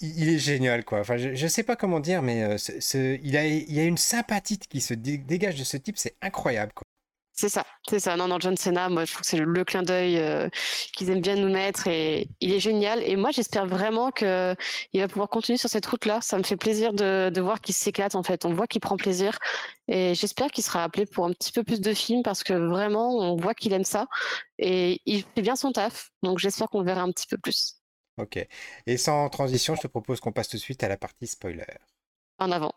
il, 0.00 0.28
est 0.28 0.38
génial, 0.38 0.84
quoi. 0.84 1.00
Enfin, 1.00 1.16
je, 1.16 1.28
ne 1.30 1.48
sais 1.48 1.62
pas 1.62 1.76
comment 1.76 2.00
dire, 2.00 2.22
mais 2.22 2.42
euh, 2.42 2.56
il, 3.22 3.36
a, 3.36 3.46
il 3.46 3.72
y 3.72 3.80
a 3.80 3.84
une 3.84 3.96
sympathie 3.98 4.58
qui 4.58 4.80
se 4.80 4.94
dégage 4.94 5.56
de 5.56 5.64
ce 5.64 5.76
type. 5.76 5.98
C'est 5.98 6.16
incroyable. 6.20 6.72
C'est 7.38 7.50
ça, 7.50 7.66
c'est 7.86 8.00
ça. 8.00 8.16
Non, 8.16 8.28
non, 8.28 8.40
John 8.40 8.56
Cena, 8.56 8.88
moi, 8.88 9.04
je 9.04 9.12
trouve 9.12 9.20
que 9.20 9.26
c'est 9.26 9.36
le, 9.36 9.64
clin 9.64 9.82
d'œil 9.82 10.18
euh, 10.18 10.48
qu'ils 10.94 11.10
aiment 11.10 11.20
bien 11.20 11.36
nous 11.36 11.50
mettre 11.50 11.86
et 11.86 12.30
il 12.40 12.50
est 12.50 12.60
génial. 12.60 13.02
Et 13.02 13.14
moi, 13.14 13.30
j'espère 13.30 13.66
vraiment 13.66 14.10
qu'il 14.10 14.26
va 14.26 15.08
pouvoir 15.08 15.28
continuer 15.28 15.58
sur 15.58 15.68
cette 15.68 15.84
route-là. 15.84 16.20
Ça 16.22 16.38
me 16.38 16.42
fait 16.44 16.56
plaisir 16.56 16.94
de, 16.94 17.28
de 17.28 17.40
voir 17.42 17.60
qu'il 17.60 17.74
s'éclate, 17.74 18.14
en 18.14 18.22
fait. 18.22 18.46
On 18.46 18.54
voit 18.54 18.66
qu'il 18.66 18.80
prend 18.80 18.96
plaisir 18.96 19.38
et 19.86 20.14
j'espère 20.14 20.50
qu'il 20.50 20.64
sera 20.64 20.82
appelé 20.82 21.04
pour 21.04 21.26
un 21.26 21.32
petit 21.32 21.52
peu 21.52 21.62
plus 21.62 21.82
de 21.82 21.92
films 21.92 22.22
parce 22.22 22.42
que 22.42 22.54
vraiment, 22.54 23.10
on 23.18 23.36
voit 23.36 23.52
qu'il 23.52 23.74
aime 23.74 23.84
ça 23.84 24.06
et 24.58 25.02
il 25.04 25.22
fait 25.34 25.42
bien 25.42 25.56
son 25.56 25.72
taf. 25.72 26.12
Donc, 26.22 26.38
j'espère 26.38 26.70
qu'on 26.70 26.80
le 26.80 26.86
verra 26.86 27.02
un 27.02 27.10
petit 27.10 27.26
peu 27.26 27.36
plus. 27.36 27.82
Ok. 28.16 28.38
Et 28.86 28.96
sans 28.96 29.28
transition, 29.28 29.74
je 29.74 29.82
te 29.82 29.88
propose 29.88 30.20
qu'on 30.20 30.32
passe 30.32 30.48
tout 30.48 30.56
de 30.56 30.62
suite 30.62 30.82
à 30.82 30.88
la 30.88 30.96
partie 30.96 31.26
spoiler. 31.26 31.66
En 32.38 32.50
avant. 32.50 32.72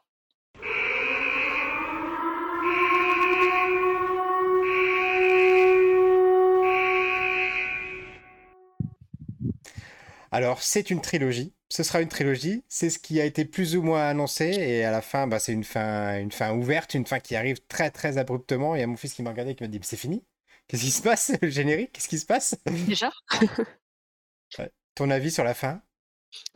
Alors, 10.31 10.61
c'est 10.61 10.89
une 10.89 11.01
trilogie. 11.01 11.53
Ce 11.69 11.83
sera 11.83 12.01
une 12.01 12.07
trilogie. 12.07 12.63
C'est 12.67 12.89
ce 12.89 12.99
qui 12.99 13.19
a 13.21 13.25
été 13.25 13.45
plus 13.45 13.75
ou 13.75 13.81
moins 13.81 14.07
annoncé. 14.07 14.45
Et 14.45 14.83
à 14.85 14.91
la 14.91 15.01
fin, 15.01 15.27
bah, 15.27 15.39
c'est 15.39 15.53
une 15.53 15.63
fin, 15.63 16.19
une 16.19 16.31
fin 16.31 16.53
ouverte, 16.53 16.93
une 16.93 17.05
fin 17.05 17.19
qui 17.19 17.35
arrive 17.35 17.59
très, 17.67 17.89
très 17.91 18.17
abruptement. 18.17 18.75
Il 18.75 18.81
y 18.81 18.83
a 18.83 18.87
mon 18.87 18.97
fils 18.97 19.13
qui 19.13 19.23
m'a 19.23 19.31
regardé 19.31 19.51
et 19.51 19.55
qui 19.55 19.63
m'a 19.63 19.69
dit 19.69 19.79
C'est 19.83 19.97
fini 19.97 20.23
Qu'est-ce 20.67 20.83
qui 20.83 20.91
se 20.91 21.01
passe 21.01 21.31
Le 21.41 21.49
générique? 21.49 21.93
Qu'est-ce 21.93 22.07
qui 22.07 22.19
se 22.19 22.25
passe? 22.25 22.55
Déjà 22.65 23.11
Ton 24.95 25.09
avis 25.09 25.31
sur 25.31 25.43
la 25.43 25.53
fin? 25.53 25.81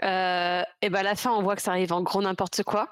Euh, 0.03 0.61
Et 0.81 0.89
ben, 0.89 1.01
la 1.03 1.15
fin, 1.15 1.31
on 1.31 1.41
voit 1.41 1.55
que 1.55 1.61
ça 1.61 1.71
arrive 1.71 1.93
en 1.93 2.01
gros 2.01 2.21
n'importe 2.21 2.63
quoi. 2.63 2.89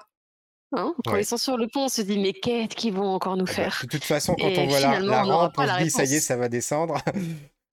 Hein 0.74 0.94
quand 1.04 1.16
ils 1.16 1.24
sont 1.26 1.36
sur 1.36 1.58
le 1.58 1.68
pont, 1.68 1.84
on 1.84 1.88
se 1.88 2.00
dit 2.00 2.18
mais 2.18 2.32
qu'est-ce 2.32 2.74
qu'ils 2.74 2.94
vont 2.94 3.08
encore 3.14 3.36
nous 3.36 3.44
eh 3.44 3.48
ben, 3.48 3.70
faire? 3.70 3.80
De 3.82 3.88
toute 3.88 4.04
façon, 4.04 4.34
quand 4.34 4.46
on 4.56 4.66
voit 4.66 4.80
la, 4.80 5.00
la 5.00 5.22
rampe, 5.22 5.58
on 5.58 5.66
se 5.66 5.82
dit 5.82 5.90
ça 5.90 6.04
y 6.04 6.14
est, 6.14 6.20
ça 6.20 6.36
va 6.36 6.48
descendre. 6.48 6.98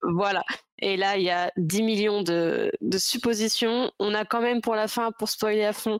Voilà. 0.02 0.44
Et 0.80 0.96
là, 0.96 1.16
il 1.16 1.22
y 1.22 1.30
a 1.30 1.52
10 1.56 1.82
millions 1.82 2.22
de, 2.22 2.70
suppositions. 2.96 3.90
On 3.98 4.14
a 4.14 4.24
quand 4.24 4.40
même 4.40 4.60
pour 4.60 4.74
la 4.74 4.88
fin, 4.88 5.12
pour 5.12 5.28
spoiler 5.28 5.64
à 5.64 5.72
fond, 5.72 5.98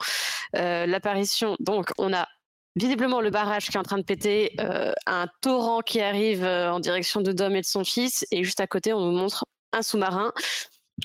euh, 0.57 0.87
l'apparition. 0.87 1.57
Donc, 1.61 1.91
on 1.99 2.13
a 2.13 2.27
visiblement 2.77 3.21
le 3.21 3.31
barrage 3.31 3.69
qui 3.69 3.77
est 3.77 3.81
en 3.81 3.85
train 3.85 3.99
de 3.99 4.05
péter, 4.05 4.53
euh, 4.61 4.93
un 5.07 5.27
torrent 5.43 5.81
qui 5.81 6.01
arrive 6.01 6.45
euh, 6.45 6.73
en 6.73 6.81
direction 6.81 7.21
de 7.21 7.33
Dom 7.33 7.55
et 7.57 7.61
de 7.61 7.67
son 7.67 7.85
fils, 7.85 8.27
et 8.31 8.45
juste 8.45 8.61
à 8.61 8.67
côté, 8.67 8.93
on 8.93 9.01
nous 9.01 9.17
montre 9.17 9.45
un 9.73 9.83
sous-marin. 9.83 10.33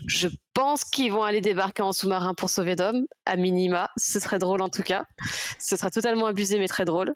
Je 0.07 0.27
pense 0.53 0.83
qu'ils 0.83 1.11
vont 1.11 1.23
aller 1.23 1.41
débarquer 1.41 1.81
en 1.81 1.93
sous-marin 1.93 2.33
pour 2.33 2.49
sauver 2.49 2.75
Dom, 2.75 3.05
à 3.25 3.35
minima. 3.35 3.89
Ce 3.97 4.19
serait 4.19 4.39
drôle 4.39 4.61
en 4.61 4.69
tout 4.69 4.83
cas. 4.83 5.05
Ce 5.59 5.77
sera 5.77 5.89
totalement 5.89 6.27
abusé, 6.27 6.59
mais 6.59 6.67
très 6.67 6.85
drôle. 6.85 7.13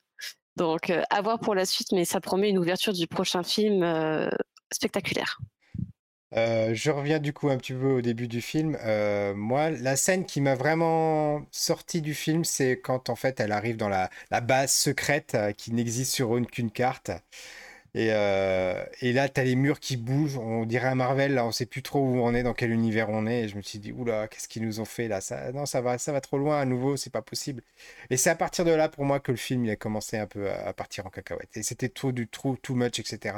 Donc, 0.55 0.91
à 1.09 1.21
voir 1.21 1.39
pour 1.39 1.55
la 1.55 1.65
suite, 1.65 1.91
mais 1.91 2.05
ça 2.05 2.19
promet 2.19 2.49
une 2.49 2.57
ouverture 2.57 2.93
du 2.93 3.07
prochain 3.07 3.43
film 3.43 3.85
spectaculaire. 4.71 5.39
Euh, 6.35 6.75
je 6.75 6.91
reviens 6.91 7.17
du 7.19 7.33
coup 7.33 7.49
un 7.49 7.57
petit 7.57 7.73
peu 7.73 7.87
au 7.87 8.01
début 8.01 8.27
du 8.27 8.41
film. 8.41 8.77
Euh, 8.83 9.33
moi, 9.33 9.71
la 9.71 9.95
scène 9.95 10.25
qui 10.25 10.41
m'a 10.41 10.55
vraiment 10.55 11.43
sorti 11.51 12.01
du 12.01 12.13
film, 12.13 12.43
c'est 12.45 12.79
quand 12.79 13.09
en 13.09 13.15
fait 13.15 13.39
elle 13.39 13.51
arrive 13.51 13.77
dans 13.77 13.89
la, 13.89 14.09
la 14.29 14.39
base 14.41 14.71
secrète 14.71 15.33
euh, 15.35 15.51
qui 15.53 15.71
n'existe 15.73 16.13
sur 16.13 16.29
aucune 16.31 16.69
carte. 16.71 17.11
Et, 17.95 18.09
euh, 18.11 18.83
et 19.01 19.13
là, 19.13 19.29
tu 19.29 19.41
as 19.41 19.43
les 19.43 19.55
murs 19.55 19.79
qui 19.79 19.97
bougent. 19.97 20.37
On 20.37 20.65
dirait 20.65 20.87
un 20.87 20.95
Marvel. 20.95 21.33
Là, 21.33 21.45
on 21.45 21.51
sait 21.51 21.65
plus 21.65 21.81
trop 21.81 21.99
où 21.99 22.19
on 22.19 22.33
est, 22.33 22.43
dans 22.43 22.53
quel 22.53 22.71
univers 22.71 23.09
on 23.09 23.25
est. 23.25 23.41
Et 23.41 23.47
je 23.47 23.55
me 23.55 23.61
suis 23.61 23.79
dit, 23.79 23.91
oula, 23.91 24.27
qu'est-ce 24.27 24.47
qu'ils 24.47 24.65
nous 24.65 24.79
ont 24.79 24.85
fait 24.85 25.07
là? 25.07 25.21
Ça, 25.21 25.51
Non, 25.51 25.65
ça 25.65 25.81
va, 25.81 25.97
ça 25.97 26.11
va 26.11 26.21
trop 26.21 26.37
loin 26.37 26.59
à 26.59 26.65
nouveau. 26.65 26.97
C'est 26.97 27.09
pas 27.09 27.21
possible. 27.21 27.63
Et 28.09 28.17
c'est 28.17 28.29
à 28.29 28.35
partir 28.35 28.65
de 28.65 28.71
là, 28.71 28.89
pour 28.89 29.05
moi, 29.05 29.19
que 29.19 29.31
le 29.31 29.37
film 29.37 29.65
il 29.65 29.71
a 29.71 29.75
commencé 29.75 30.17
un 30.17 30.27
peu 30.27 30.49
à, 30.51 30.73
partir 30.73 31.05
en 31.05 31.09
cacahuète. 31.09 31.57
Et 31.57 31.63
c'était 31.63 31.89
trop 31.89 32.11
du 32.11 32.27
trop, 32.27 32.55
too 32.57 32.75
much, 32.75 32.99
etc. 32.99 33.35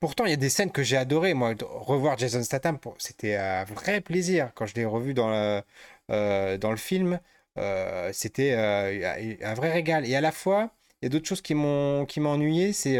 Pourtant, 0.00 0.24
il 0.26 0.30
y 0.30 0.34
a 0.34 0.36
des 0.36 0.50
scènes 0.50 0.72
que 0.72 0.82
j'ai 0.82 0.96
adorées. 0.96 1.34
Moi, 1.34 1.54
revoir 1.62 2.18
Jason 2.18 2.42
Statham, 2.42 2.78
c'était 2.98 3.36
un 3.36 3.64
vrai 3.64 4.00
plaisir 4.00 4.52
quand 4.54 4.66
je 4.66 4.74
l'ai 4.74 4.84
revu 4.84 5.14
dans 5.14 5.30
le, 5.30 5.62
euh, 6.10 6.58
dans 6.58 6.70
le 6.70 6.76
film. 6.76 7.20
Euh, 7.58 8.10
c'était 8.12 8.54
un 8.54 9.54
vrai 9.54 9.72
régal. 9.72 10.06
Et 10.06 10.14
à 10.14 10.20
la 10.20 10.32
fois, 10.32 10.70
il 11.00 11.06
y 11.06 11.06
a 11.06 11.08
d'autres 11.10 11.26
choses 11.26 11.42
qui 11.42 11.54
m'ont 11.54 12.06
qui 12.06 12.20
ennuyé. 12.20 12.72
C'est 12.72 12.98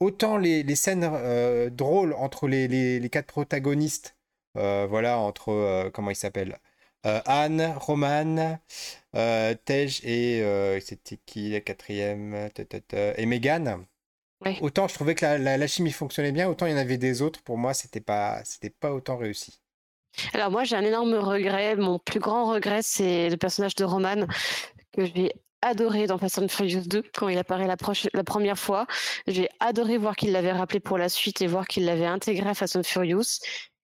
autant 0.00 0.38
les, 0.38 0.62
les 0.62 0.76
scènes 0.76 1.08
euh, 1.10 1.70
drôles 1.70 2.14
entre 2.14 2.48
les, 2.48 2.66
les, 2.66 2.98
les, 2.98 3.10
quatre 3.10 3.26
protagonistes, 3.26 4.16
euh, 4.56 4.86
voilà, 4.88 5.18
entre, 5.18 5.50
euh, 5.50 5.90
comment 5.90 6.10
il 6.10 6.16
s'appelle 6.16 6.58
Anne, 7.02 7.72
Roman, 7.78 8.58
Tej 9.14 10.00
et 10.04 10.80
c'était 10.82 11.18
qui 11.24 11.50
la 11.50 11.60
quatrième 11.60 12.50
Et 13.16 13.24
Megan. 13.24 13.86
Autant 14.60 14.86
je 14.86 14.94
trouvais 14.94 15.14
que 15.14 15.24
la, 15.24 15.56
la, 15.56 15.66
chimie 15.66 15.92
fonctionnait 15.92 16.32
bien, 16.32 16.46
autant 16.46 16.66
il 16.66 16.72
y 16.72 16.74
en 16.74 16.78
avait 16.78 16.98
des 16.98 17.22
autres. 17.22 17.40
Pour 17.42 17.56
moi, 17.56 17.72
c'était 17.72 18.02
pas, 18.02 18.42
c'était 18.44 18.68
pas 18.68 18.92
autant 18.92 19.16
réussi. 19.16 19.62
Alors 20.34 20.50
moi, 20.50 20.64
j'ai 20.64 20.76
un 20.76 20.84
énorme 20.84 21.14
regret. 21.14 21.76
Mon 21.76 21.98
plus 21.98 22.20
grand 22.20 22.52
regret, 22.52 22.80
c'est 22.82 23.30
le 23.30 23.38
personnage 23.38 23.76
de 23.76 23.84
Roman 23.84 24.26
que 24.92 25.06
j'ai 25.06 25.32
adoré 25.62 26.06
dans 26.06 26.18
Fast 26.18 26.38
and 26.38 26.48
Furious 26.48 26.82
2 26.86 27.02
quand 27.14 27.28
il 27.28 27.38
apparaît 27.38 27.66
la, 27.66 27.76
la 28.14 28.24
première 28.24 28.58
fois. 28.58 28.86
J'ai 29.26 29.48
adoré 29.60 29.98
voir 29.98 30.16
qu'il 30.16 30.32
l'avait 30.32 30.52
rappelé 30.52 30.80
pour 30.80 30.98
la 30.98 31.08
suite 31.08 31.42
et 31.42 31.46
voir 31.46 31.66
qu'il 31.66 31.84
l'avait 31.84 32.06
intégré 32.06 32.48
à 32.48 32.54
Fast 32.54 32.76
and 32.76 32.82
Furious. 32.82 33.40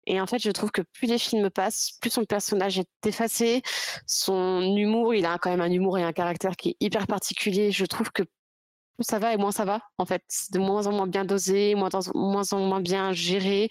Et 0.06 0.20
en 0.20 0.26
fait, 0.26 0.38
je 0.38 0.50
trouve 0.50 0.70
que 0.70 0.83
plus 0.92 1.06
les 1.06 1.18
films 1.18 1.50
passent, 1.50 1.92
plus 2.00 2.11
son 2.11 2.24
personnage 2.24 2.78
est 2.78 2.88
effacé. 3.06 3.62
Son 4.06 4.62
humour, 4.76 5.14
il 5.14 5.26
a 5.26 5.38
quand 5.38 5.50
même 5.50 5.61
un 5.61 5.70
humour 5.70 5.98
et 5.98 6.02
un 6.02 6.12
caractère 6.12 6.56
qui 6.56 6.70
est 6.70 6.76
hyper 6.80 7.06
particulier. 7.06 7.70
Je 7.70 7.85
trouve 7.85 8.11
que 8.11 8.22
plus 8.22 9.04
ça 9.04 9.18
va 9.18 9.33
et 9.35 9.37
moins 9.37 9.52
ça 9.52 9.64
va. 9.64 9.80
En 9.98 10.06
fait, 10.06 10.22
c'est 10.28 10.52
de 10.52 10.59
moins 10.59 10.87
en 10.87 10.92
moins 10.92 11.06
bien 11.06 11.24
dosé, 11.24 11.74
moins 11.74 11.90
en 11.94 12.00
moins, 12.14 12.42
en 12.52 12.59
moins 12.61 12.80
bien 12.80 13.12
géré. 13.12 13.68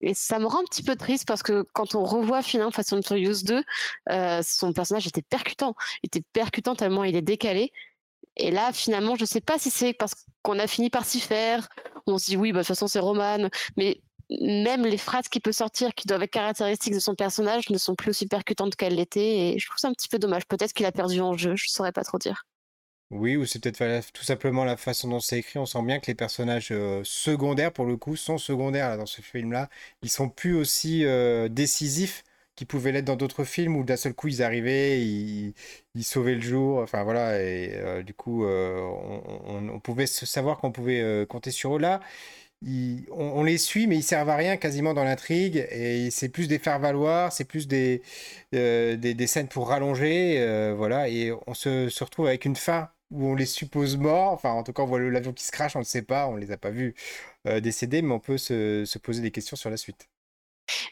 Et 0.00 0.14
ça 0.14 0.38
me 0.38 0.46
rend 0.46 0.60
un 0.60 0.64
petit 0.64 0.82
peu 0.82 0.96
triste 0.96 1.26
parce 1.26 1.42
que 1.42 1.64
quand 1.74 1.94
on 1.94 2.04
revoit 2.04 2.42
finalement 2.42 2.70
Fast 2.70 2.92
and 2.92 3.02
Furious 3.02 3.42
2, 3.44 3.62
euh, 4.10 4.42
son 4.42 4.72
personnage 4.72 5.06
était 5.06 5.22
percutant. 5.22 5.74
Il 6.02 6.06
était 6.06 6.24
percutant 6.32 6.74
tellement 6.74 7.04
il 7.04 7.16
est 7.16 7.22
décalé. 7.22 7.72
Et 8.36 8.50
là, 8.50 8.72
finalement, 8.72 9.16
je 9.16 9.22
ne 9.22 9.26
sais 9.26 9.40
pas 9.40 9.58
si 9.58 9.70
c'est 9.70 9.92
parce 9.92 10.14
qu'on 10.42 10.58
a 10.58 10.66
fini 10.66 10.88
par 10.88 11.04
s'y 11.04 11.20
faire. 11.20 11.68
On 12.06 12.18
se 12.18 12.26
dit 12.26 12.36
oui, 12.36 12.52
bah, 12.52 12.60
de 12.60 12.62
toute 12.62 12.68
façon, 12.68 12.86
c'est 12.86 12.98
Roman. 12.98 13.48
Mais 13.76 14.00
même 14.40 14.86
les 14.86 14.96
phrases 14.96 15.28
qu'il 15.28 15.42
peut 15.42 15.52
sortir, 15.52 15.94
qui 15.94 16.06
doivent 16.06 16.22
être 16.22 16.30
caractéristiques 16.30 16.94
de 16.94 17.00
son 17.00 17.14
personnage, 17.14 17.68
ne 17.68 17.78
sont 17.78 17.94
plus 17.94 18.10
aussi 18.10 18.26
percutantes 18.26 18.76
qu'elles 18.76 18.94
l'étaient. 18.94 19.54
Et 19.54 19.58
je 19.58 19.66
trouve 19.66 19.78
ça 19.78 19.88
un 19.88 19.92
petit 19.92 20.08
peu 20.08 20.18
dommage. 20.18 20.46
Peut-être 20.46 20.72
qu'il 20.72 20.86
a 20.86 20.92
perdu 20.92 21.20
en 21.20 21.36
jeu, 21.36 21.56
je 21.56 21.64
ne 21.64 21.70
saurais 21.70 21.92
pas 21.92 22.04
trop 22.04 22.18
dire. 22.18 22.44
Oui, 23.10 23.36
ou 23.36 23.44
c'est 23.44 23.58
peut-être 23.60 24.12
tout 24.12 24.22
simplement 24.22 24.64
la 24.64 24.76
façon 24.76 25.08
dont 25.08 25.18
c'est 25.18 25.38
écrit. 25.38 25.58
On 25.58 25.66
sent 25.66 25.82
bien 25.82 25.98
que 25.98 26.06
les 26.06 26.14
personnages 26.14 26.68
euh, 26.70 27.02
secondaires, 27.04 27.72
pour 27.72 27.84
le 27.84 27.96
coup, 27.96 28.14
sont 28.14 28.38
secondaires 28.38 28.96
dans 28.96 29.06
ce 29.06 29.20
film-là. 29.20 29.68
Ils 30.02 30.10
sont 30.10 30.28
plus 30.28 30.54
aussi 30.54 31.04
euh, 31.04 31.48
décisifs 31.48 32.22
qu'ils 32.54 32.68
pouvaient 32.68 32.92
l'être 32.92 33.06
dans 33.06 33.16
d'autres 33.16 33.42
films 33.44 33.76
où 33.76 33.84
d'un 33.84 33.96
seul 33.96 34.14
coup 34.14 34.28
ils 34.28 34.42
arrivaient, 34.42 35.00
ils, 35.02 35.54
sauvaient 36.04 36.34
le 36.36 36.40
jour. 36.40 36.78
Enfin 36.78 37.02
voilà, 37.02 37.40
et 37.42 37.72
euh, 37.74 38.02
du 38.04 38.14
coup, 38.14 38.44
on, 38.44 39.80
pouvait 39.80 40.06
savoir 40.06 40.58
qu'on 40.58 40.72
pouvait 40.72 41.26
compter 41.28 41.50
sur 41.50 41.76
eux 41.76 41.80
là. 41.80 42.00
on, 43.10 43.42
les 43.44 43.58
suit, 43.58 43.86
mais 43.86 43.96
ils 43.96 44.02
servent 44.02 44.28
à 44.30 44.36
rien 44.36 44.56
quasiment 44.56 44.94
dans 44.94 45.04
l'intrigue. 45.04 45.66
Et 45.70 46.10
c'est 46.10 46.28
plus 46.28 46.48
des 46.48 46.58
faire-valoir, 46.58 47.32
c'est 47.32 47.44
plus 47.44 47.66
des, 47.68 48.02
des, 48.52 49.26
scènes 49.26 49.48
pour 49.48 49.68
rallonger. 49.68 50.74
voilà, 50.76 51.08
et 51.08 51.32
on 51.46 51.54
se, 51.54 51.88
se 51.88 52.04
retrouve 52.04 52.26
avec 52.26 52.44
une 52.44 52.56
fin 52.56 52.90
où 53.10 53.26
on 53.26 53.34
les 53.34 53.46
suppose 53.46 53.96
morts. 53.96 54.32
Enfin, 54.32 54.50
en 54.50 54.62
tout 54.62 54.72
cas, 54.72 54.82
on 54.82 54.86
voit 54.86 55.00
l'avion 55.00 55.32
qui 55.32 55.44
se 55.44 55.52
crache, 55.52 55.76
on 55.76 55.80
ne 55.80 55.84
sait 55.84 56.02
pas, 56.02 56.28
on 56.28 56.34
ne 56.34 56.40
les 56.40 56.52
a 56.52 56.56
pas 56.56 56.70
vus 56.70 56.94
euh, 57.46 57.60
décéder, 57.60 58.02
mais 58.02 58.12
on 58.12 58.20
peut 58.20 58.38
se, 58.38 58.98
poser 58.98 59.22
des 59.22 59.30
questions 59.30 59.56
sur 59.56 59.70
la 59.70 59.76
suite. 59.76 60.08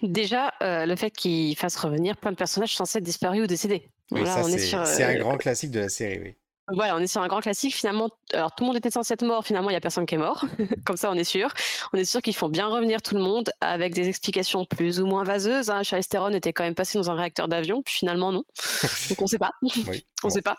Déjà, 0.03 0.53
euh, 0.63 0.87
le 0.87 0.97
fait 0.97 1.11
qu'il 1.11 1.57
fasse 1.57 1.77
revenir 1.77 2.17
plein 2.17 2.33
de 2.33 2.37
personnages 2.37 2.75
censés 2.75 2.99
être 2.99 3.05
disparus 3.05 3.43
ou 3.43 3.47
décédés. 3.47 3.89
Oui, 4.11 4.23
c'est 4.25 5.05
un 5.05 5.15
euh, 5.15 5.19
grand 5.19 5.37
classique 5.37 5.71
de 5.71 5.81
la 5.81 5.89
série, 5.89 6.19
oui. 6.19 6.37
Voilà, 6.71 6.97
on 6.97 6.99
est 6.99 7.07
sur 7.07 7.23
un 7.23 7.29
grand 7.29 7.41
classique. 7.41 7.75
Finalement, 7.75 8.11
alors 8.33 8.55
tout 8.55 8.63
le 8.63 8.69
monde 8.69 8.77
était 8.77 8.91
censé 8.91 9.15
être 9.15 9.25
mort. 9.25 9.45
Finalement, 9.45 9.71
il 9.71 9.73
n'y 9.73 9.77
a 9.77 9.81
personne 9.81 10.05
qui 10.05 10.17
est 10.17 10.19
mort. 10.19 10.45
Comme 10.85 10.97
ça, 10.97 11.11
on 11.11 11.15
est 11.15 11.25
sûr. 11.25 11.51
On 11.93 11.99
est 11.99 12.05
sûr 12.05 12.21
qu'ils 12.21 12.35
font 12.35 12.49
bien 12.49 12.67
revenir 12.67 13.01
tout 13.01 13.15
le 13.15 13.23
monde 13.23 13.51
avec 13.61 13.95
des 13.95 14.09
explications 14.09 14.65
plus 14.67 15.01
ou 15.01 15.07
moins 15.07 15.25
vaseuses. 15.25 15.71
Hein. 15.71 15.83
Charles 15.83 16.05
Theron 16.05 16.31
était 16.31 16.53
quand 16.53 16.65
même 16.65 16.75
passé 16.75 16.99
dans 16.99 17.11
un 17.11 17.15
réacteur 17.15 17.49
d'avion, 17.49 17.83
puis 17.83 17.95
finalement, 17.95 18.33
non. 18.33 18.45
donc, 19.09 19.21
on 19.21 19.25
ne 19.25 19.29
sait 19.29 19.39
pas. 19.39 19.53
on 20.25 20.29
ne 20.29 20.33
sait 20.33 20.43
pas. 20.43 20.57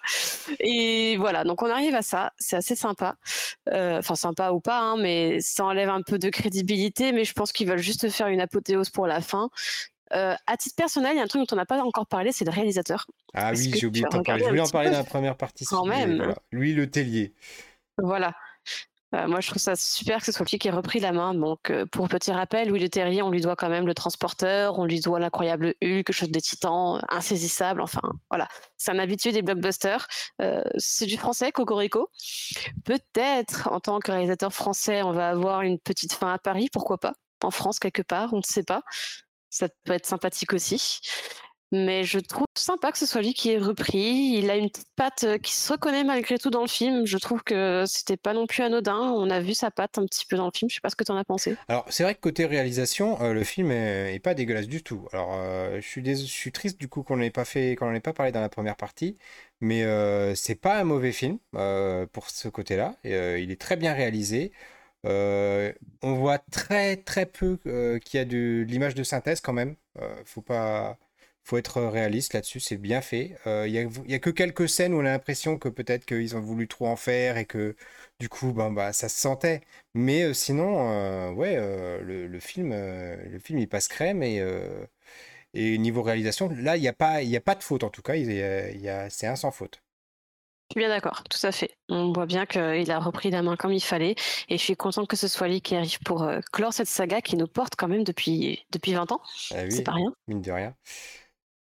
Et 0.60 1.18
voilà, 1.18 1.44
donc 1.44 1.62
on 1.62 1.70
arrive 1.70 1.94
à 1.94 2.02
ça. 2.02 2.32
C'est 2.38 2.56
assez 2.56 2.76
sympa. 2.76 3.16
Euh, 3.72 4.00
enfin, 4.00 4.16
sympa 4.16 4.52
ou 4.52 4.60
pas, 4.60 4.80
hein, 4.80 4.98
mais 4.98 5.40
ça 5.42 5.66
enlève 5.66 5.90
un 5.90 6.02
peu 6.02 6.18
de 6.18 6.30
crédibilité. 6.30 7.12
Mais 7.12 7.24
je 7.24 7.34
pense 7.34 7.52
qu'ils 7.52 7.68
veulent 7.68 7.78
juste 7.78 8.10
faire 8.10 8.28
une 8.28 8.42
apothéose 8.42 8.90
pour 8.90 9.06
la 9.06 9.22
fin. 9.22 9.50
Euh, 10.14 10.36
à 10.48 10.58
titre 10.58 10.76
personnel, 10.76 11.14
il 11.14 11.18
y 11.18 11.20
a 11.20 11.24
un 11.24 11.28
truc 11.28 11.48
dont 11.48 11.56
on 11.56 11.58
n'a 11.58 11.66
pas 11.66 11.82
encore 11.82 12.08
parlé, 12.08 12.32
c'est 12.32 12.46
le 12.46 12.52
réalisateur. 12.52 13.06
Ah 13.34 13.52
oui, 13.56 13.72
j'ai 13.76 13.86
oublié 13.86 14.06
de 14.06 14.10
t'en 14.10 14.24
parler. 14.24 14.44
Je 14.44 14.50
voulais 14.50 14.62
en 14.62 14.70
parler 14.70 14.90
dans 14.90 14.98
la 14.98 15.04
première 15.04 15.38
partie. 15.38 15.66
Quand 15.66 15.86
même. 15.86 16.34
Lui, 16.52 16.74
le 16.74 16.90
tellier. 16.90 17.34
Voilà. 17.98 18.34
Euh, 19.16 19.28
moi, 19.28 19.40
je 19.42 19.48
trouve 19.48 19.62
ça 19.62 19.76
super 19.76 20.20
que 20.20 20.26
ce 20.26 20.32
soit 20.32 20.46
lui 20.52 20.60
qui 20.60 20.68
ait 20.68 20.72
repris 20.72 21.00
la 21.00 21.12
main. 21.12 21.34
Donc, 21.34 21.72
euh, 21.72 21.86
pour 21.88 22.08
petit 22.08 22.32
rappel, 22.32 22.70
Louis 22.70 22.80
Le 22.80 22.90
Terrier, 22.90 23.24
on 23.24 23.32
lui 23.32 23.42
doit 23.42 23.56
quand 23.56 23.70
même 23.70 23.88
le 23.88 23.96
transporteur, 23.96 24.78
on 24.78 24.86
lui 24.86 25.00
doit 25.00 25.20
l'incroyable 25.20 25.74
Hulk, 25.84 26.12
chose 26.12 26.30
des 26.30 26.42
titans, 26.42 27.02
insaisissable. 27.10 27.82
Enfin, 27.82 28.02
voilà. 28.30 28.48
C'est 28.78 28.92
un 28.92 29.00
habitué 29.00 29.32
des 29.32 29.42
blockbusters. 29.42 30.08
c'est 30.78 31.06
du 31.06 31.18
français, 31.18 31.52
Cocorico. 31.52 32.10
Peut-être, 32.86 33.70
en 33.72 33.80
tant 33.80 34.00
que 34.00 34.12
réalisateur 34.12 34.54
français, 34.54 35.02
on 35.02 35.12
va 35.12 35.30
avoir 35.30 35.62
une 35.62 35.80
petite 35.80 36.14
fin 36.14 36.34
à 36.34 36.38
Paris, 36.38 36.70
pourquoi 36.72 37.00
pas 37.00 37.14
En 37.44 37.52
France, 37.52 37.80
quelque 37.80 38.04
part, 38.04 38.34
on 38.34 38.38
ne 38.38 38.44
sait 38.44 38.64
pas 38.64 38.84
ça 39.50 39.68
peut 39.84 39.94
être 39.94 40.06
sympathique 40.06 40.54
aussi. 40.54 41.02
Mais 41.72 42.04
je 42.04 42.18
trouve 42.18 42.48
sympa 42.58 42.92
que 42.92 42.98
ce 42.98 43.06
soit 43.06 43.22
lui 43.22 43.34
qui 43.34 43.52
ait 43.52 43.60
repris. 43.60 44.34
Il 44.38 44.50
a 44.50 44.56
une 44.56 44.70
petite 44.72 44.90
patte 44.96 45.24
euh, 45.24 45.38
qui 45.38 45.54
se 45.54 45.72
reconnaît 45.72 46.04
malgré 46.04 46.40
tout 46.40 46.50
dans 46.50 46.62
le 46.62 46.68
film. 46.68 47.06
Je 47.06 47.18
trouve 47.20 47.44
que 47.44 47.84
c'était 47.86 48.18
pas 48.18 48.34
non 48.34 48.48
plus 48.48 48.64
anodin. 48.64 48.98
On 48.98 49.30
a 49.30 49.40
vu 49.40 49.54
sa 49.54 49.70
patte 49.70 50.00
un 50.00 50.06
petit 50.06 50.26
peu 50.26 50.36
dans 50.36 50.46
le 50.46 50.52
film. 50.54 50.68
Je 50.68 50.76
sais 50.76 50.82
pas 50.82 50.90
ce 50.90 50.96
que 50.96 51.04
tu 51.04 51.12
en 51.12 51.18
as 51.18 51.24
pensé. 51.24 51.56
Alors, 51.68 51.86
c'est 51.90 52.02
vrai 52.02 52.16
que 52.16 52.22
côté 52.22 52.48
réalisation, 52.48 53.22
euh, 53.22 53.34
le 53.34 53.44
film 53.44 53.72
est, 53.72 54.20
pas 54.20 54.34
dégueulasse 54.34 54.68
du 54.68 54.82
tout. 54.82 55.08
Alors, 55.14 55.34
euh, 55.34 55.80
je, 55.80 56.26
suis 56.26 56.52
triste 56.52 56.80
du 56.80 56.88
coup 56.88 57.04
qu'on 57.04 57.18
n'en 57.18 57.24
ait 57.24 57.30
pas 57.30 57.44
parlé 58.14 58.32
dans 58.32 58.42
la 58.42 58.50
première 58.50 58.76
partie. 58.76 59.18
Mais 59.62 59.84
c'est 60.36 60.56
pas 60.56 60.80
un 60.80 60.86
mauvais 60.86 61.12
film 61.12 61.38
pour 61.52 62.30
ce 62.30 62.48
côté-là. 62.48 62.96
il 63.04 63.52
est 63.52 63.60
très 63.60 63.76
bien 63.76 63.94
réalisé. 63.94 64.54
Euh, 65.06 65.74
on 66.02 66.14
voit 66.16 66.40
très 66.40 66.98
très 66.98 67.26
peu 67.26 67.58
euh, 67.68 68.00
qu'il 68.00 68.18
y 68.20 68.22
a 68.22 68.26
de, 68.26 68.66
l'image 68.68 68.96
de 68.96 69.04
synthèse 69.04 69.42
quand 69.42 69.54
même. 69.54 69.76
Euh, 70.00 70.16
faut 70.26 70.42
pas, 70.42 70.98
faut 71.44 71.58
être 71.58 71.82
réaliste 71.82 72.34
là-dessus. 72.34 72.60
C'est 72.60 72.78
bien 72.78 73.02
fait. 73.02 73.36
Il 73.46 73.72
y 74.08 74.14
a, 74.14 74.20
que 74.20 74.30
quelques 74.30 74.70
scènes 74.70 74.94
où 74.94 74.98
on 74.98 75.06
a 75.06 75.12
l'impression 75.12 75.58
que 75.58 75.70
peut-être 75.70 76.06
qu'ils 76.06 76.36
ont 76.36 76.42
voulu 76.42 76.68
trop 76.68 76.88
en 76.88 76.96
faire 76.96 77.38
et 77.38 77.46
que 77.46 77.76
du 78.20 78.30
coup, 78.30 78.54
ben, 78.54 78.72
bah, 78.72 78.94
ça 78.94 79.10
se 79.10 79.20
sentait. 79.20 79.62
Mais 79.94 80.34
sinon, 80.34 81.34
ouais, 81.34 81.56
le, 82.02 82.40
film, 82.40 82.72
le 82.74 83.40
film 83.40 83.60
il 83.60 83.68
passe 83.70 83.88
crème 83.88 84.24
et 84.24 84.42
et 85.54 85.78
niveau 85.78 86.04
réalisation, 86.04 86.50
là, 86.50 86.78
il 86.78 86.82
n'y 86.82 86.88
a 86.88 86.94
pas, 86.94 87.22
il 87.24 87.36
a 87.36 87.42
pas 87.42 87.56
de 87.56 87.64
faute 87.64 87.84
en 87.84 87.90
tout 87.90 88.02
cas. 88.02 88.16
Il 88.16 88.32
y 88.32 88.90
a, 88.90 89.10
c'est 89.10 89.28
un 89.28 89.36
sans 89.36 89.52
faute. 89.52 89.82
Je 90.70 90.74
suis 90.74 90.88
bien 90.88 90.90
d'accord, 90.90 91.24
tout 91.24 91.48
à 91.48 91.52
fait. 91.52 91.72
On 91.90 92.12
voit 92.12 92.28
bien 92.28 92.46
qu'il 92.46 92.92
a 92.92 93.00
repris 93.00 93.32
la 93.32 93.42
main 93.42 93.56
comme 93.56 93.72
il 93.74 93.82
fallait. 93.82 94.14
Et 94.50 94.58
je 94.60 94.64
suis 94.64 94.76
contente 94.76 95.08
que 95.08 95.16
ce 95.16 95.28
soit 95.28 95.48
lui 95.48 95.62
qui 95.62 95.76
arrive 95.76 95.98
pour 96.06 96.22
euh, 96.22 96.42
clore 96.52 96.74
cette 96.74 96.88
saga 96.88 97.22
qui 97.22 97.38
nous 97.38 97.48
porte 97.48 97.74
quand 97.76 97.88
même 97.88 98.04
depuis, 98.04 98.64
depuis 98.70 98.94
20 98.94 99.12
ans. 99.12 99.22
Ah 99.52 99.68
c'est 99.68 99.84
pas 99.84 99.94
rien. 99.94 100.14
Mine 100.28 100.44
de 100.44 100.52
rien. 100.52 100.76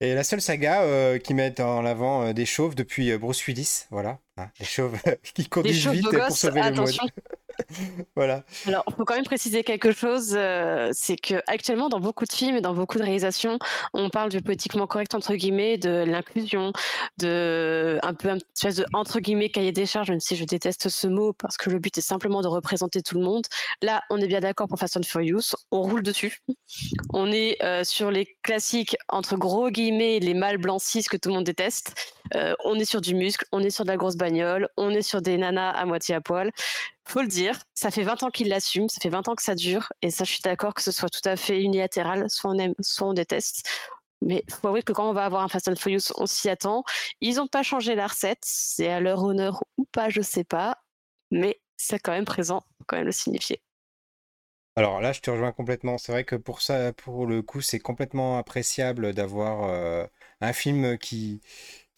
Et 0.02 0.14
la 0.14 0.26
seule 0.26 0.42
saga 0.42 0.82
euh, 0.82 1.20
qui 1.20 1.34
met 1.34 1.62
en 1.62 1.86
avant 1.86 2.24
euh, 2.24 2.34
des 2.34 2.46
chauves 2.46 2.76
depuis 2.76 3.18
Bruce 3.18 3.46
Willis, 3.48 3.86
voilà. 3.92 4.20
Hein, 4.36 4.50
des 4.60 4.66
chauves 4.66 4.98
qui 5.36 5.48
conduisent 5.48 5.88
vite 5.88 6.10
pour 6.10 6.36
sauver 6.36 6.62
les 6.62 6.72
modes. 6.72 6.92
voilà. 8.16 8.44
Alors, 8.68 8.84
il 8.88 8.94
faut 8.96 9.06
quand 9.06 9.16
même 9.16 9.26
préciser 9.26 9.64
quelque 9.64 9.92
chose, 9.92 10.34
euh, 10.36 10.90
c'est 10.94 11.18
que 11.18 11.36
actuellement, 11.48 11.90
dans 11.90 12.00
beaucoup 12.00 12.26
de 12.26 12.32
films 12.32 12.56
et 12.56 12.62
dans 12.62 12.74
beaucoup 12.74 12.98
de 12.98 13.04
réalisations, 13.04 13.60
on 13.94 14.10
parle 14.10 14.30
du 14.30 14.42
politiquement 14.42 14.88
correct 14.88 15.16
entre 15.16 15.36
guillemets, 15.36 15.78
de 15.78 16.04
l'inclusion, 16.06 16.74
de 17.18 18.00
un 18.04 18.14
peu 18.14 18.30
un 18.30 18.38
espèce 18.56 18.76
de 18.76 18.86
entre 18.94 19.20
guillemets 19.20 19.50
cahier 19.50 19.72
des 19.72 19.86
charges, 19.86 20.10
même 20.10 20.20
si 20.20 20.36
je 20.36 20.46
déteste 20.46 20.90
ce 20.90 21.08
mot 21.08 21.34
parce 21.34 21.58
que 21.58 21.70
le 21.70 21.80
but 21.80 21.98
est 21.98 22.02
simplement 22.02 22.42
de 22.42 22.48
représenter 22.48 23.02
tout 23.02 23.16
le 23.16 23.24
monde. 23.24 23.46
Là, 23.82 24.02
on 24.10 24.18
est 24.18 24.28
bien 24.28 24.40
d'accord 24.40 24.68
pour 24.68 24.80
Fast 24.80 24.98
and 24.98 25.04
Furious, 25.04 25.56
on 25.72 25.82
roule 25.82 26.04
dessus. 26.04 26.40
On 27.14 27.32
est 27.32 27.58
euh, 27.64 27.84
sur 27.84 28.12
les 28.12 28.38
classiques 28.44 28.96
entre 29.10 29.38
gros 29.38 29.70
guillemets, 29.70 30.20
les 30.20 30.34
mâles 30.34 30.58
blancs 30.58 30.82
cis 30.82 31.04
que 31.04 31.18
tout 31.18 31.30
le 31.30 31.36
monde 31.36 31.46
déteste. 31.46 31.96
Euh, 32.36 32.54
on 32.64 32.76
est 32.80 32.86
sur 32.86 33.02
du 33.02 33.16
muscle, 33.16 33.46
on 33.52 33.62
est 33.62 33.70
sur 33.70 33.84
de 33.84 33.90
la 33.90 33.98
grosse 33.98 34.16
bagnole, 34.16 34.70
on 34.78 34.90
est 34.92 35.02
sur 35.02 35.22
des 35.22 35.38
nanas 35.38 35.72
à 35.72 35.86
moitié 35.86 36.16
à 36.16 36.22
poil 36.22 36.52
faut 37.12 37.22
le 37.22 37.28
dire, 37.28 37.60
ça 37.74 37.92
fait 37.92 38.04
20 38.04 38.24
ans 38.24 38.30
qu'il 38.30 38.48
l'assume, 38.48 38.90
ça 38.90 39.00
fait 39.02 39.10
20 39.10 39.28
ans 39.28 39.36
que 39.36 39.42
ça 39.42 39.56
dure, 39.56 39.92
et 40.02 40.12
ça, 40.12 40.24
je 40.24 40.32
suis 40.32 40.42
d'accord 40.42 40.74
que 40.74 40.82
ce 40.82 40.92
soit 40.92 41.10
tout 41.10 41.28
à 41.28 41.36
fait 41.36 41.62
unilatéral, 41.62 42.30
soit 42.30 42.52
on 42.52 42.58
aime, 42.58 42.74
soit 42.80 43.08
on 43.08 43.14
déteste. 43.14 43.70
Mais 44.22 44.44
faut 44.50 44.68
avouer 44.68 44.84
que 44.84 44.94
quand 44.94 45.10
on 45.10 45.14
va 45.14 45.26
avoir 45.26 45.44
un 45.44 45.48
Fast 45.48 45.68
and 45.68 45.76
Furious, 45.76 46.14
on 46.16 46.28
s'y 46.28 46.48
attend. 46.50 46.84
Ils 47.22 47.36
n'ont 47.36 47.48
pas 47.48 47.64
changé 47.64 47.96
la 47.96 48.08
recette, 48.08 48.40
c'est 48.44 48.88
à 48.88 49.00
leur 49.00 49.24
honneur 49.24 49.64
ou 49.78 49.86
pas, 49.86 50.10
je 50.10 50.22
sais 50.22 50.44
pas, 50.44 50.78
mais 51.32 51.60
c'est 51.76 52.00
quand 52.00 52.12
même 52.12 52.26
présent, 52.26 52.64
quand 52.88 52.98
même 52.98 53.08
le 53.08 53.12
signifier. 53.12 53.62
Alors 54.76 55.02
là, 55.02 55.12
je 55.12 55.20
te 55.20 55.30
rejoins 55.30 55.52
complètement. 55.52 55.98
C'est 55.98 56.12
vrai 56.12 56.24
que 56.24 56.36
pour 56.36 56.62
ça, 56.62 56.94
pour 56.94 57.26
le 57.26 57.42
coup, 57.42 57.62
c'est 57.62 57.80
complètement 57.80 58.38
appréciable 58.38 59.14
d'avoir 59.14 59.64
euh, 59.66 60.06
un 60.40 60.54
film 60.54 60.98
qui, 60.98 61.42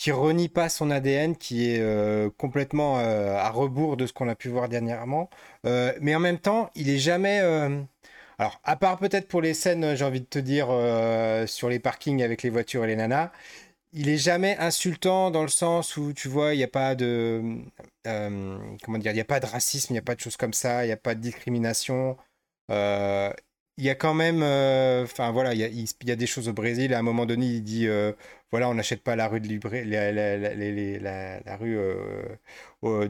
qui 0.04 0.12
renie 0.12 0.50
pas 0.50 0.68
son 0.68 0.92
ADN, 0.92 1.38
qui 1.38 1.70
est 1.72 1.80
euh, 1.80 2.30
complètement 2.38 3.00
euh, 3.00 3.38
à 3.38 3.50
rebours 3.52 3.96
de 3.96 4.06
ce 4.06 4.12
qu'on 4.12 4.28
a 4.28 4.36
pu 4.36 4.50
voir 4.50 4.68
dernièrement. 4.68 5.30
Euh, 5.66 5.94
mais 6.02 6.14
en 6.14 6.20
même 6.20 6.40
temps, 6.40 6.70
il 6.76 6.90
est 6.90 6.98
jamais. 6.98 7.40
Alors, 8.38 8.60
à 8.66 8.76
part 8.76 8.98
peut-être 9.00 9.30
pour 9.30 9.42
les 9.42 9.54
scènes, 9.54 9.96
j'ai 9.96 10.04
envie 10.04 10.20
de 10.20 10.26
te 10.26 10.40
dire, 10.40 10.68
sur 11.48 11.70
les 11.70 11.80
parkings 11.80 12.22
avec 12.22 12.44
les 12.44 12.50
voitures 12.50 12.84
et 12.84 12.88
les 12.88 12.98
nanas, 12.98 13.32
il 13.94 14.10
est 14.10 14.18
jamais 14.18 14.58
insultant 14.58 15.32
dans 15.32 15.44
le 15.44 15.48
sens 15.48 15.96
où 15.96 16.12
tu 16.12 16.28
vois, 16.28 16.54
il 16.54 16.58
n'y 16.58 16.66
a 16.66 16.68
pas 16.68 16.96
de. 16.96 17.42
comment 18.04 18.98
dire 18.98 19.12
Il 19.12 19.16
n'y 19.16 19.22
a 19.22 19.26
pas 19.26 19.40
de 19.40 19.46
racisme, 19.46 19.94
il 19.94 19.96
n'y 19.96 20.00
a 20.00 20.04
pas 20.04 20.16
de 20.16 20.20
choses 20.20 20.36
comme 20.36 20.54
ça, 20.54 20.84
il 20.84 20.88
n'y 20.88 20.94
a 20.94 20.98
pas 20.98 21.16
de 21.16 21.22
discrimination 21.22 22.18
il 23.78 23.84
y 23.84 23.90
a 23.90 23.96
quand 23.96 24.14
même, 24.14 24.44
enfin 25.04 25.32
voilà, 25.32 25.54
il 25.54 25.60
y 25.60 26.12
a, 26.12 26.16
des 26.16 26.28
choses 26.28 26.48
au 26.48 26.54
Brésil. 26.54 26.94
À 26.94 27.00
un 27.00 27.02
moment 27.02 27.26
donné, 27.26 27.48
il 27.48 27.64
dit, 27.64 27.88
voilà, 28.52 28.70
on 28.70 28.76
n'achète 28.76 29.02
pas 29.04 29.16
la 29.16 29.28
rue 29.28 29.42
de 29.42 29.48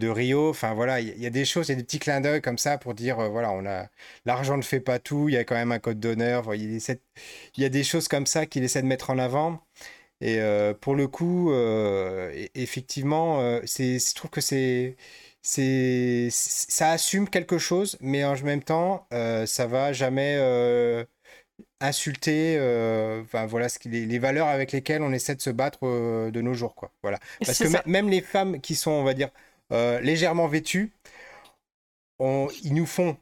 Rio. 0.08 0.50
Enfin 0.50 0.74
voilà, 0.74 1.02
il 1.02 1.20
y 1.20 1.26
a 1.26 1.30
des 1.30 1.46
choses, 1.46 1.68
il 1.68 1.72
y 1.72 1.76
a 1.76 1.76
des 1.76 1.84
petits 1.84 2.00
clins 2.00 2.22
d'œil 2.22 2.42
comme 2.42 2.58
ça 2.58 2.78
pour 2.78 2.94
dire, 2.94 3.18
voilà, 3.30 3.52
on 3.52 3.66
a 3.66 3.90
l'argent 4.26 4.56
ne 4.58 4.62
fait 4.62 4.80
pas 4.80 5.00
tout. 5.00 5.28
Il 5.30 5.34
y 5.34 5.38
a 5.38 5.44
quand 5.44 5.56
même 5.56 5.72
un 5.74 5.80
code 5.80 6.00
d'honneur. 6.00 6.56
Il, 6.56 6.80
y 7.58 7.66
a 7.66 7.70
des 7.70 7.84
choses 7.84 8.08
comme 8.08 8.26
ça 8.26 8.46
qu'il 8.46 8.64
essaie 8.64 8.82
de 8.82 8.88
mettre 8.88 9.10
en 9.10 9.20
avant. 9.20 9.60
Et 10.22 10.40
pour 10.82 10.96
le 10.96 11.08
coup, 11.08 11.54
effectivement, 12.56 13.60
c'est, 13.66 14.00
je 14.00 14.16
trouve 14.16 14.32
que 14.32 14.42
c'est 14.42 14.96
c'est 15.44 16.30
ça 16.32 16.92
assume 16.92 17.30
quelque 17.30 17.58
chose, 17.58 17.98
mais 18.02 18.24
en 18.26 18.36
même 18.44 18.64
temps, 18.64 19.08
euh, 19.14 19.46
ça 19.46 19.68
va 19.68 19.94
jamais 19.94 20.38
euh, 20.40 21.06
insulter. 21.82 22.58
Euh, 22.58 23.22
enfin 23.24 23.46
voilà, 23.46 23.70
ce 23.70 23.80
les, 23.90 24.06
les, 24.06 24.20
valeurs 24.20 24.48
avec 24.48 24.72
lesquelles 24.72 25.04
on 25.04 25.12
essaie 25.14 25.36
de 25.36 25.42
se 25.42 25.50
battre 25.50 25.82
de 26.32 26.42
nos 26.42 26.54
jours, 26.54 26.76
quoi. 26.76 26.92
Voilà, 27.04 27.20
parce 27.46 27.60
que 27.60 27.90
même 27.90 28.10
les 28.10 28.22
femmes 28.22 28.62
qui 28.62 28.76
sont, 28.76 28.92
on 28.92 29.04
va 29.04 29.14
dire, 29.14 29.30
légèrement 30.02 30.48
vêtues, 30.48 30.94
on, 32.20 32.48
ils 32.64 32.74
nous 32.74 32.86
font 32.86 33.18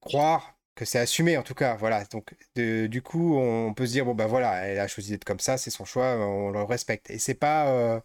croire 0.00 0.56
que 0.74 0.84
c'est 0.84 0.98
assumé 0.98 1.36
en 1.38 1.42
tout 1.42 1.54
cas 1.54 1.76
voilà 1.76 2.04
donc 2.06 2.34
du 2.56 3.02
coup 3.02 3.36
on 3.38 3.74
peut 3.74 3.86
se 3.86 3.92
dire 3.92 4.04
bon 4.04 4.14
ben 4.14 4.26
voilà 4.26 4.66
elle 4.66 4.80
a 4.80 4.88
choisi 4.88 5.12
d'être 5.12 5.24
comme 5.24 5.40
ça 5.40 5.56
c'est 5.56 5.70
son 5.70 5.84
choix 5.84 6.16
on 6.16 6.50
le 6.50 6.62
respecte 6.64 7.10
et 7.10 7.18
c'est 7.20 7.34
pas 7.34 8.02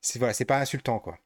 c'est 0.00 0.18
voilà 0.18 0.34
c'est 0.34 0.44
pas 0.44 0.58
insultant 0.60 0.98
quoi 0.98 1.18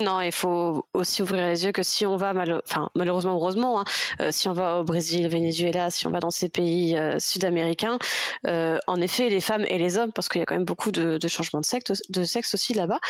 Non, 0.00 0.22
il 0.22 0.32
faut 0.32 0.86
aussi 0.94 1.20
ouvrir 1.20 1.46
les 1.46 1.66
yeux 1.66 1.72
que 1.72 1.82
si 1.82 2.06
on 2.06 2.16
va, 2.16 2.32
enfin, 2.64 2.88
malheureusement, 2.94 3.34
heureusement, 3.34 3.80
hein, 3.80 3.84
euh, 4.20 4.30
si 4.32 4.48
on 4.48 4.54
va 4.54 4.80
au 4.80 4.84
Brésil, 4.84 5.28
Venezuela, 5.28 5.90
si 5.90 6.06
on 6.06 6.10
va 6.10 6.18
dans 6.18 6.30
ces 6.30 6.48
pays 6.48 6.96
euh, 6.96 7.18
sud-américains, 7.18 7.98
euh, 8.46 8.78
en 8.86 9.02
effet, 9.02 9.28
les 9.28 9.42
femmes 9.42 9.66
et 9.68 9.76
les 9.76 9.98
hommes, 9.98 10.10
parce 10.10 10.30
qu'il 10.30 10.38
y 10.38 10.42
a 10.42 10.46
quand 10.46 10.54
même 10.54 10.64
beaucoup 10.64 10.92
de, 10.92 11.18
changements 11.28 11.60
de 11.60 11.66
sexe, 11.66 12.00
de 12.08 12.24
sexe 12.24 12.54
aussi 12.54 12.72
là-bas, 12.72 13.00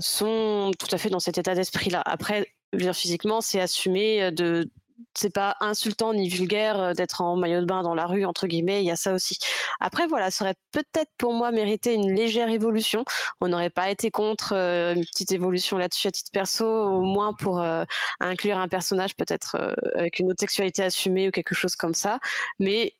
sont 0.00 0.70
tout 0.78 0.88
à 0.90 0.96
fait 0.96 1.10
dans 1.10 1.20
cet 1.20 1.36
état 1.36 1.54
d'esprit-là. 1.54 2.02
Après, 2.06 2.46
physiquement, 2.94 3.42
c'est 3.42 3.60
assumé 3.60 4.32
de 4.32 4.70
c'est 5.14 5.32
pas 5.32 5.56
insultant 5.60 6.14
ni 6.14 6.28
vulgaire 6.28 6.80
euh, 6.80 6.92
d'être 6.92 7.20
en 7.20 7.36
maillot 7.36 7.60
de 7.60 7.66
bain 7.66 7.82
dans 7.82 7.94
la 7.94 8.06
rue 8.06 8.24
entre 8.24 8.46
guillemets 8.46 8.82
il 8.82 8.86
y 8.86 8.90
a 8.90 8.96
ça 8.96 9.12
aussi. 9.12 9.38
Après 9.80 10.06
voilà 10.06 10.30
ça 10.30 10.44
aurait 10.44 10.56
peut-être 10.72 11.10
pour 11.18 11.32
moi 11.32 11.50
mérité 11.50 11.94
une 11.94 12.14
légère 12.14 12.48
évolution. 12.48 13.04
On 13.40 13.48
n'aurait 13.48 13.70
pas 13.70 13.90
été 13.90 14.10
contre 14.10 14.54
euh, 14.54 14.94
une 14.94 15.04
petite 15.04 15.32
évolution 15.32 15.78
là-dessus 15.78 16.08
à 16.08 16.10
titre 16.12 16.30
perso 16.32 16.66
au 16.66 17.00
moins 17.00 17.32
pour 17.34 17.60
euh, 17.60 17.84
inclure 18.20 18.58
un 18.58 18.68
personnage 18.68 19.16
peut-être 19.16 19.76
avec 19.94 20.18
une 20.18 20.30
autre 20.30 20.40
sexualité 20.40 20.82
assumée 20.82 21.28
ou 21.28 21.30
quelque 21.30 21.54
chose 21.54 21.76
comme 21.76 21.94
ça. 21.94 22.18
Mais 22.58 22.94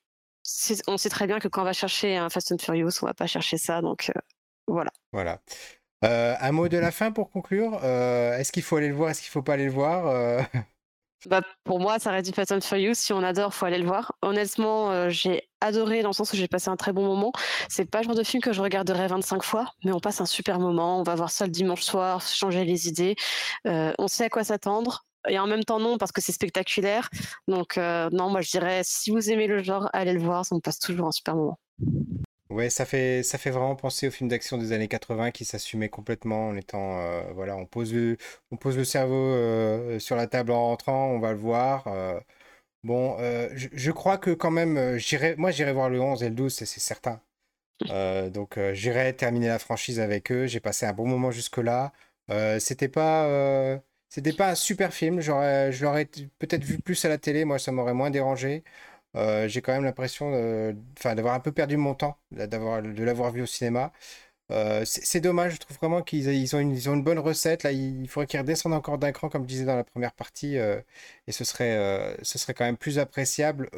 on 0.86 0.98
sait 0.98 1.08
très 1.08 1.26
bien 1.26 1.38
que 1.38 1.48
quand 1.48 1.62
on 1.62 1.64
va 1.64 1.72
chercher 1.72 2.16
un 2.16 2.28
Fast 2.28 2.52
and 2.52 2.58
Furious 2.58 3.02
on 3.02 3.06
va 3.06 3.14
pas 3.14 3.26
chercher 3.26 3.56
ça 3.56 3.80
donc 3.80 4.12
voilà. 4.66 4.90
Voilà. 5.12 5.40
Un 6.02 6.52
mot 6.52 6.68
de 6.68 6.76
la 6.76 6.90
fin 6.90 7.12
pour 7.12 7.30
conclure? 7.30 7.82
Est-ce 7.84 8.52
qu'il 8.52 8.62
faut 8.62 8.76
aller 8.76 8.88
le 8.88 8.94
voir? 8.94 9.10
Est-ce 9.10 9.22
qu'il 9.22 9.30
faut 9.30 9.42
pas 9.42 9.54
aller 9.54 9.66
le 9.66 9.72
voir? 9.72 10.44
Bah, 11.26 11.42
pour 11.64 11.80
moi, 11.80 11.98
ça 11.98 12.10
reste 12.10 12.26
du 12.26 12.34
Fast 12.34 12.52
and 12.52 12.60
Furious. 12.60 12.94
Si 12.94 13.12
on 13.12 13.22
adore, 13.22 13.54
faut 13.54 13.66
aller 13.66 13.78
le 13.78 13.86
voir. 13.86 14.12
Honnêtement, 14.22 14.90
euh, 14.90 15.08
j'ai 15.08 15.48
adoré 15.60 16.02
dans 16.02 16.10
le 16.10 16.14
sens 16.14 16.32
où 16.32 16.36
j'ai 16.36 16.48
passé 16.48 16.68
un 16.68 16.76
très 16.76 16.92
bon 16.92 17.04
moment. 17.04 17.32
C'est 17.68 17.84
pas 17.90 18.00
le 18.00 18.04
genre 18.04 18.14
de 18.14 18.22
film 18.22 18.42
que 18.42 18.52
je 18.52 18.60
regarderai 18.60 19.06
25 19.06 19.42
fois, 19.42 19.72
mais 19.84 19.92
on 19.92 20.00
passe 20.00 20.20
un 20.20 20.26
super 20.26 20.58
moment. 20.58 21.00
On 21.00 21.02
va 21.02 21.14
voir 21.14 21.30
ça 21.30 21.46
le 21.46 21.50
dimanche 21.50 21.82
soir, 21.82 22.20
changer 22.20 22.64
les 22.64 22.88
idées. 22.88 23.16
Euh, 23.66 23.92
on 23.98 24.08
sait 24.08 24.24
à 24.24 24.28
quoi 24.28 24.44
s'attendre. 24.44 25.04
Et 25.28 25.38
en 25.38 25.46
même 25.46 25.64
temps, 25.64 25.80
non, 25.80 25.96
parce 25.96 26.12
que 26.12 26.20
c'est 26.20 26.32
spectaculaire. 26.32 27.08
Donc, 27.48 27.78
euh, 27.78 28.10
non, 28.12 28.28
moi, 28.28 28.42
je 28.42 28.50
dirais, 28.50 28.82
si 28.84 29.10
vous 29.10 29.30
aimez 29.30 29.46
le 29.46 29.62
genre, 29.62 29.88
allez 29.92 30.12
le 30.12 30.20
voir. 30.20 30.44
Ça 30.44 30.54
me 30.54 30.60
passe 30.60 30.78
toujours 30.78 31.08
un 31.08 31.12
super 31.12 31.34
moment. 31.36 31.58
Ouais, 32.54 32.70
ça 32.70 32.86
fait, 32.86 33.22
vraiment 33.50 33.74
penser 33.74 34.06
au 34.06 34.12
film 34.12 34.28
d'action 34.28 34.56
des 34.58 34.70
années 34.70 34.86
80 34.86 35.32
qui 35.32 35.44
s'assumait 35.44 35.88
complètement 35.88 36.50
en 36.50 36.56
étant, 36.56 37.00
euh, 37.00 37.32
voilà, 37.32 37.56
on 37.56 37.66
pose 37.66 37.92
le, 37.92 38.16
cerveau 38.84 39.14
euh, 39.16 39.98
sur 39.98 40.14
la 40.14 40.28
table 40.28 40.52
en 40.52 40.68
rentrant, 40.68 41.08
on 41.08 41.18
va 41.18 41.32
le 41.32 41.38
voir. 41.38 41.88
Euh. 41.88 42.20
bon, 42.84 43.16
je, 43.56 43.90
crois 43.90 44.18
que 44.18 44.30
quand 44.30 44.52
même, 44.52 44.98
j'irai, 44.98 45.34
moi 45.36 45.50
j'irai 45.50 45.72
voir 45.72 45.90
le 45.90 46.00
11 46.00 46.22
et 46.22 46.28
le 46.28 46.34
12, 46.36 46.54
c'est 46.54 46.66
certain. 46.66 47.20
donc 48.30 48.58
j'irai 48.72 49.16
terminer 49.16 49.48
la 49.48 49.58
franchise 49.58 49.98
avec 50.00 50.30
eux. 50.32 50.46
J'ai 50.46 50.60
passé 50.60 50.86
un 50.86 50.92
bon 50.92 51.06
moment 51.08 51.30
jusque-là. 51.32 51.92
c'était 52.60 52.88
pas, 52.88 53.80
c'était 54.08 54.32
pas 54.32 54.50
un 54.50 54.54
super 54.54 54.94
film. 54.94 55.20
Je 55.20 55.82
l'aurais 55.82 56.06
peut-être 56.38 56.64
vu 56.64 56.78
plus 56.78 57.04
à 57.04 57.08
la 57.08 57.18
télé. 57.18 57.44
Moi, 57.44 57.58
ça 57.58 57.72
m'aurait 57.72 57.94
moins 57.94 58.10
dérangé. 58.10 58.64
Euh, 59.16 59.48
j'ai 59.48 59.62
quand 59.62 59.72
même 59.72 59.84
l'impression 59.84 60.30
d'avoir 61.04 61.34
un 61.34 61.40
peu 61.40 61.52
perdu 61.52 61.76
mon 61.76 61.94
temps, 61.94 62.18
d'avoir, 62.30 62.82
de 62.82 63.04
l'avoir 63.04 63.32
vu 63.32 63.42
au 63.42 63.46
cinéma. 63.46 63.92
Euh, 64.50 64.82
c'est 64.84 65.20
dommage, 65.20 65.54
je 65.54 65.58
trouve 65.58 65.76
vraiment 65.78 66.02
qu'ils 66.02 66.28
ils 66.28 66.54
ont, 66.54 66.58
une, 66.58 66.72
ils 66.72 66.90
ont 66.90 66.94
une 66.94 67.02
bonne 67.02 67.18
recette. 67.18 67.62
Là, 67.62 67.72
il 67.72 68.06
faudrait 68.08 68.26
qu'ils 68.26 68.40
redescendent 68.40 68.74
encore 68.74 68.98
d'un 68.98 69.10
cran, 69.12 69.30
comme 69.30 69.44
je 69.44 69.48
disais 69.48 69.64
dans 69.64 69.76
la 69.76 69.84
première 69.84 70.12
partie, 70.12 70.58
euh, 70.58 70.80
et 71.26 71.32
ce 71.32 71.44
serait, 71.44 72.14
ce 72.22 72.38
serait 72.38 72.52
quand 72.52 72.64
même 72.64 72.76
plus 72.76 72.98
appréciable 72.98 73.70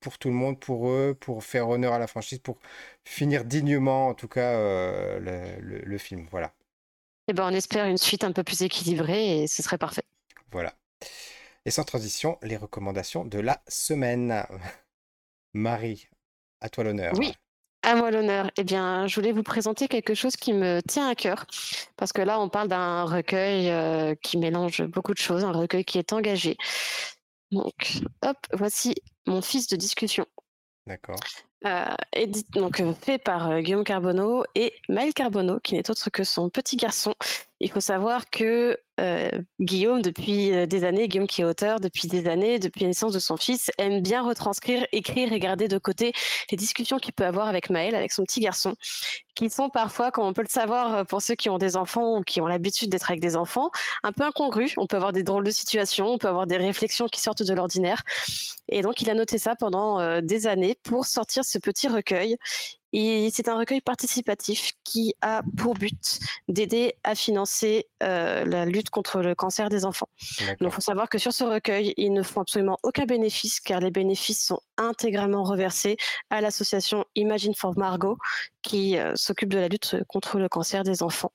pour 0.00 0.18
tout 0.18 0.28
le 0.28 0.34
monde, 0.34 0.58
pour 0.58 0.88
eux, 0.88 1.16
pour 1.18 1.44
faire 1.44 1.68
honneur 1.68 1.92
à 1.92 1.98
la 1.98 2.06
franchise, 2.06 2.38
pour 2.38 2.58
finir 3.04 3.44
dignement, 3.44 4.08
en 4.08 4.14
tout 4.14 4.28
cas, 4.28 4.54
le, 5.18 5.58
le, 5.60 5.98
film. 5.98 6.26
Voilà. 6.30 6.46
Et 7.26 7.32
eh 7.32 7.34
ben, 7.34 7.46
on 7.46 7.54
espère 7.54 7.84
une 7.84 7.98
suite 7.98 8.24
un 8.24 8.32
peu 8.32 8.42
plus 8.42 8.62
équilibrée, 8.62 9.42
et 9.42 9.46
ce 9.46 9.62
serait 9.62 9.76
parfait. 9.76 10.02
Voilà. 10.50 10.72
Et 11.68 11.70
sans 11.70 11.84
transition, 11.84 12.38
les 12.40 12.56
recommandations 12.56 13.26
de 13.26 13.38
la 13.38 13.60
semaine. 13.68 14.42
Marie, 15.52 16.08
à 16.62 16.70
toi 16.70 16.82
l'honneur. 16.82 17.12
Oui, 17.18 17.34
à 17.82 17.94
moi 17.94 18.10
l'honneur. 18.10 18.50
Eh 18.56 18.64
bien, 18.64 19.06
je 19.06 19.14
voulais 19.14 19.32
vous 19.32 19.42
présenter 19.42 19.86
quelque 19.86 20.14
chose 20.14 20.34
qui 20.34 20.54
me 20.54 20.80
tient 20.88 21.06
à 21.06 21.14
cœur, 21.14 21.44
parce 21.98 22.14
que 22.14 22.22
là, 22.22 22.40
on 22.40 22.48
parle 22.48 22.68
d'un 22.68 23.04
recueil 23.04 23.68
euh, 23.68 24.14
qui 24.14 24.38
mélange 24.38 24.82
beaucoup 24.84 25.12
de 25.12 25.18
choses, 25.18 25.44
un 25.44 25.52
recueil 25.52 25.84
qui 25.84 25.98
est 25.98 26.14
engagé. 26.14 26.56
Donc, 27.50 27.98
hop, 28.24 28.38
voici 28.54 28.94
mon 29.26 29.42
fils 29.42 29.66
de 29.66 29.76
discussion. 29.76 30.24
D'accord. 30.86 31.20
Euh, 31.66 31.84
donc 32.52 32.80
euh, 32.80 32.94
fait 32.94 33.18
par 33.18 33.60
Guillaume 33.60 33.84
Carbonneau 33.84 34.44
et 34.54 34.72
Maël 34.88 35.12
Carbonneau, 35.12 35.60
qui 35.60 35.74
n'est 35.74 35.90
autre 35.90 36.08
que 36.08 36.24
son 36.24 36.48
petit 36.48 36.76
garçon. 36.76 37.14
Il 37.60 37.70
faut 37.70 37.80
savoir 37.80 38.30
que 38.30 38.78
euh, 39.00 39.30
Guillaume, 39.60 40.00
depuis 40.00 40.52
euh, 40.52 40.66
des 40.66 40.84
années, 40.84 41.08
Guillaume 41.08 41.26
qui 41.26 41.42
est 41.42 41.44
auteur, 41.44 41.80
depuis 41.80 42.06
des 42.06 42.28
années, 42.28 42.58
depuis 42.58 42.82
la 42.82 42.88
naissance 42.88 43.12
de 43.12 43.18
son 43.18 43.36
fils, 43.36 43.70
aime 43.78 44.00
bien 44.00 44.22
retranscrire, 44.22 44.86
écrire 44.92 45.32
et 45.32 45.40
garder 45.40 45.66
de 45.66 45.78
côté 45.78 46.12
les 46.50 46.56
discussions 46.56 46.98
qu'il 46.98 47.12
peut 47.14 47.26
avoir 47.26 47.48
avec 47.48 47.70
Maël, 47.70 47.96
avec 47.96 48.12
son 48.12 48.22
petit 48.22 48.40
garçon, 48.40 48.74
qui 49.34 49.50
sont 49.50 49.70
parfois, 49.70 50.12
comme 50.12 50.24
on 50.24 50.32
peut 50.32 50.42
le 50.42 50.48
savoir 50.48 50.94
euh, 50.94 51.04
pour 51.04 51.20
ceux 51.20 51.34
qui 51.34 51.50
ont 51.50 51.58
des 51.58 51.76
enfants 51.76 52.18
ou 52.18 52.22
qui 52.22 52.40
ont 52.40 52.46
l'habitude 52.46 52.90
d'être 52.90 53.10
avec 53.10 53.20
des 53.20 53.36
enfants, 53.36 53.70
un 54.04 54.12
peu 54.12 54.22
incongrus. 54.22 54.74
On 54.76 54.86
peut 54.86 54.96
avoir 54.96 55.12
des 55.12 55.24
drôles 55.24 55.44
de 55.44 55.50
situations, 55.50 56.06
on 56.06 56.18
peut 56.18 56.28
avoir 56.28 56.46
des 56.46 56.56
réflexions 56.56 57.08
qui 57.08 57.20
sortent 57.20 57.42
de 57.42 57.54
l'ordinaire. 57.54 58.02
Et 58.68 58.82
donc, 58.82 59.00
il 59.00 59.10
a 59.10 59.14
noté 59.14 59.38
ça 59.38 59.56
pendant 59.56 60.20
des 60.20 60.46
années 60.46 60.76
pour 60.82 61.06
sortir 61.06 61.44
ce 61.44 61.58
petit 61.58 61.88
recueil 61.88 62.36
c'est 62.92 63.48
un 63.48 63.58
recueil 63.58 63.80
participatif 63.80 64.72
qui 64.84 65.14
a 65.20 65.42
pour 65.56 65.74
but 65.74 66.20
d'aider 66.48 66.94
à 67.04 67.14
financer 67.14 67.86
euh, 68.02 68.44
la 68.44 68.64
lutte 68.64 68.90
contre 68.90 69.20
le 69.20 69.34
cancer 69.34 69.68
des 69.68 69.84
enfants. 69.84 70.08
Donc, 70.60 70.70
il 70.70 70.70
faut 70.70 70.80
savoir 70.80 71.08
que 71.08 71.18
sur 71.18 71.32
ce 71.32 71.44
recueil, 71.44 71.94
ils 71.96 72.12
ne 72.12 72.22
font 72.22 72.40
absolument 72.40 72.78
aucun 72.82 73.04
bénéfice, 73.04 73.60
car 73.60 73.80
les 73.80 73.90
bénéfices 73.90 74.44
sont 74.44 74.60
intégralement 74.76 75.42
reversés 75.42 75.96
à 76.30 76.40
l'association 76.40 77.04
Imagine 77.14 77.54
for 77.54 77.76
Margot, 77.76 78.16
qui 78.62 78.98
euh, 78.98 79.14
s'occupe 79.16 79.50
de 79.50 79.58
la 79.58 79.68
lutte 79.68 79.96
contre 80.08 80.38
le 80.38 80.48
cancer 80.48 80.82
des 80.82 81.02
enfants. 81.02 81.32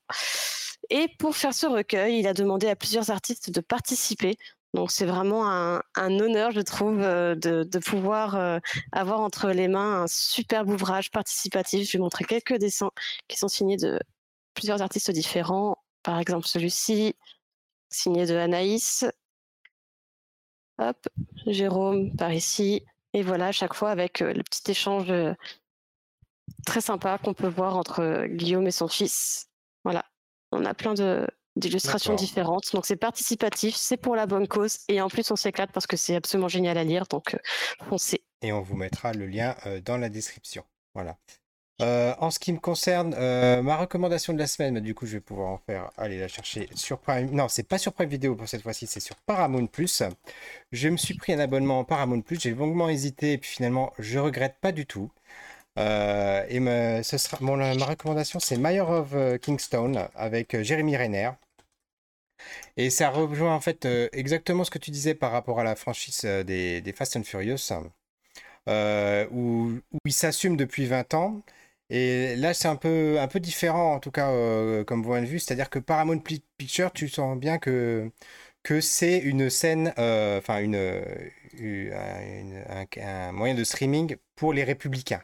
Et 0.90 1.08
pour 1.18 1.36
faire 1.36 1.54
ce 1.54 1.66
recueil, 1.66 2.18
il 2.18 2.26
a 2.26 2.34
demandé 2.34 2.68
à 2.68 2.76
plusieurs 2.76 3.10
artistes 3.10 3.50
de 3.50 3.60
participer. 3.60 4.36
Donc 4.74 4.90
c'est 4.90 5.06
vraiment 5.06 5.48
un, 5.48 5.82
honneur, 5.96 6.50
je 6.50 6.60
trouve, 6.60 7.00
euh, 7.00 7.36
de, 7.36 7.78
pouvoir 7.78 8.34
euh, 8.34 8.58
avoir 8.90 9.20
entre 9.20 9.50
les 9.50 9.68
mains 9.68 10.02
un 10.02 10.06
superbe 10.08 10.68
ouvrage 10.68 11.12
participatif. 11.12 11.88
Je 11.88 11.96
vais 11.96 12.02
montrer 12.02 12.24
quelques 12.24 12.58
dessins 12.58 12.90
qui 13.28 13.38
sont 13.38 13.46
signés 13.46 13.76
de 13.76 14.00
plusieurs 14.54 14.82
artistes 14.82 15.12
différents. 15.12 15.78
Par 16.02 16.18
exemple 16.18 16.48
celui-ci, 16.48 17.14
signé 17.88 18.26
de 18.26 18.34
Anaïs. 18.34 19.06
Hop, 20.78 21.08
Jérôme 21.46 22.14
par 22.16 22.32
ici. 22.32 22.84
Et 23.12 23.22
voilà, 23.22 23.46
à 23.46 23.52
chaque 23.52 23.74
fois 23.74 23.90
avec 23.90 24.22
euh, 24.22 24.32
le 24.32 24.42
petit 24.42 24.72
échange 24.72 25.12
très 26.66 26.80
sympa 26.80 27.18
qu'on 27.18 27.32
peut 27.32 27.46
voir 27.48 27.76
entre 27.76 28.26
Guillaume 28.26 28.66
et 28.66 28.72
son 28.72 28.88
fils. 28.88 29.50
Voilà, 29.84 30.04
on 30.50 30.64
a 30.64 30.74
plein 30.74 30.94
de, 30.94 31.28
d'illustrations 31.56 32.14
différentes. 32.14 32.72
Donc 32.72 32.86
c'est 32.86 32.96
participatif, 32.96 33.74
c'est 33.76 33.96
pour 33.96 34.16
la 34.16 34.26
bonne 34.26 34.48
cause 34.48 34.78
et 34.88 35.00
en 35.00 35.08
plus 35.08 35.30
on 35.30 35.36
s'éclate 35.36 35.70
parce 35.72 35.86
que 35.86 35.96
c'est 35.96 36.16
absolument 36.16 36.48
génial 36.48 36.78
à 36.78 36.84
lire. 36.84 37.04
Donc 37.08 37.34
euh, 37.34 37.38
foncez. 37.88 38.22
Et 38.42 38.52
on 38.52 38.60
vous 38.60 38.76
mettra 38.76 39.12
le 39.12 39.26
lien 39.26 39.54
euh, 39.66 39.80
dans 39.80 39.96
la 39.96 40.08
description. 40.08 40.64
Voilà. 40.94 41.16
Euh, 41.82 42.14
en 42.20 42.30
ce 42.30 42.38
qui 42.38 42.52
me 42.52 42.58
concerne, 42.58 43.16
ma 43.62 43.76
recommandation 43.76 44.32
de 44.32 44.38
la 44.38 44.46
semaine, 44.46 44.78
du 44.78 44.94
coup 44.94 45.06
je 45.06 45.14
vais 45.14 45.20
pouvoir 45.20 45.48
en 45.48 45.58
faire, 45.58 45.90
aller 45.96 46.20
la 46.20 46.28
chercher 46.28 46.68
sur 46.76 47.00
Prime. 47.00 47.30
Non, 47.32 47.48
c'est 47.48 47.66
pas 47.66 47.78
sur 47.78 47.92
Prime 47.92 48.08
Vidéo 48.08 48.36
pour 48.36 48.48
cette 48.48 48.62
fois-ci, 48.62 48.86
c'est 48.86 49.00
sur 49.00 49.16
Paramount 49.16 49.66
Plus. 49.66 50.04
Je 50.70 50.88
me 50.88 50.96
suis 50.96 51.14
pris 51.14 51.32
un 51.32 51.40
abonnement 51.40 51.80
en 51.80 51.84
Paramount 51.84 52.20
Plus, 52.20 52.40
j'ai 52.40 52.54
longuement 52.54 52.88
hésité 52.88 53.32
et 53.32 53.38
puis 53.38 53.50
finalement 53.50 53.92
je 53.98 54.20
regrette 54.20 54.56
pas 54.60 54.70
du 54.70 54.86
tout. 54.86 55.10
Et 55.76 57.02
ce 57.02 57.18
sera, 57.18 57.38
ma 57.40 57.84
recommandation, 57.84 58.40
c'est 58.40 58.56
Mayor 58.56 58.90
of 58.90 59.40
Kingstone 59.40 60.08
avec 60.14 60.60
Jérémy 60.62 60.96
Renner. 60.96 61.30
Et 62.76 62.90
ça 62.90 63.10
rejoint 63.10 63.54
en 63.54 63.60
fait 63.60 63.84
euh, 63.86 64.08
exactement 64.12 64.64
ce 64.64 64.70
que 64.70 64.78
tu 64.78 64.90
disais 64.90 65.14
par 65.14 65.32
rapport 65.32 65.60
à 65.60 65.64
la 65.64 65.76
franchise 65.76 66.22
euh, 66.24 66.42
des, 66.42 66.92
Fast 66.92 67.16
and 67.16 67.24
Furious, 67.24 67.72
euh, 68.68 69.26
où, 69.30 69.78
où 69.92 69.98
ils 70.04 70.12
s'assument 70.12 70.56
depuis 70.56 70.86
20 70.86 71.14
ans. 71.14 71.42
Et 71.90 72.36
là, 72.36 72.54
c'est 72.54 72.68
un 72.68 72.76
peu, 72.76 73.20
un 73.20 73.28
peu 73.28 73.40
différent, 73.40 73.94
en 73.94 74.00
tout 74.00 74.10
cas, 74.10 74.30
comme 74.84 75.04
point 75.04 75.20
de 75.20 75.26
vue. 75.26 75.38
C'est-à-dire 75.38 75.70
que 75.70 75.78
Paramount 75.78 76.18
Picture, 76.18 76.92
tu 76.92 77.08
sens 77.08 77.38
bien 77.38 77.58
que, 77.58 78.10
que 78.62 78.80
c'est 78.80 79.18
une 79.18 79.50
scène, 79.50 79.92
enfin, 79.98 80.60
une, 80.60 80.76
un, 82.96 83.32
moyen 83.32 83.54
de 83.54 83.64
streaming 83.64 84.16
pour 84.34 84.52
les 84.54 84.64
républicains. 84.64 85.22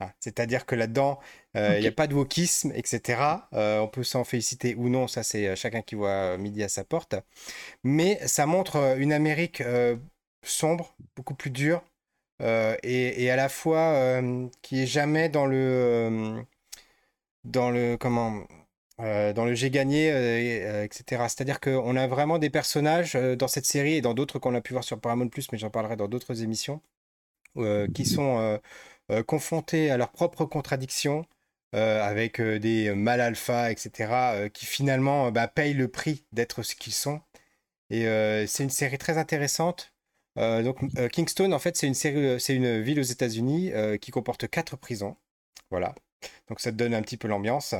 Hein, 0.00 0.10
c'est-à-dire 0.20 0.66
que 0.66 0.74
là-dedans, 0.74 1.18
euh, 1.56 1.76
il 1.78 1.80
n'y 1.80 1.86
a 1.86 1.92
pas 1.92 2.06
de 2.06 2.14
wokisme, 2.14 2.70
etc. 2.74 3.48
Euh, 3.54 3.80
on 3.80 3.88
peut 3.88 4.04
s'en 4.04 4.24
féliciter 4.24 4.74
ou 4.74 4.90
non, 4.90 5.08
ça 5.08 5.22
c'est 5.22 5.48
euh, 5.48 5.56
chacun 5.56 5.80
qui 5.80 5.94
voit 5.94 6.36
midi 6.36 6.62
à 6.62 6.68
sa 6.68 6.84
porte. 6.84 7.14
Mais 7.82 8.18
ça 8.26 8.44
montre 8.46 8.96
une 8.98 9.12
Amérique 9.12 9.62
sombre, 10.44 10.94
beaucoup 11.16 11.34
plus 11.34 11.50
dure, 11.50 11.82
et, 12.40 13.30
à 13.30 13.36
la 13.36 13.48
fois 13.48 14.20
qui 14.62 14.82
est 14.82 14.86
jamais 14.86 15.28
dans 15.28 15.46
le, 15.46 16.44
dans 17.44 17.70
le 17.70 17.96
comment, 17.96 18.46
dans 18.98 19.44
le 19.44 19.54
J'ai 19.54 19.70
gagné, 19.70 20.08
etc. 20.84 21.24
C'est-à-dire 21.28 21.60
qu'on 21.60 21.96
a 21.96 22.06
vraiment 22.06 22.38
des 22.38 22.50
personnages 22.50 23.14
dans 23.14 23.48
cette 23.48 23.66
série 23.66 23.94
et 23.94 24.00
dans 24.02 24.14
d'autres 24.14 24.38
qu'on 24.38 24.54
a 24.54 24.60
pu 24.60 24.74
voir 24.74 24.84
sur 24.84 25.00
Paramount 25.00 25.28
Plus, 25.28 25.50
mais 25.52 25.58
j'en 25.58 25.70
parlerai 25.70 25.96
dans 25.96 26.08
d'autres 26.08 26.42
émissions, 26.42 26.82
qui 27.94 28.04
sont 28.04 28.60
confrontés 29.26 29.90
à 29.90 29.96
leurs 29.96 30.10
propres 30.10 30.44
contradictions, 30.44 31.26
avec 31.72 32.40
des 32.40 32.94
mal 32.94 33.20
alpha, 33.20 33.70
etc., 33.70 34.48
qui 34.52 34.66
finalement 34.66 35.30
bah, 35.30 35.48
payent 35.48 35.74
le 35.74 35.88
prix 35.88 36.24
d'être 36.32 36.62
ce 36.62 36.74
qu'ils 36.74 36.92
sont. 36.92 37.20
Et 37.90 38.04
c'est 38.46 38.64
une 38.64 38.70
série 38.70 38.98
très 38.98 39.18
intéressante. 39.18 39.92
donc 40.36 40.78
Kingston, 41.12 41.52
en 41.52 41.58
fait, 41.58 41.76
c'est 41.76 41.86
une 41.86 41.94
série, 41.94 42.40
c'est 42.40 42.54
une 42.54 42.80
ville 42.80 43.00
aux 43.00 43.02
États-Unis 43.02 43.72
qui 44.00 44.10
comporte 44.10 44.48
quatre 44.48 44.76
prisons. 44.76 45.16
Voilà. 45.70 45.94
Donc 46.48 46.60
ça 46.60 46.70
te 46.70 46.76
donne 46.76 46.94
un 46.94 47.02
petit 47.02 47.16
peu 47.16 47.28
l'ambiance. 47.28 47.74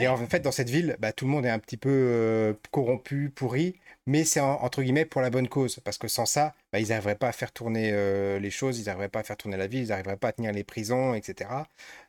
Et 0.00 0.08
en 0.08 0.16
fait, 0.26 0.40
dans 0.40 0.52
cette 0.52 0.70
ville, 0.70 0.96
bah, 0.98 1.12
tout 1.12 1.24
le 1.24 1.30
monde 1.30 1.46
est 1.46 1.50
un 1.50 1.58
petit 1.58 1.76
peu 1.76 1.90
euh, 1.90 2.54
corrompu, 2.70 3.30
pourri, 3.34 3.78
mais 4.08 4.24
c'est 4.24 4.40
entre 4.40 4.82
guillemets 4.82 5.04
pour 5.04 5.20
la 5.20 5.28
bonne 5.28 5.48
cause. 5.48 5.80
Parce 5.80 5.98
que 5.98 6.08
sans 6.08 6.24
ça, 6.24 6.54
bah, 6.72 6.80
ils 6.80 6.88
n'arriveraient 6.88 7.14
pas 7.14 7.28
à 7.28 7.32
faire 7.32 7.52
tourner 7.52 7.90
euh, 7.92 8.38
les 8.38 8.50
choses, 8.50 8.80
ils 8.80 8.86
n'arriveraient 8.86 9.10
pas 9.10 9.20
à 9.20 9.22
faire 9.22 9.36
tourner 9.36 9.58
la 9.58 9.66
ville, 9.66 9.82
ils 9.82 9.88
n'arriveraient 9.88 10.16
pas 10.16 10.28
à 10.28 10.32
tenir 10.32 10.50
les 10.52 10.64
prisons, 10.64 11.12
etc. 11.12 11.50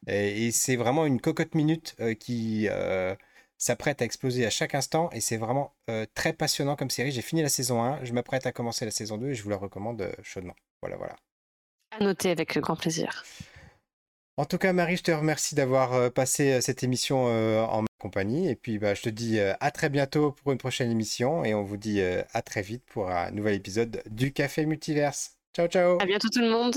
Et, 0.07 0.51
c'est 0.51 0.77
vraiment 0.77 1.05
une 1.05 1.19
cocotte 1.19 1.55
minute 1.55 1.95
euh, 1.99 2.13
qui 2.13 2.69
s'apprête 3.57 4.01
à 4.01 4.05
exploser 4.05 4.45
à 4.45 4.49
chaque 4.49 4.75
instant. 4.75 5.09
Et 5.11 5.19
c'est 5.19 5.37
vraiment 5.37 5.75
très 6.15 6.31
passionnant 6.33 6.77
comme 6.77 6.89
série. 6.89 7.11
J'ai 7.11 7.21
fini 7.21 7.41
la 7.41 7.49
saison 7.49 7.83
1, 7.83 8.05
je 8.05 8.13
m'apprête 8.13 8.45
à 8.45 8.53
commencer 8.53 8.85
la 8.85 8.91
saison 8.91 9.17
2 9.17 9.31
et 9.31 9.35
je 9.35 9.43
vous 9.43 9.49
la 9.49 9.57
recommande 9.57 10.09
chaudement. 10.23 10.55
Voilà, 10.81 10.95
voilà. 10.95 11.17
À 11.91 12.01
noter 12.01 12.31
avec 12.31 12.57
grand 12.59 12.77
plaisir. 12.77 13.25
En 14.39 14.45
tout 14.45 14.57
cas, 14.57 14.71
Marie, 14.71 14.95
je 14.95 15.03
te 15.03 15.11
remercie 15.11 15.53
d'avoir 15.53 15.93
euh, 15.93 16.09
passé 16.09 16.53
euh, 16.53 16.61
cette 16.61 16.81
émission 16.81 17.25
euh, 17.27 17.59
en 17.59 17.81
ma 17.81 17.87
compagnie. 17.99 18.47
Et 18.47 18.55
puis, 18.55 18.79
bah, 18.79 18.93
je 18.93 19.01
te 19.01 19.09
dis 19.09 19.37
à 19.37 19.71
très 19.71 19.89
bientôt 19.89 20.31
pour 20.31 20.53
une 20.53 20.57
prochaine 20.57 20.89
émission. 20.89 21.43
Et 21.43 21.53
on 21.53 21.63
vous 21.63 21.75
dit 21.75 22.01
à 22.01 22.41
très 22.41 22.61
vite 22.61 22.83
pour 22.85 23.11
un 23.11 23.31
nouvel 23.31 23.55
épisode 23.55 24.01
du 24.09 24.31
Café 24.31 24.65
Multiverse. 24.65 25.31
Ciao, 25.53 25.67
ciao. 25.67 26.01
À 26.01 26.05
bientôt 26.05 26.29
tout 26.29 26.39
le 26.39 26.51
monde. 26.51 26.75